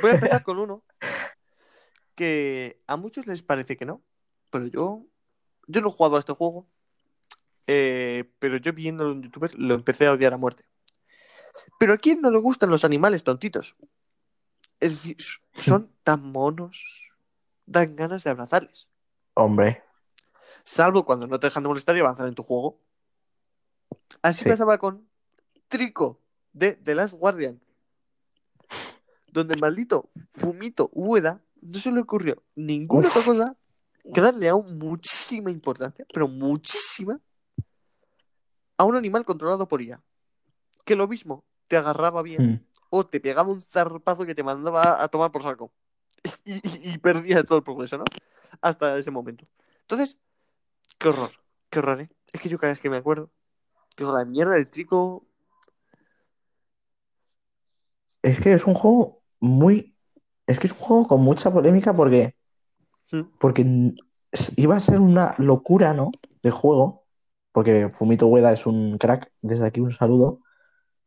[0.00, 0.82] Voy a empezar con uno
[2.14, 4.02] que a muchos les parece que no,
[4.50, 5.06] pero yo,
[5.66, 6.66] yo no he jugado a este juego,
[7.66, 10.64] eh, pero yo viéndolo en youtuber lo empecé a odiar a muerte.
[11.78, 13.74] Pero a quién no le gustan los animales tontitos?
[14.80, 15.16] Es decir,
[15.58, 17.10] son tan monos,
[17.66, 18.88] dan ganas de abrazarles.
[19.34, 19.82] Hombre,
[20.62, 22.78] Salvo cuando no te dejan de molestar y avanzar en tu juego.
[24.20, 24.50] Así Sí.
[24.50, 25.08] pasaba con
[25.68, 26.20] Trico
[26.52, 27.60] de The Last Guardian.
[29.32, 33.16] Donde el maldito Fumito Ueda no se le ocurrió ninguna Uf.
[33.16, 33.56] otra cosa
[34.12, 37.20] que darle aún muchísima importancia, pero muchísima,
[38.78, 40.02] a un animal controlado por IA.
[40.84, 45.02] Que lo mismo te agarraba bien mm, o te pegaba un zarpazo que te mandaba
[45.02, 45.72] a tomar por saco.
[46.44, 48.04] Y, y- y perdías todo el progreso, ¿no?
[48.60, 49.46] Hasta ese momento.
[49.82, 50.18] Entonces,
[50.98, 51.30] qué horror,
[51.70, 52.10] qué horror, ¿eh?
[52.32, 53.30] Es que yo cada vez que me acuerdo,
[53.96, 55.24] digo, la mierda del trico.
[58.22, 59.96] es que es un juego muy.
[60.46, 62.36] Es que es un juego con mucha polémica porque.
[63.40, 63.94] Porque
[64.56, 66.12] iba a ser una locura, ¿no?
[66.42, 67.04] De juego.
[67.52, 69.32] Porque Fumito Ueda es un crack.
[69.42, 70.40] Desde aquí un saludo.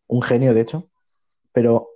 [0.08, 0.84] Un genio, de hecho.
[1.54, 1.90] Pero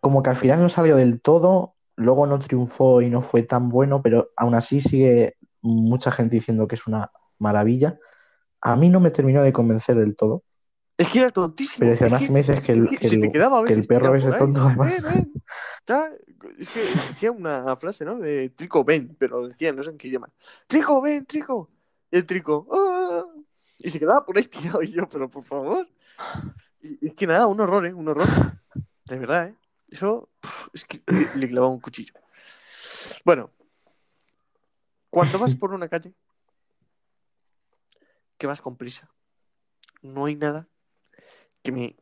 [0.00, 1.74] como que al final no salió del todo.
[1.96, 4.02] Luego no triunfó y no fue tan bueno.
[4.02, 7.98] Pero aún así sigue mucha gente diciendo que es una maravilla.
[8.60, 10.42] A mí no me terminó de convencer del todo.
[10.98, 11.80] Es que era tontísimo.
[11.86, 13.64] Pero si es además que- me dices que el, es que te el- quedaba a
[13.64, 14.20] que el veces perro ahí.
[14.38, 15.02] tonto, además.
[15.02, 15.32] Ven, ven.
[15.86, 16.10] Ya,
[16.58, 18.18] Es que decía una frase, ¿no?
[18.18, 20.28] De Trico, ven, pero decía, no sé en qué idioma.
[20.66, 21.70] Trico, ven, Trico.
[22.10, 23.24] Y el Trico, "Ah".
[23.78, 24.44] y se quedaba por ahí
[24.76, 24.82] tirado.
[24.82, 25.88] Y yo, pero por favor.
[26.82, 27.94] Y es que nada, un horror, ¿eh?
[27.94, 28.26] Un horror.
[29.06, 29.54] De verdad, ¿eh?
[29.88, 30.28] Eso,
[30.72, 32.12] es que le, le clavaba un cuchillo.
[33.24, 33.50] Bueno,
[35.10, 36.12] cuando vas por una calle,
[38.36, 39.10] que vas con prisa,
[40.02, 40.68] no hay nada
[41.62, 41.96] que me,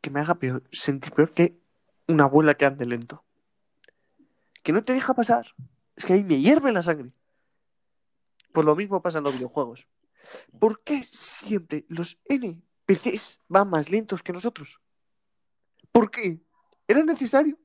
[0.00, 1.58] que me haga peor, sentir peor que
[2.06, 3.24] una abuela que ande lento.
[4.62, 5.54] Que no te deja pasar.
[5.96, 7.12] Es que ahí me hierve la sangre.
[8.52, 9.88] Pues lo mismo pasa en los videojuegos.
[10.58, 14.80] ¿Por qué siempre los NPCs van más lentos que nosotros?
[15.92, 16.40] ¿Por qué?
[16.86, 17.58] ¿Era necesario?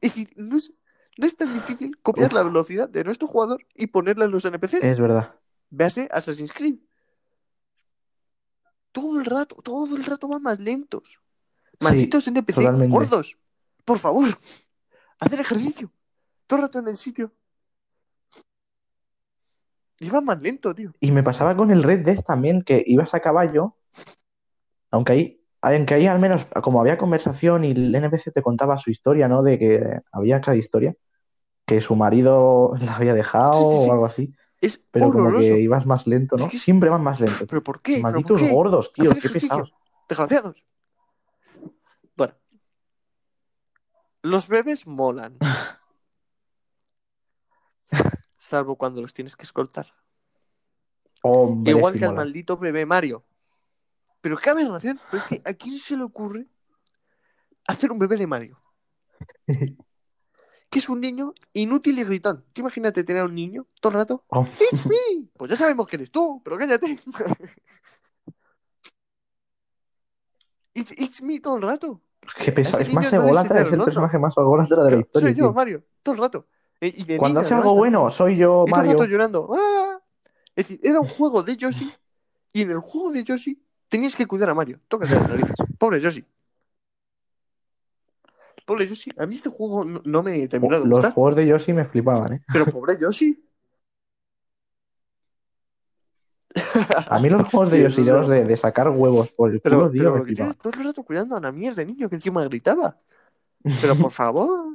[0.00, 0.72] Es decir, no es,
[1.16, 2.34] no es tan difícil copiar Uf.
[2.34, 4.82] la velocidad de nuestro jugador y ponerla en los NPCs.
[4.82, 5.34] Es verdad.
[5.70, 6.76] Véase Assassin's Creed.
[8.92, 11.18] Todo el rato, todo el rato van más lentos.
[11.80, 12.94] Malditos NPC totalmente.
[12.94, 13.36] gordos.
[13.84, 14.28] Por favor,
[15.18, 15.90] hacer ejercicio.
[16.46, 17.32] Todo el rato en el sitio.
[20.10, 20.92] Van más lento, tío.
[21.00, 23.76] Y me pasaba con el Red Death también, que ibas a caballo,
[24.90, 28.90] aunque ahí, aunque ahí al menos, como había conversación y el NPC te contaba su
[28.90, 29.42] historia, ¿no?
[29.44, 30.94] De que había cada historia,
[31.64, 33.88] que su marido la había dejado Sí, sí, sí.
[33.88, 36.44] o algo así, Es pero como que ibas más lento, ¿no?
[36.44, 37.46] Es que es- Siempre van más lento.
[37.46, 37.94] ¿Pero por qué?
[37.94, 38.50] ¿Pero por Malditos qué?
[38.52, 39.74] gordos, tío, qué pesados.
[40.08, 40.64] Desgraciados.
[42.16, 42.34] Bueno.
[44.22, 45.36] Los bebés molan.
[48.38, 49.86] Salvo cuando los tienes que escoltar.
[51.22, 53.24] Hombre, Igual que al maldito bebé Mario.
[54.20, 55.00] Pero qué aberración.
[55.10, 56.46] Pero es que a quién se le ocurre
[57.66, 58.62] hacer un bebé de Mario.
[60.72, 62.46] Que es un niño inútil y gritón.
[62.54, 64.24] Tú imagínate tener a un niño todo el rato.
[64.28, 64.96] Oh, ¡It's me!
[65.36, 66.98] Pues ya sabemos que eres tú, pero cállate.
[70.74, 72.00] It's, it's me todo el rato.
[72.38, 72.78] qué pesado.
[72.82, 73.84] Es más no ególatra, es el otro.
[73.84, 75.52] personaje más ególatra de la historia, Soy yo, tío.
[75.52, 76.46] Mario, todo el rato.
[76.80, 77.78] Eh, y de Cuando hace algo también.
[77.78, 79.12] bueno, soy yo, Y todo el rato Mario.
[79.12, 79.50] llorando.
[79.54, 80.00] ¡Ah!
[80.56, 81.92] Es decir, era un juego de Yoshi
[82.54, 84.80] y en el juego de Yoshi tenías que cuidar a Mario.
[84.88, 85.54] Tócate las narices.
[85.78, 86.24] Pobre Yoshi.
[88.66, 89.10] Pobre Yoshi.
[89.18, 91.12] A mí este juego no, no me terminó de Los gustar.
[91.12, 92.42] juegos de Yoshi me flipaban, ¿eh?
[92.52, 93.42] Pero pobre Yoshi.
[97.08, 99.78] A mí los juegos Sí, de Yoshi los de, de sacar huevos por el Pero,
[99.78, 100.54] culo, tío, pero me flipaban.
[100.54, 102.96] todo el rato cuidando a una mierda de niño que encima gritaba.
[103.80, 104.72] Pero por favor.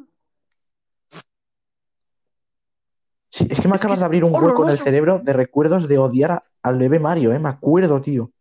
[3.30, 5.88] Sí, es que me Es acabas de abrir un hueco en el cerebro de recuerdos
[5.88, 7.40] de odiar a- al bebé Mario, ¿eh?
[7.40, 8.32] Me acuerdo, tío.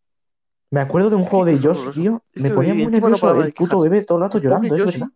[0.71, 2.23] Me acuerdo de un juego de Yoshi, tío.
[2.35, 5.09] Me ponía muy nervioso el puto bebé todo el rato llorando, es verdad.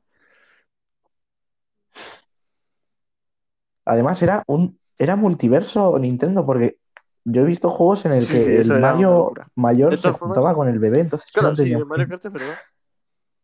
[3.91, 6.77] Además, era un era multiverso Nintendo, porque
[7.25, 10.55] yo he visto juegos en el Sí, que sí, el Mario mayor se formas- juntaba
[10.55, 12.07] con el bebé, entonces Claro, no sí, el Mario.
[12.09, 12.55] Kart es verdad.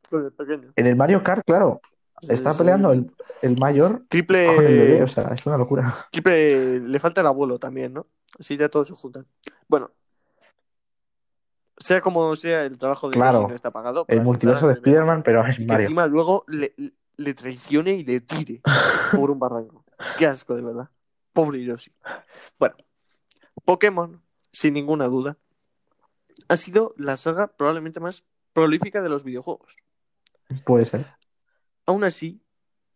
[0.09, 0.73] Con el pequeño.
[0.77, 1.81] En el Mario Kart, claro,
[2.23, 2.99] está Sí, peleando sí.
[3.43, 4.47] el, el mayor con el Triple.
[4.63, 6.07] bebé, o sea, es una locura.
[6.13, 6.79] Triple.
[6.81, 8.07] Le falta el abuelo también, ¿no?
[8.39, 9.27] Así ya todos se juntan.
[9.67, 9.91] Bueno.
[11.79, 14.05] Sea como sea, el trabajo de Claro, no está pagado.
[14.09, 15.85] El multiverso de Spider-Man, pero es Y que Mario.
[15.85, 16.75] encima luego le,
[17.17, 18.61] le traicione y le tire
[19.15, 19.85] por un barranco.
[20.19, 20.91] Qué asco, de verdad.
[21.33, 21.93] Pobre Yoshi.
[22.59, 22.77] Bueno,
[23.65, 25.37] Pokémon, sin ninguna duda,
[26.49, 29.77] ha sido la saga probablemente más prolífica de los videojuegos.
[30.65, 31.07] Puede ser.
[31.87, 32.41] Aún así,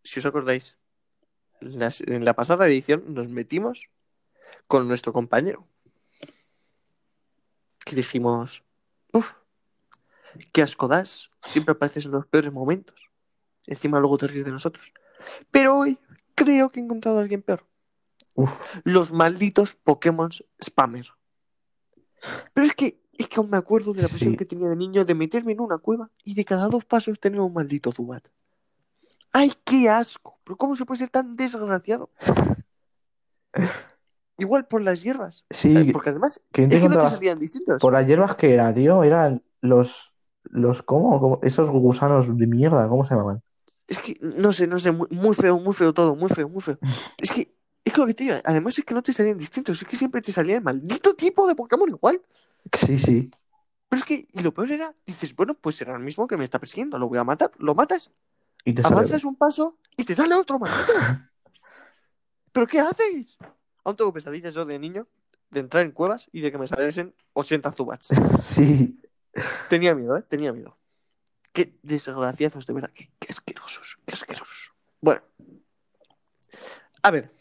[0.03, 0.79] si os acordáis,
[1.59, 3.89] las- en la pasada edición nos metimos
[4.67, 5.67] con nuestro compañero.
[7.85, 8.63] Que dijimos,
[9.11, 9.33] uff,
[10.51, 13.09] qué asco das, siempre apareces en los peores momentos.
[13.67, 14.93] Encima luego te ríes de nosotros.
[15.51, 15.99] Pero hoy
[16.43, 17.65] creo que he encontrado a alguien peor.
[18.35, 18.51] Uf,
[18.83, 20.29] Los malditos Pokémon
[20.63, 21.07] spammer.
[22.53, 24.37] Pero es que, es que aún me acuerdo de la presión Sí.
[24.37, 27.39] que tenía de niño de meterme en una cueva y de cada dos pasos tener
[27.41, 28.27] un maldito Zubat.
[29.33, 30.39] ¡Ay, qué asco!
[30.43, 32.09] ¿Pero cómo se puede ser tan desgraciado?
[34.37, 35.45] Igual por las hierbas.
[35.49, 37.79] sí, Eh, Porque además ¿quién es que no te salían distintos.
[37.81, 40.13] Por las hierbas que era, tío, eran los,
[40.43, 41.19] los, ¿cómo?
[41.19, 41.39] ¿Cómo?
[41.43, 43.43] Esos gusanos de mierda, ¿cómo se llamaban?
[43.91, 46.61] Es que, no sé, no sé, muy, muy feo, muy feo todo, muy feo, muy
[46.61, 46.77] feo.
[47.17, 47.53] Es que,
[47.83, 50.21] es lo que te digo, además es que no te salían distintos, es que siempre
[50.21, 52.21] te salía el maldito tipo de Pokémon igual.
[52.73, 53.29] Sí, sí.
[53.89, 56.45] Pero es que, y lo peor era, dices, bueno, pues será el mismo que me
[56.45, 58.11] está persiguiendo, lo voy a matar, lo matas,
[58.63, 58.95] Y te sale.
[58.95, 60.93] avanzas un paso y te sale otro maldito.
[62.53, 63.37] ¿Pero qué haces?
[63.83, 65.05] Aún tengo pesadillas yo de niño
[65.49, 68.07] de entrar en cuevas y de que me saliesen 80 Zubats.
[68.47, 68.97] Sí.
[69.69, 70.21] Tenía miedo, ¿eh?
[70.23, 70.77] Tenía miedo.
[71.51, 72.91] Qué desgraciados, de verdad.
[72.93, 74.71] Qué, qué asquerosos, qué asquerosos.
[75.01, 75.21] Bueno.
[77.03, 77.31] A ver.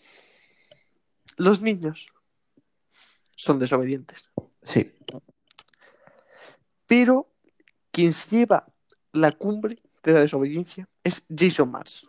[1.36, 2.06] Los niños
[3.36, 4.28] son desobedientes.
[4.62, 4.92] Sí.
[6.86, 7.32] Pero
[7.90, 8.66] quien se lleva
[9.12, 12.06] la cumbre de la desobediencia es Jason Mars.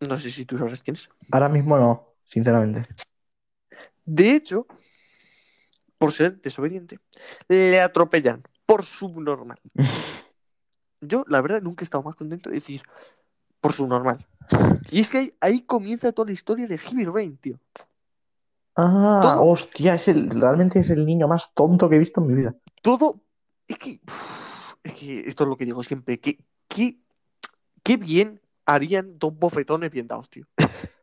[0.00, 1.08] No sé si tú sabes quién es.
[1.30, 2.82] Ahora mismo no, sinceramente.
[4.04, 4.66] De hecho,
[6.02, 6.98] por ser desobediente,
[7.48, 9.58] le atropellan por subnormal.
[11.00, 12.82] Yo, la verdad, nunca he estado más contento de decir
[13.60, 14.26] por subnormal.
[14.90, 17.58] Y es que ahí, ahí comienza toda la historia de Heavy Rain, tío.
[18.74, 22.26] Ah, Todo- hostia, es el, realmente es el niño más tonto que he visto en
[22.26, 22.54] mi vida.
[22.82, 23.20] Todo.
[23.68, 24.00] Es que.
[24.82, 26.18] es que esto es lo que digo siempre.
[26.18, 26.38] Que,
[26.68, 26.98] que,
[27.82, 30.46] qué bien harían dos bofetones bien dados, tío.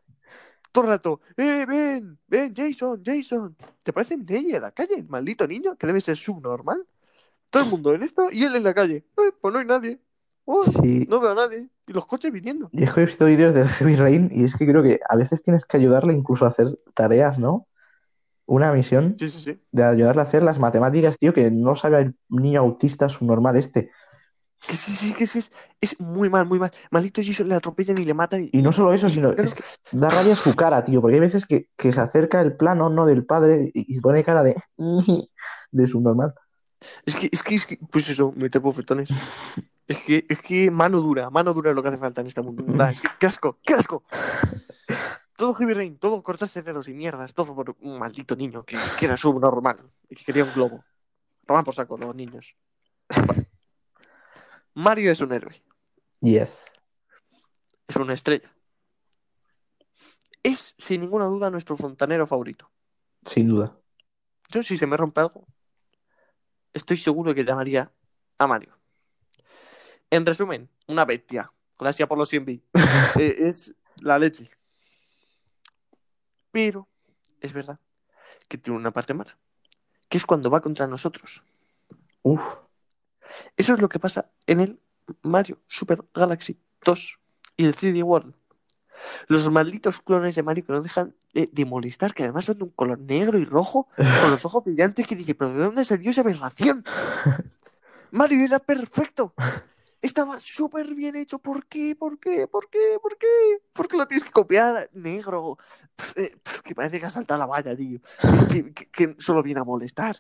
[0.72, 1.22] Todo el rato.
[1.38, 2.18] ¡Eh, ven!
[2.28, 3.02] ¡Ven, Jason!
[3.04, 3.56] ¡Jason!
[3.84, 5.04] ¿Te parece Neye en la calle?
[5.08, 6.86] Maldito niño que debe ser subnormal.
[7.50, 8.98] Todo el mundo en esto y él en la calle.
[9.18, 10.00] Eh, pues no hay nadie.
[10.46, 11.06] Oh, Sí.
[11.10, 11.70] no veo a nadie.
[11.88, 12.70] Y los coches viniendo.
[12.72, 15.16] Y es que he visto vídeos del Heavy Rain y es que creo que a
[15.16, 17.68] veces tienes que ayudarle incluso a hacer tareas, ¿no?
[18.46, 19.62] Una misión Sí, sí, sí.
[19.72, 23.90] de ayudarle a hacer las matemáticas, tío, que no sabe el niño autista subnormal este.
[24.68, 25.40] Que sí, sí, que sí.
[25.40, 26.72] Es, es muy mal, muy mal.
[26.92, 28.44] Maldito Jason le atropellan y le matan.
[28.44, 29.44] Y, Y no solo eso, sino Claro.
[29.48, 32.56] es que da rabia su cara, tío, porque hay veces que, que se acerca el
[32.58, 33.06] plano, ¿no?
[33.06, 34.56] Del padre y, y pone cara de,
[35.72, 36.34] de subnormal.
[37.06, 39.10] Es que, es que, es que, pues eso, meter bofetones.
[39.90, 42.44] Es que, es que mano dura, mano dura es lo que hace falta en este
[42.44, 42.64] mundo.
[42.64, 42.94] ¿verdad?
[43.02, 43.58] ¡Qué, qué asco!
[43.66, 44.04] ¡Qué asco!
[45.36, 49.06] Todo Heavy Rain, todo cortarse dedos y mierdas, todo por un maldito niño que, que
[49.06, 50.84] era subnormal y que quería un globo.
[51.48, 52.56] Toman por saco los niños.
[54.74, 55.62] Mario es un héroe,
[56.22, 56.58] Yes.
[57.88, 58.54] es una estrella.
[60.44, 62.70] Es, sin ninguna duda, nuestro fontanero favorito.
[63.26, 63.78] Sin duda.
[64.50, 65.46] Yo, si se me rompe algo,
[66.74, 67.92] estoy seguro que llamaría
[68.38, 68.78] a Mario.
[70.10, 71.52] En resumen, una bestia.
[71.78, 72.66] Gracias por los 100 bits.
[73.20, 74.50] Eh, es la leche.
[76.52, 76.88] Pero
[77.42, 77.80] es verdad
[78.48, 79.38] que tiene una parte mala,
[80.08, 81.44] que es cuando va contra nosotros.
[82.24, 82.42] Uf.
[83.58, 84.80] Eso es lo que pasa en el
[85.22, 87.20] Mario Super Galaxy 2
[87.58, 88.34] y el 3D World.
[89.28, 92.64] Los malditos clones de Mario que no dejan de, de molestar, que además son de
[92.66, 96.12] un color negro y rojo, con los ojos brillantes, que dije, pero ¿de dónde salió
[96.12, 96.84] esa aberración?
[98.12, 99.34] Mario era perfecto.
[100.02, 101.40] Estaba súper bien hecho.
[101.40, 101.96] ¿Por qué?
[101.96, 102.48] ¿Por qué?
[102.48, 102.98] ¿Por qué?
[103.02, 103.28] ¿Por qué?
[103.74, 105.58] ¿Por qué lo tienes que copiar negro?
[106.16, 106.32] Eh,
[106.64, 108.00] que parece que ha saltado la valla, tío.
[108.50, 110.16] Que, que- que solo viene a molestar.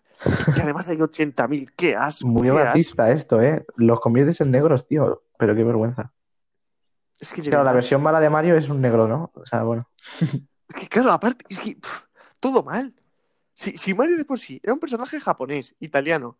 [0.53, 1.71] Que además hay 80.000.
[1.77, 2.27] ¡Qué asco!
[2.27, 3.65] Muy racista esto, ¿eh?
[3.77, 5.23] Los conviertes en negros, tío.
[5.37, 6.11] Pero qué vergüenza.
[7.19, 9.31] Es que, Claro, la versión mala de Mario es un negro, ¿no?
[9.33, 9.89] O sea, bueno.
[10.19, 11.77] es que, claro, aparte, es que
[12.39, 12.93] todo mal.
[13.53, 16.37] Si, si Mario de por sí era un personaje japonés, italiano,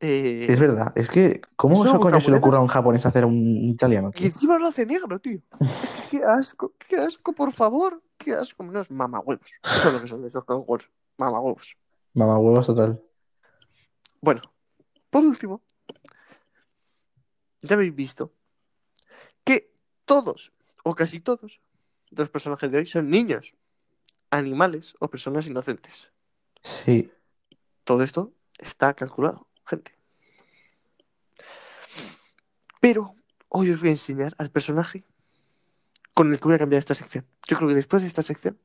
[0.00, 0.92] eh, Es verdad.
[0.96, 1.82] Es que, ¿cómo ¿Eso
[2.20, 4.10] se le ocurre a un japonés hacer un italiano?
[4.10, 4.26] y tío?
[4.26, 5.40] encima lo hace negro, tío.
[5.82, 8.02] Es que qué asco, qué asco, por favor.
[8.16, 9.50] Qué asco, menos mamahuevos.
[9.76, 10.82] Eso es lo que son de esos Concord.
[11.16, 11.76] Mamahuevos.
[12.14, 13.00] Mamá huevos total.
[14.20, 14.42] Bueno,
[15.08, 15.62] por último,
[17.62, 18.32] ya habéis visto
[19.44, 19.72] que
[20.04, 20.52] todos,
[20.82, 21.60] o casi todos,
[22.10, 23.54] los personajes de hoy son niños,
[24.30, 26.10] animales o personas inocentes.
[26.84, 27.10] Sí.
[27.84, 29.94] Todo esto está calculado, gente.
[32.80, 33.14] Pero
[33.48, 35.04] hoy os voy a enseñar al personaje
[36.14, 37.26] con el que voy a cambiar esta sección.
[37.48, 38.58] Yo creo que después de esta sección,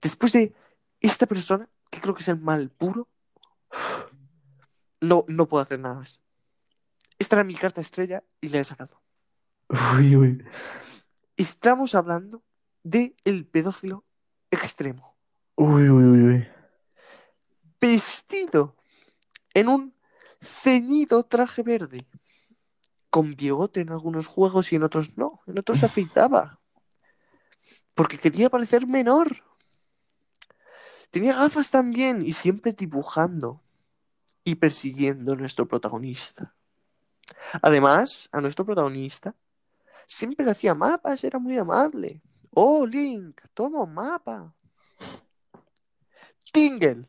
[0.00, 0.54] después de
[1.00, 3.08] esta persona, que creo que es el mal puro,
[5.00, 6.20] no, no puedo hacer nada más.
[7.18, 9.00] Esta era mi carta estrella y la he sacado.
[9.96, 10.44] Uy, uy.
[11.36, 12.42] Estamos hablando
[12.82, 14.04] de el pedófilo
[14.50, 15.16] extremo.
[15.56, 16.48] Uy, uy, uy, uy.
[17.80, 18.76] Vestido
[19.54, 19.97] en un
[20.40, 22.06] ceñido traje verde.
[23.10, 25.40] Con bigote en algunos juegos y en otros no.
[25.46, 26.60] En otros se afeitaba.
[27.94, 29.42] Porque quería parecer menor.
[31.10, 33.62] Tenía gafas también y siempre dibujando
[34.44, 36.54] y persiguiendo a nuestro protagonista.
[37.62, 39.34] Además, a nuestro protagonista
[40.06, 42.22] siempre le hacía mapas, era muy amable.
[42.54, 44.54] Oh, Link, toma un mapa.
[46.50, 47.06] Tingle,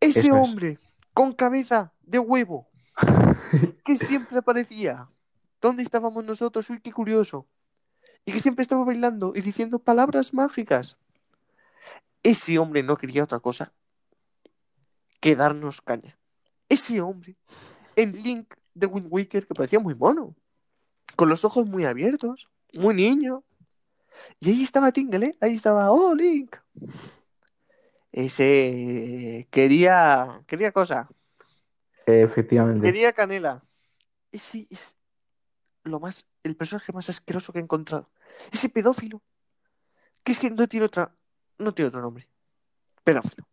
[0.00, 0.97] ese Eso es.
[1.18, 2.68] Con cabeza de huevo
[3.84, 5.10] que siempre aparecía.
[5.60, 6.70] ¿Dónde estábamos nosotros?
[6.70, 7.48] Uy, qué curioso.
[8.24, 10.96] Y que siempre estaba bailando y diciendo palabras mágicas.
[12.22, 13.72] Ese hombre no quería otra cosa
[15.18, 16.16] que darnos caña.
[16.68, 17.36] Ese hombre,
[17.96, 20.36] en Link de Wind Waker, que parecía muy mono,
[21.16, 23.42] con los ojos muy abiertos, muy niño.
[24.38, 25.38] Y ahí estaba Tingle, ¿eh?
[25.40, 26.54] Ahí estaba, oh, Link.
[28.18, 31.08] Ese quería, quería cosa,
[32.04, 32.84] Efectivamente.
[32.84, 33.62] quería canela.
[34.32, 34.96] Ese es
[35.84, 38.10] lo más, el personaje más asqueroso que he encontrado.
[38.50, 39.22] Ese pedófilo,
[40.24, 41.14] que es que no tiene otra,
[41.58, 42.28] no tiene otro nombre.
[43.04, 43.46] Pedófilo.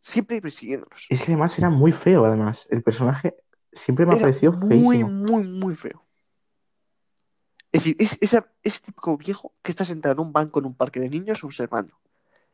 [0.00, 1.04] Siempre persiguiéndonos.
[1.10, 2.66] Es que además era muy feo, además.
[2.70, 3.36] El personaje
[3.74, 5.10] siempre me ha parecido muy, feísimo.
[5.10, 6.02] muy, muy feo.
[7.70, 10.98] Es decir, es ese típico viejo que está sentado en un banco en un parque
[10.98, 12.00] de niños observando.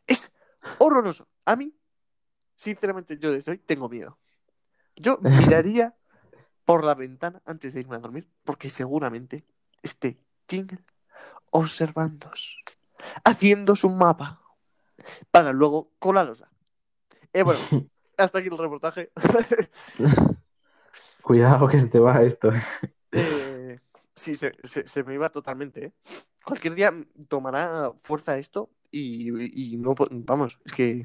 [0.05, 0.33] Es
[0.79, 1.29] horroroso.
[1.45, 1.75] A mí,
[2.57, 4.19] sinceramente, yo desde hoy tengo miedo.
[4.97, 5.97] Yo miraría
[6.65, 9.45] por la ventana antes de irme a dormir, porque seguramente
[9.83, 10.83] esté Tingle
[11.51, 12.63] observándoos,
[13.25, 14.43] haciendo su mapa,
[15.31, 16.51] para luego colarosla.
[17.33, 17.61] Eh, bueno,
[18.19, 19.13] hasta aquí el reportaje.
[21.23, 22.51] Cuidado que se te va esto.
[23.13, 23.79] Eh,
[24.15, 25.93] sí, se, se- se me iba totalmente, ¿eh?
[26.45, 26.93] Cualquier día
[27.29, 31.05] tomará fuerza esto y, y no, vamos, es que,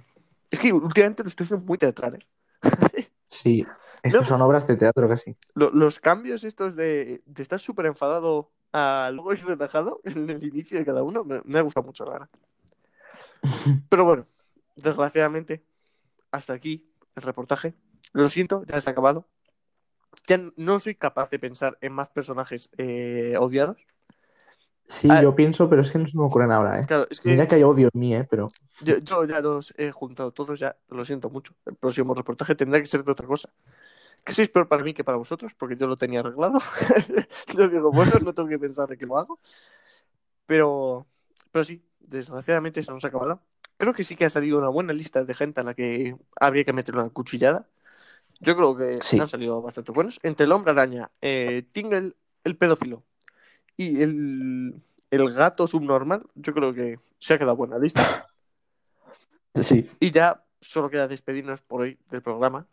[0.51, 2.19] es que últimamente lo estoy haciendo muy teatral, ¿eh?
[3.30, 3.65] Sí,
[4.03, 4.27] estas No.
[4.27, 5.35] son obras de teatro casi.
[5.55, 10.43] Lo- los cambios estos de, de estar súper enfadado a luego ir relajado en el
[10.43, 12.30] inicio de cada uno me, me ha gustado mucho, la verdad.
[13.89, 14.27] Pero bueno,
[14.76, 15.64] desgraciadamente,
[16.31, 17.73] hasta aquí el reportaje.
[18.14, 19.27] Lo siento, ya ha acabado.
[20.27, 23.85] Ya no soy capaz de pensar en más personajes eh, odiados.
[24.85, 25.22] Sí, Ah.
[25.22, 26.84] yo pienso, pero es que no se me ocurren ahora, ¿eh?
[26.85, 28.27] Claro, es que Mira que hay odio en mí, ¿eh?
[28.30, 28.49] Pero
[28.81, 31.53] yo, yo ya los he juntado todos, ya lo siento mucho.
[31.65, 33.49] El próximo reportaje tendrá que ser de otra cosa.
[34.23, 36.60] Que sí es peor para mí que para vosotros, porque yo lo tenía arreglado.
[37.57, 39.39] yo digo, bueno, no tengo que pensar de que lo hago.
[40.45, 41.07] Pero,
[41.51, 43.41] pero sí, desgraciadamente se nos ha acabado.
[43.77, 46.64] Creo que sí que ha salido una buena lista de gente a la que habría
[46.64, 47.68] que meter una cuchillada.
[48.39, 49.19] Yo creo que Sí.
[49.19, 50.19] han salido bastante buenos.
[50.23, 53.03] Entre el hombre araña, eh, Tingle, el pedófilo
[53.77, 54.75] y el,
[55.11, 58.27] el gato subnormal, yo creo que se ha quedado buena lista.
[59.61, 62.67] sí, Y ya solo queda despedirnos por hoy del programa.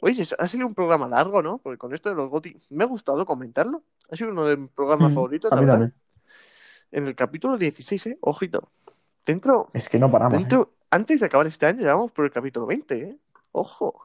[0.00, 1.58] Oye, ha sido un programa largo, ¿no?
[1.58, 3.82] Porque con esto de los GOTY me ha gustado comentarlo.
[4.10, 5.94] Ha sido uno de mis programas Mm, favoritos, a mí también.
[6.90, 8.18] En el capítulo 16, ¿eh?
[8.20, 8.70] Ojito.
[9.24, 10.38] Dentro, Es que no paramos, ¿eh?
[10.38, 13.18] dentro, antes de acabar este año, ya vamos por el capítulo 20, ¿eh?
[13.52, 14.02] Ojo.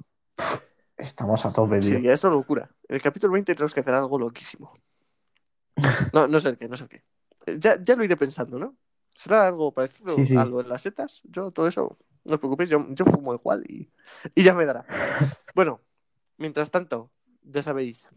[0.97, 1.81] Estamos a tope.
[1.81, 2.69] Sí, ya es una locura.
[2.87, 4.71] En el capítulo 20 tenemos que hacer algo loquísimo.
[6.13, 7.03] No, no sé el qué, no sé el qué.
[7.47, 8.75] Eh, Ya, ya lo iré pensando, ¿no?
[9.15, 10.35] ¿Será algo parecido Sí, sí.
[10.37, 11.21] a lo de las setas?
[11.23, 13.89] Yo todo eso, no os preocupéis, yo, yo fumo igual y,
[14.35, 14.85] y ya me dará.
[15.55, 15.81] Bueno,
[16.37, 17.11] mientras tanto,
[17.43, 18.07] ya sabéis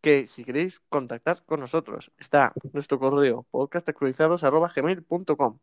[0.00, 5.58] que si queréis contactar con nosotros, está nuestro correo podcastactualizados.gmail.com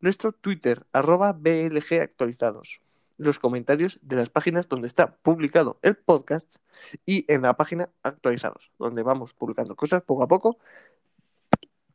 [0.00, 2.80] nuestro Twitter, arroba BLG actualizados,
[3.18, 6.56] los comentarios de las páginas donde está publicado el podcast
[7.06, 10.58] y en la página actualizados, donde vamos publicando cosas poco a poco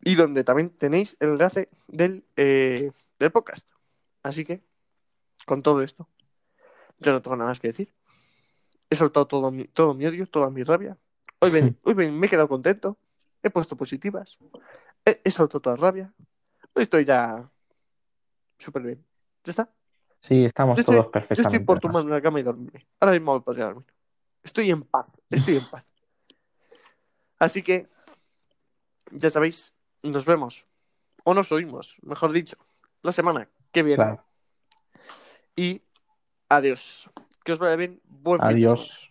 [0.03, 3.69] y donde también tenéis el enlace del, eh, del podcast.
[4.23, 4.64] Así que,
[5.45, 6.07] con todo esto,
[6.99, 7.93] yo no tengo nada más que decir.
[8.89, 10.98] He soltado todo mi, todo mi odio, toda mi rabia.
[11.39, 12.98] Hoy, ven- hoy ven- me he quedado contento.
[13.43, 14.38] He puesto positivas.
[15.06, 16.14] He, he soltado toda rabia.
[16.73, 17.49] Hoy estoy ya
[18.57, 19.06] súper bien.
[19.43, 19.73] ¿Ya está?
[20.22, 21.57] Sí, estamos Yo estoy, todos yo perfectamente.
[21.57, 22.88] estoy por tomarme una cama y dormirme.
[22.99, 23.85] Ahora mismo me podría dormir.
[24.43, 25.19] Estoy en paz.
[25.30, 25.88] Estoy en paz.
[27.39, 27.88] Así que,
[29.11, 29.73] ya sabéis,
[30.03, 30.68] nos vemos.
[31.23, 32.57] O nos oímos, mejor dicho,
[33.02, 34.03] la semana que viene.
[34.03, 34.23] Claro.
[35.56, 35.81] Y
[36.49, 37.10] adiós.
[37.43, 37.99] Que os vaya bien.
[38.06, 38.73] Buen fin de semana.
[38.73, 39.11] Adiós.